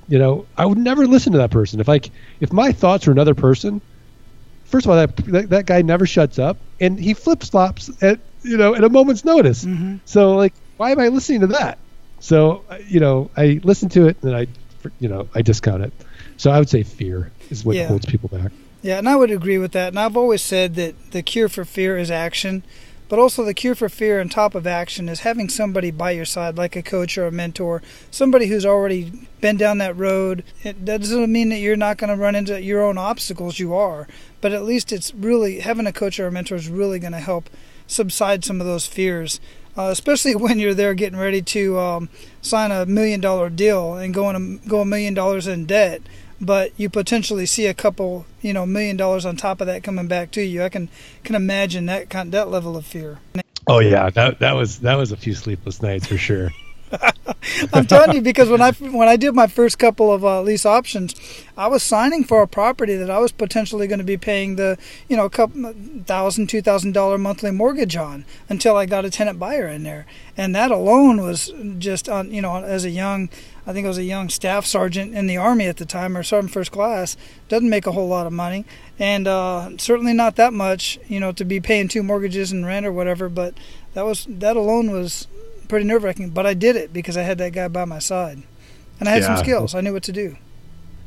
you 0.09 0.18
know 0.18 0.47
i 0.57 0.66
would 0.66 0.78
never 0.78 1.07
listen 1.07 1.32
to 1.32 1.38
that 1.38 1.51
person 1.51 1.80
if 1.80 1.88
like 1.88 2.11
if 2.40 2.53
my 2.53 2.72
thoughts 2.72 3.07
were 3.07 3.12
another 3.12 3.34
person 3.34 3.80
first 4.73 4.87
of 4.87 4.91
all, 4.91 4.97
that, 4.97 5.16
that, 5.27 5.51
that 5.51 5.66
guy 5.66 5.83
never 5.83 6.07
shuts 6.07 6.39
up, 6.39 6.57
and 6.81 6.99
he 6.99 7.14
flip 7.14 7.43
flops 7.45 7.91
at 8.03 8.18
you 8.43 8.57
know 8.57 8.75
at 8.75 8.83
a 8.83 8.89
moment's 8.89 9.25
notice. 9.25 9.64
Mm-hmm. 9.64 9.99
So 10.05 10.35
like, 10.35 10.55
why 10.79 10.91
am 10.91 10.99
I 10.99 11.09
listening 11.09 11.43
to 11.43 11.47
that? 11.49 11.79
So 12.18 12.64
you 12.89 12.99
know, 12.99 13.31
I 13.37 13.61
listen 13.62 13.89
to 13.91 14.09
it 14.09 14.16
and 14.23 14.35
I, 14.35 14.49
you 14.99 15.09
know, 15.09 15.29
I 15.35 15.43
discount 15.43 15.85
it. 15.85 15.93
So 16.39 16.51
I 16.51 16.59
would 16.59 16.68
say 16.68 16.83
fear 16.83 17.31
is 17.51 17.64
what 17.64 17.77
yeah. 17.77 17.87
holds 17.87 18.07
people 18.07 18.29
back. 18.29 18.51
Yeah, 18.81 18.99
and 18.99 19.09
I 19.09 19.14
would 19.14 19.31
agree 19.31 19.59
with 19.59 19.73
that. 19.73 19.89
And 19.89 20.01
I've 20.01 20.16
always 20.16 20.43
said 20.43 20.75
that 20.75 21.12
the 21.12 21.23
cure 21.23 21.49
for 21.49 21.64
fear 21.64 21.97
is 21.97 22.11
action. 22.11 22.64
But 23.13 23.19
also, 23.19 23.45
the 23.45 23.53
cure 23.53 23.75
for 23.75 23.91
fear 23.91 24.23
on 24.23 24.31
top 24.31 24.55
of 24.55 24.67
action 24.67 25.07
is 25.07 25.21
having 25.21 25.51
somebody 25.51 25.91
by 25.91 26.13
your 26.13 26.25
side, 26.25 26.57
like 26.57 26.77
a 26.77 26.83
coach 26.83 27.19
or 27.19 27.27
a 27.27 27.31
mentor, 27.31 27.83
somebody 28.11 28.47
who's 28.47 28.65
already 28.65 29.29
been 29.43 29.59
down 29.59 29.77
that 29.77 29.99
road. 29.99 30.43
It 30.65 30.87
doesn't 30.87 31.31
mean 31.31 31.51
that 31.51 31.59
you're 31.59 31.77
not 31.77 31.99
going 31.99 32.09
to 32.09 32.17
run 32.17 32.35
into 32.35 32.63
your 32.63 32.83
own 32.83 32.97
obstacles, 32.97 33.59
you 33.59 33.75
are. 33.75 34.09
But 34.41 34.53
at 34.53 34.65
least 34.65 34.93
it's 34.93 35.13
really, 35.13 35.61
having 35.61 35.87
a 35.87 35.93
coach 35.93 36.19
or 36.19 36.27
a 36.27 36.33
mentor 36.33 36.55
is 36.55 36.71
really 36.71 36.99
going 36.99 37.13
to 37.13 37.19
help 37.19 37.51
subside 37.87 38.47
some 38.47 38.63
of 38.63 38.67
those 38.67 38.87
fears. 38.87 39.41
Uh, 39.77 39.91
especially 39.93 40.35
when 40.35 40.59
you're 40.59 40.73
there 40.73 40.95
getting 40.95 41.19
ready 41.19 41.43
to 41.43 41.79
um, 41.79 42.09
sign 42.41 42.71
a 42.71 42.87
million 42.87 43.21
dollar 43.21 43.51
deal 43.51 43.93
and 43.93 44.15
going 44.15 44.57
go 44.67 44.81
a 44.81 44.87
million 44.87 45.13
dollars 45.13 45.47
in 45.47 45.67
debt 45.67 46.01
but 46.43 46.72
you 46.76 46.90
potentially 46.90 47.47
see 47.47 47.66
a 47.66 47.74
couple, 47.74 48.26
you 48.43 48.53
know, 48.53 48.66
million 48.66 48.97
dollars 48.97 49.24
on 49.24 49.36
top 49.36 49.61
of 49.61 49.68
that 49.68 49.84
coming 49.84 50.09
back 50.09 50.32
to 50.32 50.43
you. 50.43 50.64
I 50.64 50.68
can 50.68 50.88
can 51.22 51.36
imagine 51.36 51.86
that 51.86 52.11
kind 52.11 52.32
that 52.32 52.49
level 52.49 52.76
of 52.76 52.84
fear. 52.84 53.20
Oh 53.68 53.78
yeah, 53.78 54.11
that 54.11 54.40
that 54.40 54.53
was 54.55 54.80
that 54.80 54.97
was 54.97 55.12
a 55.12 55.16
few 55.16 55.34
sleepless 55.34 55.80
nights 55.80 56.09
for 56.09 56.18
sure. 56.18 56.51
I'm 57.72 57.86
telling 57.86 58.14
you 58.14 58.22
because 58.22 58.49
when 58.49 58.61
I 58.61 58.72
when 58.72 59.09
I 59.09 59.16
did 59.16 59.34
my 59.34 59.47
first 59.47 59.78
couple 59.78 60.12
of 60.12 60.24
uh, 60.24 60.43
lease 60.43 60.66
options, 60.66 61.14
I 61.57 61.66
was 61.66 61.82
signing 61.82 62.24
for 62.24 62.43
a 62.43 62.49
property 62.49 62.97
that 62.97 63.11
I 63.11 63.18
was 63.18 63.32
potentially 63.32 63.86
going 63.86 63.99
to 63.99 64.05
be 64.05 64.16
paying 64.16 64.57
the 64.57 64.78
you 65.09 65.16
know 65.16 65.24
a 65.24 65.30
couple 65.30 65.72
thousand 66.05 66.49
two 66.49 66.62
thousand 66.62 66.93
dollar 66.93 67.18
monthly 67.18 67.51
mortgage 67.51 67.97
on 67.97 68.24
until 68.49 68.76
I 68.76 68.86
got 68.86 69.05
a 69.05 69.11
tenant 69.11 69.38
buyer 69.38 69.68
in 69.68 69.82
there, 69.82 70.07
and 70.36 70.55
that 70.55 70.70
alone 70.70 71.22
was 71.22 71.53
just 71.78 72.09
on 72.09 72.30
you 72.32 72.43
know 72.43 72.57
as 72.57 72.84
a 72.84 72.90
young 72.90 73.28
I 73.66 73.72
think 73.72 73.84
I 73.84 73.88
was 73.88 73.99
a 73.99 74.05
young 74.05 74.28
staff 74.28 74.66
sergeant 74.66 75.14
in 75.14 75.26
the 75.26 75.36
army 75.36 75.66
at 75.66 75.76
the 75.76 75.86
time 75.86 76.16
or 76.16 76.22
sergeant 76.22 76.53
first 76.53 76.72
class 76.72 77.16
doesn't 77.49 77.70
make 77.70 77.86
a 77.86 77.93
whole 77.93 78.09
lot 78.09 78.26
of 78.26 78.32
money. 78.32 78.64
And 78.99 79.28
uh, 79.28 79.70
certainly 79.78 80.12
not 80.12 80.36
that 80.36 80.53
much 80.53 80.99
you 81.09 81.20
know 81.20 81.32
to 81.32 81.45
be 81.45 81.61
paying 81.61 81.88
two 81.88 82.03
mortgages 82.03 82.53
and 82.53 82.66
rent 82.66 82.86
or 82.86 82.93
whatever 82.93 83.28
but 83.28 83.55
that 83.95 84.05
was 84.05 84.26
that 84.28 84.57
alone 84.57 84.90
was 84.90 85.26
pretty 85.73 85.87
nerve 85.87 86.05
wracking, 86.05 86.29
but 86.29 86.45
I 86.45 86.53
did 86.53 86.77
it 86.77 86.93
because 86.93 87.16
I 87.16 87.23
had 87.23 87.39
that 87.39 87.55
guy 87.55 87.66
by 87.66 87.87
my 87.87 87.99
side, 87.99 88.43
and 89.01 89.09
I 89.09 89.12
had 89.12 89.23
yeah. 89.23 89.29
some 89.29 89.37
skills. 89.39 89.75
I 89.75 89.81
knew 89.81 89.95
what 89.95 90.03
to 90.03 90.12
do. 90.12 90.37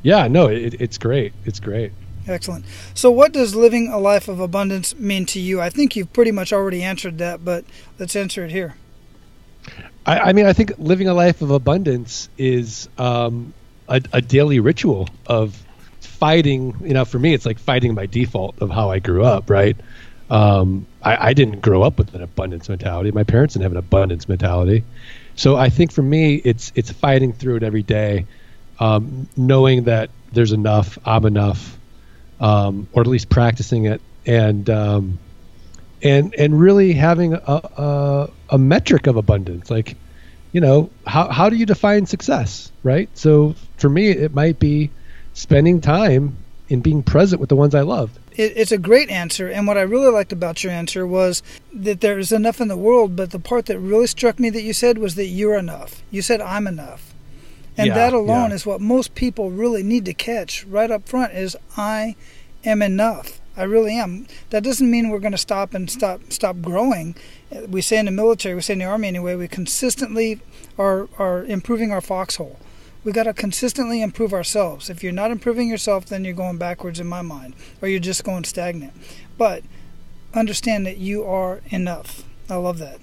Yeah, 0.02 0.28
no, 0.28 0.48
it, 0.48 0.82
it's 0.82 0.98
great. 0.98 1.34
It's 1.46 1.60
great. 1.60 1.92
Excellent. 2.28 2.66
So, 2.96 3.12
what 3.12 3.32
does 3.32 3.54
living 3.54 3.90
a 3.90 4.00
life 4.00 4.28
of 4.28 4.40
abundance 4.40 4.96
mean 4.96 5.28
to 5.28 5.40
you? 5.40 5.62
I 5.62 5.70
think 5.70 5.96
you've 5.96 6.12
pretty 6.12 6.32
much 6.32 6.52
already 6.52 6.82
answered 6.82 7.20
that, 7.20 7.46
but 7.46 7.64
let's 8.00 8.16
answer 8.16 8.44
it 8.44 8.50
here. 8.50 8.74
I, 10.04 10.20
I 10.20 10.34
mean, 10.34 10.48
I 10.48 10.54
think 10.54 10.74
living 10.80 11.08
a 11.08 11.14
life 11.14 11.44
of 11.44 11.52
abundance 11.52 12.28
is 12.36 12.90
um, 12.98 13.54
a, 13.88 14.02
a 14.14 14.22
daily 14.22 14.60
ritual 14.60 15.10
of 15.28 15.64
fighting. 16.00 16.76
You 16.82 16.96
know, 16.96 17.06
for 17.06 17.20
me, 17.20 17.36
it's 17.36 17.46
like 17.46 17.60
fighting 17.60 17.94
my 17.94 18.08
default 18.08 18.60
of 18.64 18.72
how 18.72 18.90
I 18.90 18.98
grew 18.98 19.24
up. 19.24 19.48
Right. 19.48 19.78
Um, 20.30 20.88
I, 21.02 21.30
I 21.30 21.34
didn't 21.34 21.62
grow 21.62 21.84
up 21.84 21.98
with 21.98 22.14
an 22.16 22.24
abundance 22.24 22.68
mentality. 22.68 23.12
My 23.12 23.24
parents 23.24 23.54
didn't 23.54 23.64
have 23.64 23.72
an 23.74 23.78
abundance 23.78 24.28
mentality. 24.28 24.84
So 25.36 25.56
I 25.56 25.70
think 25.70 25.92
for 25.92 26.02
me, 26.02 26.36
it's 26.36 26.72
it's 26.76 26.92
fighting 26.92 27.34
through 27.34 27.58
it 27.58 27.64
every 27.64 27.84
day, 27.84 28.26
um, 28.80 29.28
knowing 29.36 29.84
that 29.84 30.10
there's 30.32 30.52
enough, 30.52 30.98
I'm 31.06 31.26
enough, 31.26 31.78
um, 32.40 32.88
or 32.94 33.02
at 33.02 33.08
least 33.08 33.30
practicing 33.30 33.86
it, 33.86 34.02
and 34.26 34.70
um, 34.70 35.20
and 36.02 36.34
and 36.36 36.60
really 36.60 36.94
having 36.94 37.34
a, 37.34 37.40
a, 37.46 38.30
a 38.52 38.58
metric 38.58 39.08
of 39.08 39.18
abundance. 39.18 39.70
Like, 39.70 39.96
you 40.54 40.62
know, 40.62 40.90
how 41.06 41.30
how 41.30 41.50
do 41.50 41.58
you 41.58 41.66
define 41.66 42.06
success, 42.06 42.72
right? 42.84 43.10
So 43.18 43.56
for 43.78 43.90
me, 43.90 44.10
it 44.10 44.34
might 44.34 44.60
be 44.60 44.90
spending 45.34 45.82
time 45.82 46.38
in 46.70 46.82
being 46.82 47.04
present 47.04 47.40
with 47.40 47.50
the 47.50 47.56
ones 47.56 47.76
I 47.76 47.82
love. 47.82 48.10
It, 48.36 48.54
it's 48.56 48.72
a 48.72 48.78
great 48.78 49.10
answer, 49.10 49.48
and 49.48 49.68
what 49.68 49.78
I 49.78 49.82
really 49.82 50.12
liked 50.12 50.32
about 50.32 50.64
your 50.64 50.74
answer 50.74 51.06
was 51.08 51.42
that 51.74 52.02
there 52.02 52.20
is 52.20 52.32
enough 52.32 52.62
in 52.62 52.68
the 52.68 52.78
world. 52.78 53.16
But 53.16 53.32
the 53.32 53.40
part 53.40 53.66
that 53.68 53.80
really 53.80 54.08
struck 54.08 54.40
me 54.40 54.50
that 54.52 54.64
you 54.64 54.74
said 54.74 54.98
was 54.98 55.16
that 55.16 55.28
you're 55.28 55.58
enough. 55.58 56.02
You 56.12 56.22
said 56.22 56.42
I'm 56.42 56.68
enough. 56.68 57.14
And 57.78 57.88
Yeah, 57.88 57.96
that 57.96 58.14
alone 58.14 58.50
yeah. 58.50 58.56
is 58.56 58.66
what 58.66 58.80
most 58.82 59.16
people 59.16 59.52
really 59.52 59.84
need 59.84 60.06
to 60.06 60.14
catch 60.14 60.66
right 60.66 60.90
up 60.90 61.08
front 61.08 61.34
is 61.34 61.58
I 61.76 62.16
am 62.64 62.82
enough. 62.82 63.42
I 63.58 63.64
really 63.64 63.96
am. 63.98 64.28
That 64.50 64.64
doesn't 64.64 64.90
mean 64.90 65.10
we're 65.10 65.20
going 65.20 65.32
to 65.32 65.38
stop 65.38 65.74
and 65.74 65.90
stop 65.90 66.22
stop 66.30 66.62
growing. 66.62 67.16
We 67.68 67.82
say 67.82 67.98
in 67.98 68.06
the 68.06 68.12
military, 68.12 68.56
we 68.56 68.62
say 68.62 68.74
in 68.74 68.80
the 68.80 68.86
army 68.86 69.08
anyway, 69.08 69.36
we 69.36 69.48
consistently 69.48 70.42
are 70.78 71.08
are 71.18 71.44
improving 71.46 71.92
our 71.92 72.02
foxhole. 72.02 72.60
We 73.06 73.12
got 73.12 73.24
to 73.24 73.34
consistently 73.34 74.02
improve 74.02 74.34
ourselves. 74.34 74.90
If 74.90 75.04
you're 75.04 75.14
not 75.14 75.32
improving 75.32 75.70
yourself, 75.70 76.08
then 76.08 76.26
you're 76.26 76.34
going 76.34 76.58
backwards 76.58 77.00
in 77.00 77.08
my 77.08 77.22
mind, 77.22 77.54
or 77.82 77.88
you're 77.88 78.00
just 78.00 78.24
going 78.24 78.44
stagnant. 78.44 78.94
But 79.38 79.64
understand 80.34 80.86
that 80.88 80.98
you 80.98 81.24
are 81.24 81.62
enough. 81.70 82.24
I 82.50 82.56
love 82.56 82.80
that. 82.80 83.00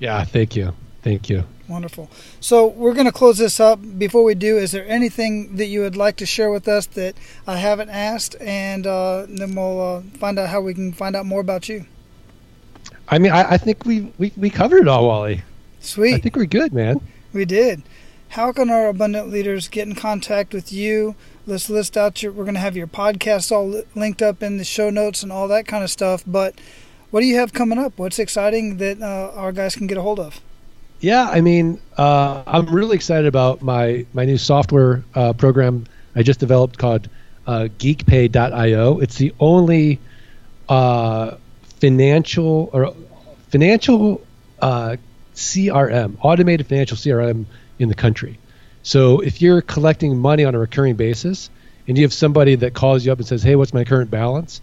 Yeah, 0.00 0.24
thank 0.24 0.56
you, 0.56 0.74
thank 1.02 1.30
you. 1.30 1.44
Wonderful. 1.68 2.10
So 2.40 2.66
we're 2.66 2.92
going 2.92 3.06
to 3.06 3.12
close 3.12 3.38
this 3.38 3.58
up. 3.58 3.78
Before 3.96 4.22
we 4.24 4.34
do, 4.34 4.58
is 4.58 4.72
there 4.72 4.86
anything 4.86 5.56
that 5.56 5.66
you 5.66 5.80
would 5.80 5.96
like 5.96 6.16
to 6.16 6.26
share 6.26 6.50
with 6.50 6.68
us 6.68 6.84
that 6.86 7.14
I 7.46 7.56
haven't 7.56 7.88
asked, 7.90 8.36
and 8.40 8.86
uh, 8.86 9.26
then 9.28 9.54
we'll 9.54 9.80
uh, 9.80 10.02
find 10.18 10.38
out 10.38 10.50
how 10.50 10.60
we 10.60 10.74
can 10.74 10.92
find 10.92 11.16
out 11.16 11.24
more 11.24 11.40
about 11.40 11.68
you. 11.68 11.86
I 13.08 13.18
mean, 13.18 13.32
I, 13.32 13.52
I 13.52 13.56
think 13.58 13.86
we, 13.86 14.12
we 14.18 14.32
we 14.36 14.50
covered 14.50 14.82
it 14.82 14.88
all, 14.88 15.06
Wally. 15.06 15.42
Sweet. 15.80 16.14
I 16.14 16.18
think 16.18 16.36
we're 16.36 16.46
good, 16.46 16.72
man. 16.72 17.00
we 17.32 17.44
did. 17.44 17.82
How 18.34 18.50
can 18.50 18.68
our 18.68 18.88
abundant 18.88 19.30
leaders 19.30 19.68
get 19.68 19.86
in 19.86 19.94
contact 19.94 20.52
with 20.52 20.72
you? 20.72 21.14
Let's 21.46 21.70
list 21.70 21.96
out 21.96 22.20
your. 22.20 22.32
We're 22.32 22.42
going 22.42 22.54
to 22.54 22.60
have 22.60 22.76
your 22.76 22.88
podcast 22.88 23.52
all 23.52 23.84
linked 23.94 24.22
up 24.22 24.42
in 24.42 24.56
the 24.56 24.64
show 24.64 24.90
notes 24.90 25.22
and 25.22 25.30
all 25.30 25.46
that 25.46 25.68
kind 25.68 25.84
of 25.84 25.90
stuff. 25.90 26.24
But 26.26 26.60
what 27.12 27.20
do 27.20 27.26
you 27.26 27.36
have 27.36 27.52
coming 27.52 27.78
up? 27.78 27.96
What's 27.96 28.18
exciting 28.18 28.78
that 28.78 29.00
uh, 29.00 29.30
our 29.36 29.52
guys 29.52 29.76
can 29.76 29.86
get 29.86 29.98
a 29.98 30.02
hold 30.02 30.18
of? 30.18 30.40
Yeah, 30.98 31.30
I 31.30 31.42
mean, 31.42 31.80
uh, 31.96 32.42
I'm 32.44 32.66
really 32.74 32.96
excited 32.96 33.26
about 33.26 33.62
my 33.62 34.04
my 34.14 34.24
new 34.24 34.36
software 34.36 35.04
uh, 35.14 35.32
program 35.34 35.86
I 36.16 36.24
just 36.24 36.40
developed 36.40 36.76
called 36.76 37.08
uh, 37.46 37.68
GeekPay.io. 37.78 38.98
It's 38.98 39.16
the 39.16 39.32
only 39.38 40.00
uh, 40.68 41.36
financial 41.78 42.68
or 42.72 42.96
financial 43.50 44.26
uh, 44.60 44.96
CRM, 45.36 46.16
automated 46.20 46.66
financial 46.66 46.96
CRM 46.96 47.46
in 47.78 47.88
the 47.88 47.94
country. 47.94 48.38
So 48.82 49.20
if 49.20 49.40
you're 49.40 49.62
collecting 49.62 50.18
money 50.18 50.44
on 50.44 50.54
a 50.54 50.58
recurring 50.58 50.96
basis 50.96 51.50
and 51.88 51.96
you 51.96 52.04
have 52.04 52.12
somebody 52.12 52.54
that 52.56 52.74
calls 52.74 53.04
you 53.04 53.12
up 53.12 53.18
and 53.18 53.26
says, 53.26 53.42
"Hey, 53.42 53.56
what's 53.56 53.74
my 53.74 53.84
current 53.84 54.10
balance?" 54.10 54.60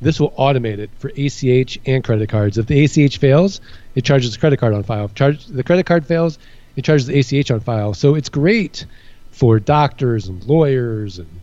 This 0.00 0.20
will 0.20 0.32
automate 0.32 0.78
it 0.78 0.90
for 0.98 1.10
ACH 1.16 1.78
and 1.86 2.04
credit 2.04 2.28
cards. 2.28 2.58
If 2.58 2.66
the 2.66 2.84
ACH 2.84 3.18
fails, 3.18 3.60
it 3.94 4.04
charges 4.04 4.32
the 4.32 4.38
credit 4.38 4.58
card 4.58 4.74
on 4.74 4.82
file. 4.82 5.06
If 5.06 5.14
charge, 5.14 5.46
the 5.46 5.62
credit 5.62 5.86
card 5.86 6.06
fails, 6.06 6.38
it 6.76 6.84
charges 6.84 7.06
the 7.06 7.18
ACH 7.18 7.50
on 7.50 7.60
file. 7.60 7.94
So 7.94 8.14
it's 8.14 8.28
great 8.28 8.86
for 9.30 9.58
doctors 9.58 10.28
and 10.28 10.44
lawyers 10.44 11.18
and 11.18 11.40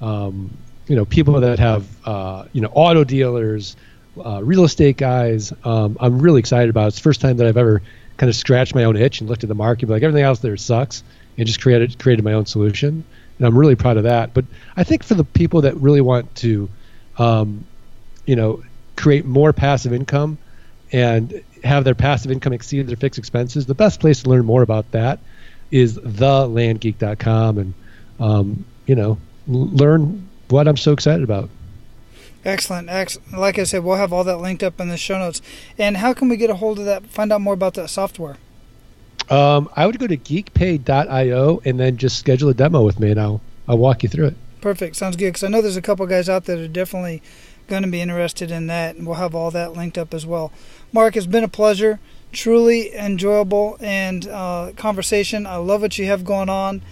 um, 0.00 0.50
you 0.86 0.96
know 0.96 1.04
people 1.04 1.40
that 1.40 1.58
have 1.58 1.86
uh, 2.04 2.44
you 2.52 2.60
know 2.60 2.70
auto 2.74 3.04
dealers, 3.04 3.76
uh, 4.18 4.42
real 4.42 4.64
estate 4.64 4.96
guys. 4.96 5.52
Um, 5.64 5.96
I'm 6.00 6.20
really 6.20 6.40
excited 6.40 6.70
about 6.70 6.84
it. 6.84 6.88
It's 6.88 6.96
the 6.96 7.02
first 7.02 7.20
time 7.20 7.36
that 7.36 7.46
I've 7.46 7.56
ever 7.56 7.82
kind 8.20 8.28
of 8.28 8.36
scratched 8.36 8.74
my 8.74 8.84
own 8.84 8.96
itch 8.96 9.20
and 9.20 9.30
looked 9.30 9.44
at 9.44 9.48
the 9.48 9.54
market, 9.54 9.86
but 9.86 9.94
like 9.94 10.02
everything 10.02 10.24
else 10.24 10.40
there 10.40 10.54
sucks, 10.54 11.02
and 11.38 11.46
just 11.46 11.62
created 11.62 11.98
created 11.98 12.22
my 12.22 12.34
own 12.34 12.44
solution. 12.44 13.02
And 13.38 13.46
I'm 13.46 13.56
really 13.56 13.76
proud 13.76 13.96
of 13.96 14.02
that. 14.02 14.34
But 14.34 14.44
I 14.76 14.84
think 14.84 15.02
for 15.02 15.14
the 15.14 15.24
people 15.24 15.62
that 15.62 15.74
really 15.76 16.02
want 16.02 16.34
to, 16.36 16.68
um, 17.16 17.64
you 18.26 18.36
know, 18.36 18.62
create 18.96 19.24
more 19.24 19.54
passive 19.54 19.94
income 19.94 20.36
and 20.92 21.42
have 21.64 21.84
their 21.84 21.94
passive 21.94 22.30
income 22.30 22.52
exceed 22.52 22.86
their 22.88 22.96
fixed 22.96 23.18
expenses, 23.18 23.64
the 23.64 23.74
best 23.74 24.00
place 24.00 24.22
to 24.22 24.28
learn 24.28 24.44
more 24.44 24.60
about 24.60 24.90
that 24.90 25.18
is 25.70 25.96
thelandgeek.com 25.96 27.56
and 27.56 27.74
um, 28.18 28.66
you 28.84 28.96
know 28.96 29.16
learn 29.48 30.28
what 30.50 30.68
I'm 30.68 30.76
so 30.76 30.92
excited 30.92 31.24
about. 31.24 31.48
Excellent, 32.44 32.88
excellent. 32.88 33.38
Like 33.38 33.58
I 33.58 33.64
said, 33.64 33.84
we'll 33.84 33.96
have 33.96 34.12
all 34.12 34.24
that 34.24 34.38
linked 34.38 34.62
up 34.62 34.80
in 34.80 34.88
the 34.88 34.96
show 34.96 35.18
notes. 35.18 35.42
And 35.78 35.98
how 35.98 36.14
can 36.14 36.28
we 36.28 36.36
get 36.36 36.50
a 36.50 36.54
hold 36.54 36.78
of 36.78 36.86
that? 36.86 37.06
Find 37.06 37.32
out 37.32 37.40
more 37.40 37.54
about 37.54 37.74
that 37.74 37.90
software. 37.90 38.36
Um, 39.28 39.68
I 39.76 39.86
would 39.86 39.98
go 39.98 40.06
to 40.06 40.16
geekpay.io 40.16 41.62
and 41.64 41.78
then 41.78 41.96
just 41.96 42.18
schedule 42.18 42.48
a 42.48 42.54
demo 42.54 42.82
with 42.82 42.98
me, 42.98 43.10
and 43.10 43.20
I'll 43.20 43.40
I'll 43.68 43.78
walk 43.78 44.02
you 44.02 44.08
through 44.08 44.28
it. 44.28 44.36
Perfect. 44.60 44.96
Sounds 44.96 45.16
good. 45.16 45.26
Because 45.26 45.44
I 45.44 45.48
know 45.48 45.62
there's 45.62 45.76
a 45.76 45.82
couple 45.82 46.06
guys 46.06 46.28
out 46.28 46.46
there 46.46 46.56
that 46.56 46.64
are 46.64 46.68
definitely 46.68 47.22
going 47.68 47.82
to 47.82 47.88
be 47.88 48.00
interested 48.00 48.50
in 48.50 48.66
that, 48.66 48.96
and 48.96 49.06
we'll 49.06 49.16
have 49.16 49.34
all 49.34 49.50
that 49.52 49.74
linked 49.74 49.96
up 49.96 50.12
as 50.12 50.26
well. 50.26 50.52
Mark, 50.92 51.16
it's 51.16 51.26
been 51.26 51.44
a 51.44 51.48
pleasure. 51.48 52.00
Truly 52.32 52.94
enjoyable 52.94 53.76
and 53.80 54.26
uh, 54.26 54.72
conversation. 54.76 55.46
I 55.46 55.56
love 55.56 55.82
what 55.82 55.98
you 55.98 56.06
have 56.06 56.24
going 56.24 56.48
on. 56.48 56.82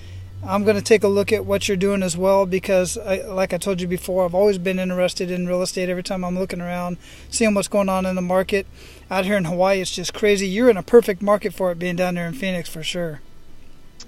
I'm 0.45 0.64
going 0.64 0.76
to 0.76 0.82
take 0.82 1.03
a 1.03 1.09
look 1.09 1.32
at 1.32 1.45
what 1.45 1.68
you're 1.68 1.76
doing 1.76 2.03
as 2.03 2.16
well 2.16 2.47
because, 2.47 2.97
I, 2.97 3.22
like 3.22 3.53
I 3.53 3.59
told 3.59 3.80
you 3.80 3.89
before, 3.89 4.24
I've 4.24 4.34
always 4.34 4.59
been 4.59 4.78
interested 4.78 5.30
in 5.30 5.49
real 5.49 5.62
estate. 5.62 5.89
Every 5.89 6.03
time 6.03 6.24
I'm 6.24 6.39
looking 6.39 6.61
around, 6.61 6.97
seeing 7.28 7.55
what's 7.55 7.68
going 7.68 7.89
on 7.89 8.07
in 8.07 8.14
the 8.14 8.22
market 8.22 8.66
out 9.11 9.24
here 9.24 9.36
in 9.36 9.45
Hawaii, 9.45 9.80
it's 9.80 9.95
just 9.95 10.14
crazy. 10.14 10.47
You're 10.47 10.70
in 10.70 10.76
a 10.76 10.82
perfect 10.82 11.22
market 11.22 11.55
for 11.55 11.72
it, 11.72 11.78
being 11.78 11.97
down 11.97 12.14
there 12.14 12.26
in 12.26 12.34
Phoenix 12.34 12.68
for 12.68 12.82
sure. 12.82 13.20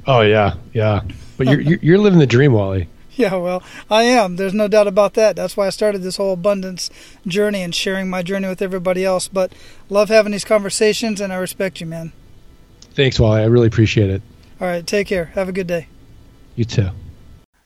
Oh 0.06 0.20
yeah, 0.22 0.54
yeah. 0.72 1.02
But 1.36 1.48
you're 1.48 1.60
you're, 1.60 1.78
you're 1.82 1.98
living 1.98 2.18
the 2.18 2.26
dream, 2.26 2.52
Wally. 2.52 2.88
Yeah, 3.16 3.34
well, 3.34 3.62
I 3.90 4.04
am. 4.04 4.36
There's 4.36 4.54
no 4.54 4.66
doubt 4.66 4.86
about 4.86 5.12
that. 5.14 5.36
That's 5.36 5.54
why 5.54 5.66
I 5.66 5.70
started 5.70 6.00
this 6.00 6.16
whole 6.16 6.32
abundance 6.32 6.88
journey 7.26 7.60
and 7.60 7.74
sharing 7.74 8.08
my 8.08 8.22
journey 8.22 8.48
with 8.48 8.62
everybody 8.62 9.04
else. 9.04 9.28
But 9.28 9.52
love 9.90 10.08
having 10.08 10.32
these 10.32 10.44
conversations, 10.44 11.20
and 11.20 11.30
I 11.30 11.36
respect 11.36 11.82
you, 11.82 11.86
man. 11.86 12.12
Thanks, 12.94 13.20
Wally. 13.20 13.42
I 13.42 13.46
really 13.46 13.66
appreciate 13.66 14.08
it. 14.08 14.22
All 14.58 14.68
right, 14.68 14.86
take 14.86 15.08
care. 15.08 15.26
Have 15.34 15.50
a 15.50 15.52
good 15.52 15.66
day. 15.66 15.88
You 16.56 16.64
too. 16.64 16.90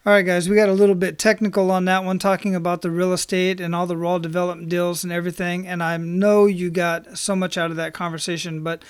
All 0.06 0.12
right, 0.12 0.22
guys, 0.22 0.50
we 0.50 0.56
got 0.56 0.68
a 0.68 0.74
little 0.74 0.94
bit 0.94 1.18
technical 1.18 1.70
on 1.70 1.86
that 1.86 2.04
one, 2.04 2.18
talking 2.18 2.54
about 2.54 2.82
the 2.82 2.90
real 2.90 3.14
estate 3.14 3.58
and 3.58 3.74
all 3.74 3.86
the 3.86 3.96
raw 3.96 4.18
development 4.18 4.68
deals 4.68 5.02
and 5.02 5.10
everything. 5.10 5.66
And 5.66 5.82
I 5.82 5.96
know 5.96 6.44
you 6.44 6.70
got 6.70 7.16
so 7.16 7.34
much 7.34 7.56
out 7.56 7.70
of 7.70 7.76
that 7.76 7.94
conversation, 7.94 8.62
but 8.62 8.82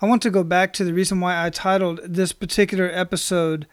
I 0.00 0.06
want 0.06 0.22
to 0.22 0.30
go 0.30 0.44
back 0.44 0.72
to 0.74 0.84
the 0.84 0.94
reason 0.94 1.18
why 1.18 1.44
I 1.44 1.50
titled 1.50 2.00
this 2.04 2.32
particular 2.32 2.88
episode 2.92 3.66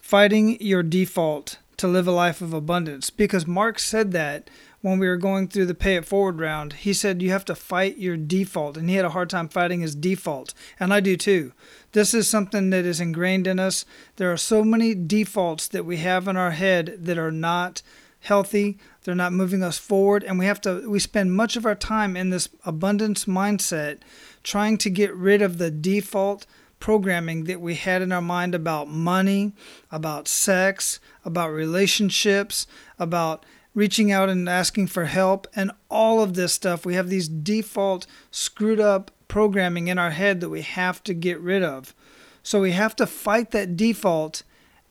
Fighting 0.00 0.60
Your 0.60 0.82
Default 0.82 1.58
to 1.76 1.86
Live 1.86 2.08
a 2.08 2.12
Life 2.12 2.40
of 2.40 2.52
Abundance. 2.52 3.08
Because 3.08 3.46
Mark 3.46 3.78
said 3.78 4.10
that 4.10 4.50
when 4.86 5.00
we 5.00 5.08
were 5.08 5.16
going 5.16 5.48
through 5.48 5.66
the 5.66 5.74
pay 5.74 5.96
it 5.96 6.04
forward 6.04 6.38
round. 6.38 6.74
He 6.74 6.92
said 6.92 7.20
you 7.20 7.30
have 7.30 7.44
to 7.46 7.56
fight 7.56 7.98
your 7.98 8.16
default, 8.16 8.76
and 8.76 8.88
he 8.88 8.94
had 8.94 9.04
a 9.04 9.10
hard 9.10 9.28
time 9.28 9.48
fighting 9.48 9.80
his 9.80 9.96
default. 9.96 10.54
And 10.78 10.94
I 10.94 11.00
do 11.00 11.16
too. 11.16 11.52
This 11.90 12.14
is 12.14 12.30
something 12.30 12.70
that 12.70 12.84
is 12.84 13.00
ingrained 13.00 13.48
in 13.48 13.58
us. 13.58 13.84
There 14.14 14.32
are 14.32 14.36
so 14.36 14.62
many 14.62 14.94
defaults 14.94 15.66
that 15.66 15.84
we 15.84 15.96
have 15.96 16.28
in 16.28 16.36
our 16.36 16.52
head 16.52 16.98
that 17.00 17.18
are 17.18 17.32
not 17.32 17.82
healthy. 18.20 18.78
They're 19.02 19.16
not 19.16 19.32
moving 19.32 19.64
us 19.64 19.76
forward, 19.76 20.22
and 20.22 20.38
we 20.38 20.46
have 20.46 20.60
to 20.60 20.88
we 20.88 21.00
spend 21.00 21.34
much 21.34 21.56
of 21.56 21.66
our 21.66 21.74
time 21.74 22.16
in 22.16 22.30
this 22.30 22.48
abundance 22.64 23.24
mindset 23.24 23.98
trying 24.44 24.78
to 24.78 24.88
get 24.88 25.12
rid 25.16 25.42
of 25.42 25.58
the 25.58 25.72
default 25.72 26.46
programming 26.78 27.44
that 27.44 27.60
we 27.60 27.74
had 27.74 28.02
in 28.02 28.12
our 28.12 28.22
mind 28.22 28.54
about 28.54 28.86
money, 28.86 29.52
about 29.90 30.28
sex, 30.28 31.00
about 31.24 31.50
relationships, 31.50 32.68
about 33.00 33.44
reaching 33.76 34.10
out 34.10 34.28
and 34.30 34.48
asking 34.48 34.88
for 34.88 35.04
help, 35.04 35.46
and 35.54 35.70
all 35.88 36.22
of 36.22 36.34
this 36.34 36.54
stuff. 36.54 36.84
We 36.84 36.94
have 36.94 37.10
these 37.10 37.28
default 37.28 38.06
screwed 38.32 38.80
up 38.80 39.10
programming 39.28 39.86
in 39.86 39.98
our 39.98 40.10
head 40.10 40.40
that 40.40 40.48
we 40.48 40.62
have 40.62 41.04
to 41.04 41.14
get 41.14 41.38
rid 41.40 41.62
of. 41.62 41.94
So 42.42 42.60
we 42.60 42.72
have 42.72 42.96
to 42.96 43.06
fight 43.06 43.50
that 43.50 43.76
default 43.76 44.42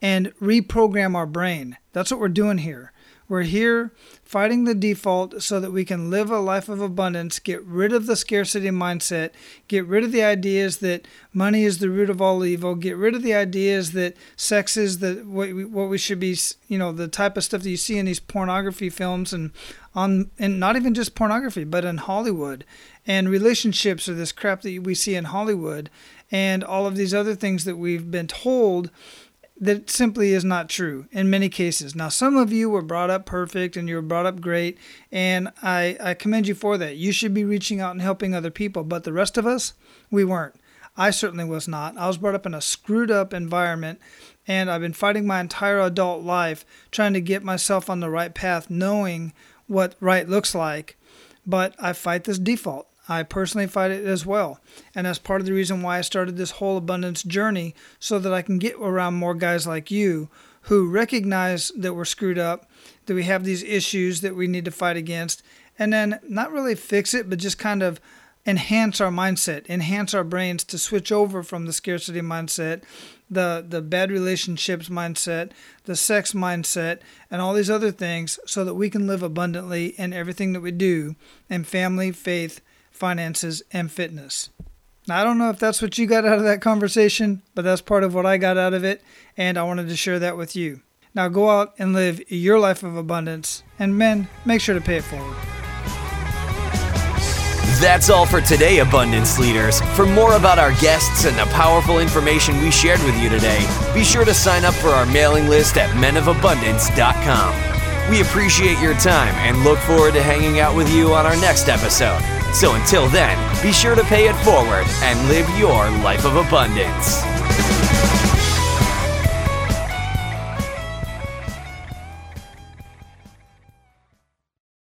and 0.01 0.33
reprogram 0.35 1.15
our 1.15 1.25
brain. 1.25 1.77
That's 1.93 2.11
what 2.11 2.19
we're 2.19 2.29
doing 2.29 2.59
here. 2.59 2.91
We're 3.27 3.43
here 3.43 3.91
fighting 4.23 4.65
the 4.65 4.75
default 4.75 5.41
so 5.41 5.59
that 5.59 5.71
we 5.71 5.83
can 5.85 6.09
live 6.09 6.29
a 6.29 6.39
life 6.39 6.69
of 6.69 6.81
abundance, 6.81 7.39
get 7.39 7.63
rid 7.63 7.91
of 7.91 8.05
the 8.05 8.15
scarcity 8.15 8.69
mindset, 8.69 9.31
get 9.67 9.85
rid 9.85 10.03
of 10.03 10.11
the 10.11 10.23
ideas 10.23 10.77
that 10.77 11.07
money 11.33 11.63
is 11.63 11.79
the 11.79 11.89
root 11.89 12.09
of 12.09 12.21
all 12.21 12.45
evil, 12.45 12.75
get 12.75 12.97
rid 12.97 13.15
of 13.15 13.23
the 13.23 13.33
ideas 13.33 13.93
that 13.93 14.15
sex 14.35 14.77
is 14.77 14.99
the 14.99 15.23
what 15.25 15.53
we, 15.53 15.65
what 15.65 15.89
we 15.89 15.97
should 15.97 16.19
be, 16.19 16.37
you 16.67 16.77
know, 16.77 16.91
the 16.91 17.07
type 17.07 17.37
of 17.37 17.43
stuff 17.43 17.63
that 17.63 17.69
you 17.69 17.77
see 17.77 17.97
in 17.97 18.05
these 18.05 18.19
pornography 18.19 18.89
films 18.89 19.33
and 19.33 19.51
on 19.95 20.29
and 20.37 20.59
not 20.59 20.75
even 20.75 20.93
just 20.93 21.15
pornography, 21.15 21.63
but 21.63 21.85
in 21.85 21.97
Hollywood. 21.97 22.65
And 23.07 23.29
relationships 23.29 24.09
are 24.09 24.15
this 24.15 24.31
crap 24.31 24.61
that 24.61 24.83
we 24.83 24.95
see 24.95 25.15
in 25.15 25.25
Hollywood 25.25 25.89
and 26.31 26.63
all 26.63 26.85
of 26.85 26.95
these 26.95 27.13
other 27.13 27.35
things 27.35 27.65
that 27.65 27.77
we've 27.77 28.09
been 28.09 28.27
told 28.27 28.89
that 29.57 29.89
simply 29.89 30.33
is 30.33 30.43
not 30.43 30.69
true 30.69 31.07
in 31.11 31.29
many 31.29 31.47
cases. 31.47 31.95
Now, 31.95 32.09
some 32.09 32.35
of 32.35 32.51
you 32.51 32.69
were 32.69 32.81
brought 32.81 33.09
up 33.09 33.25
perfect 33.25 33.77
and 33.77 33.87
you 33.87 33.95
were 33.95 34.01
brought 34.01 34.25
up 34.25 34.41
great, 34.41 34.77
and 35.11 35.51
I, 35.61 35.97
I 36.01 36.13
commend 36.13 36.47
you 36.47 36.55
for 36.55 36.77
that. 36.77 36.97
You 36.97 37.11
should 37.11 37.33
be 37.33 37.45
reaching 37.45 37.79
out 37.79 37.91
and 37.91 38.01
helping 38.01 38.35
other 38.35 38.51
people, 38.51 38.83
but 38.83 39.05
the 39.05 39.13
rest 39.13 39.37
of 39.37 39.47
us, 39.47 39.73
we 40.11 40.25
weren't. 40.25 40.55
I 40.97 41.11
certainly 41.11 41.45
was 41.45 41.67
not. 41.67 41.97
I 41.97 42.07
was 42.07 42.17
brought 42.17 42.35
up 42.35 42.45
in 42.45 42.53
a 42.53 42.61
screwed 42.61 43.11
up 43.11 43.33
environment, 43.33 43.99
and 44.47 44.69
I've 44.69 44.81
been 44.81 44.93
fighting 44.93 45.25
my 45.25 45.39
entire 45.39 45.79
adult 45.79 46.23
life 46.23 46.65
trying 46.91 47.13
to 47.13 47.21
get 47.21 47.43
myself 47.43 47.89
on 47.89 47.99
the 47.99 48.09
right 48.09 48.33
path, 48.33 48.69
knowing 48.69 49.33
what 49.67 49.95
right 49.99 50.27
looks 50.27 50.53
like. 50.53 50.97
But 51.45 51.75
I 51.79 51.93
fight 51.93 52.23
this 52.23 52.39
default. 52.39 52.87
I 53.07 53.23
personally 53.23 53.67
fight 53.67 53.91
it 53.91 54.05
as 54.05 54.25
well. 54.25 54.59
And 54.93 55.05
that's 55.05 55.19
part 55.19 55.41
of 55.41 55.47
the 55.47 55.53
reason 55.53 55.81
why 55.81 55.99
I 55.99 56.01
started 56.01 56.37
this 56.37 56.51
whole 56.51 56.77
abundance 56.77 57.23
journey 57.23 57.75
so 57.99 58.19
that 58.19 58.33
I 58.33 58.41
can 58.41 58.57
get 58.57 58.75
around 58.75 59.13
more 59.15 59.35
guys 59.35 59.67
like 59.67 59.91
you 59.91 60.29
who 60.61 60.89
recognize 60.89 61.71
that 61.77 61.93
we're 61.93 62.05
screwed 62.05 62.39
up, 62.39 62.69
that 63.05 63.13
we 63.13 63.23
have 63.23 63.43
these 63.43 63.63
issues 63.63 64.21
that 64.21 64.35
we 64.35 64.47
need 64.47 64.65
to 64.65 64.71
fight 64.71 64.97
against, 64.97 65.43
and 65.77 65.93
then 65.93 66.19
not 66.27 66.51
really 66.51 66.73
fix 66.73 67.13
it, 67.13 67.29
but 67.29 67.37
just 67.37 67.59
kind 67.59 67.83
of 67.83 67.99
enhance 68.47 69.01
our 69.01 69.11
mindset, 69.11 69.67
enhance 69.69 70.13
our 70.13 70.23
brains 70.23 70.63
to 70.63 70.77
switch 70.77 71.11
over 71.11 71.43
from 71.43 71.65
the 71.65 71.73
scarcity 71.73 72.21
mindset, 72.21 72.83
the 73.29 73.65
the 73.67 73.81
bad 73.81 74.11
relationships 74.11 74.87
mindset, 74.87 75.51
the 75.85 75.95
sex 75.95 76.33
mindset, 76.33 76.99
and 77.31 77.41
all 77.41 77.53
these 77.53 77.69
other 77.69 77.91
things 77.91 78.39
so 78.45 78.63
that 78.63 78.75
we 78.75 78.89
can 78.89 79.07
live 79.07 79.23
abundantly 79.23 79.87
in 79.97 80.13
everything 80.13 80.53
that 80.53 80.61
we 80.61 80.71
do 80.71 81.15
in 81.49 81.63
family, 81.63 82.11
faith, 82.11 82.61
finances, 82.95 83.63
and 83.71 83.91
fitness. 83.91 84.49
Now, 85.07 85.21
I 85.21 85.23
don't 85.23 85.37
know 85.37 85.49
if 85.49 85.59
that's 85.59 85.81
what 85.81 85.97
you 85.97 86.07
got 86.07 86.25
out 86.25 86.39
of 86.39 86.45
that 86.45 86.61
conversation, 86.61 87.43
but 87.53 87.63
that's 87.63 87.81
part 87.81 88.03
of 88.03 88.15
what 88.15 88.25
I 88.25 88.37
got 88.37 88.57
out 88.57 88.73
of 88.73 88.83
it, 88.83 89.03
and 89.37 89.57
I 89.57 89.63
wanted 89.63 89.87
to 89.89 89.95
share 89.95 90.19
that 90.19 90.37
with 90.37 90.55
you. 90.55 90.81
Now, 91.13 91.27
go 91.27 91.49
out 91.49 91.73
and 91.77 91.93
live 91.93 92.21
your 92.31 92.59
life 92.59 92.83
of 92.83 92.97
abundance, 92.97 93.63
and 93.77 93.97
men, 93.97 94.27
make 94.45 94.61
sure 94.61 94.75
to 94.75 94.81
pay 94.81 94.97
it 94.97 95.03
forward. 95.03 95.35
That's 97.79 98.09
all 98.09 98.25
for 98.25 98.41
today, 98.41 98.79
Abundance 98.79 99.37
Leaders. 99.37 99.81
For 99.95 100.05
more 100.05 100.35
about 100.35 100.59
our 100.59 100.71
guests 100.79 101.25
and 101.25 101.37
the 101.37 101.45
powerful 101.53 101.99
information 101.99 102.61
we 102.61 102.71
shared 102.71 103.03
with 103.03 103.21
you 103.21 103.29
today, 103.29 103.65
be 103.93 104.03
sure 104.03 104.25
to 104.25 104.33
sign 104.33 104.65
up 104.65 104.73
for 104.73 104.89
our 104.89 105.05
mailing 105.05 105.49
list 105.49 105.77
at 105.77 105.89
menofabundance.com. 105.91 108.09
We 108.09 108.21
appreciate 108.21 108.79
your 108.79 108.93
time 108.95 109.35
and 109.35 109.63
look 109.63 109.77
forward 109.79 110.13
to 110.13 110.23
hanging 110.23 110.59
out 110.59 110.75
with 110.75 110.91
you 110.93 111.13
on 111.13 111.25
our 111.25 111.35
next 111.35 111.67
episode. 111.67 112.21
So 112.55 112.75
until 112.75 113.09
then, 113.09 113.37
be 113.61 113.73
sure 113.73 113.95
to 113.95 114.03
pay 114.05 114.29
it 114.29 114.35
forward 114.37 114.85
and 115.03 115.27
live 115.27 115.45
your 115.59 115.89
life 116.05 116.23
of 116.23 116.37
abundance. 116.37 117.21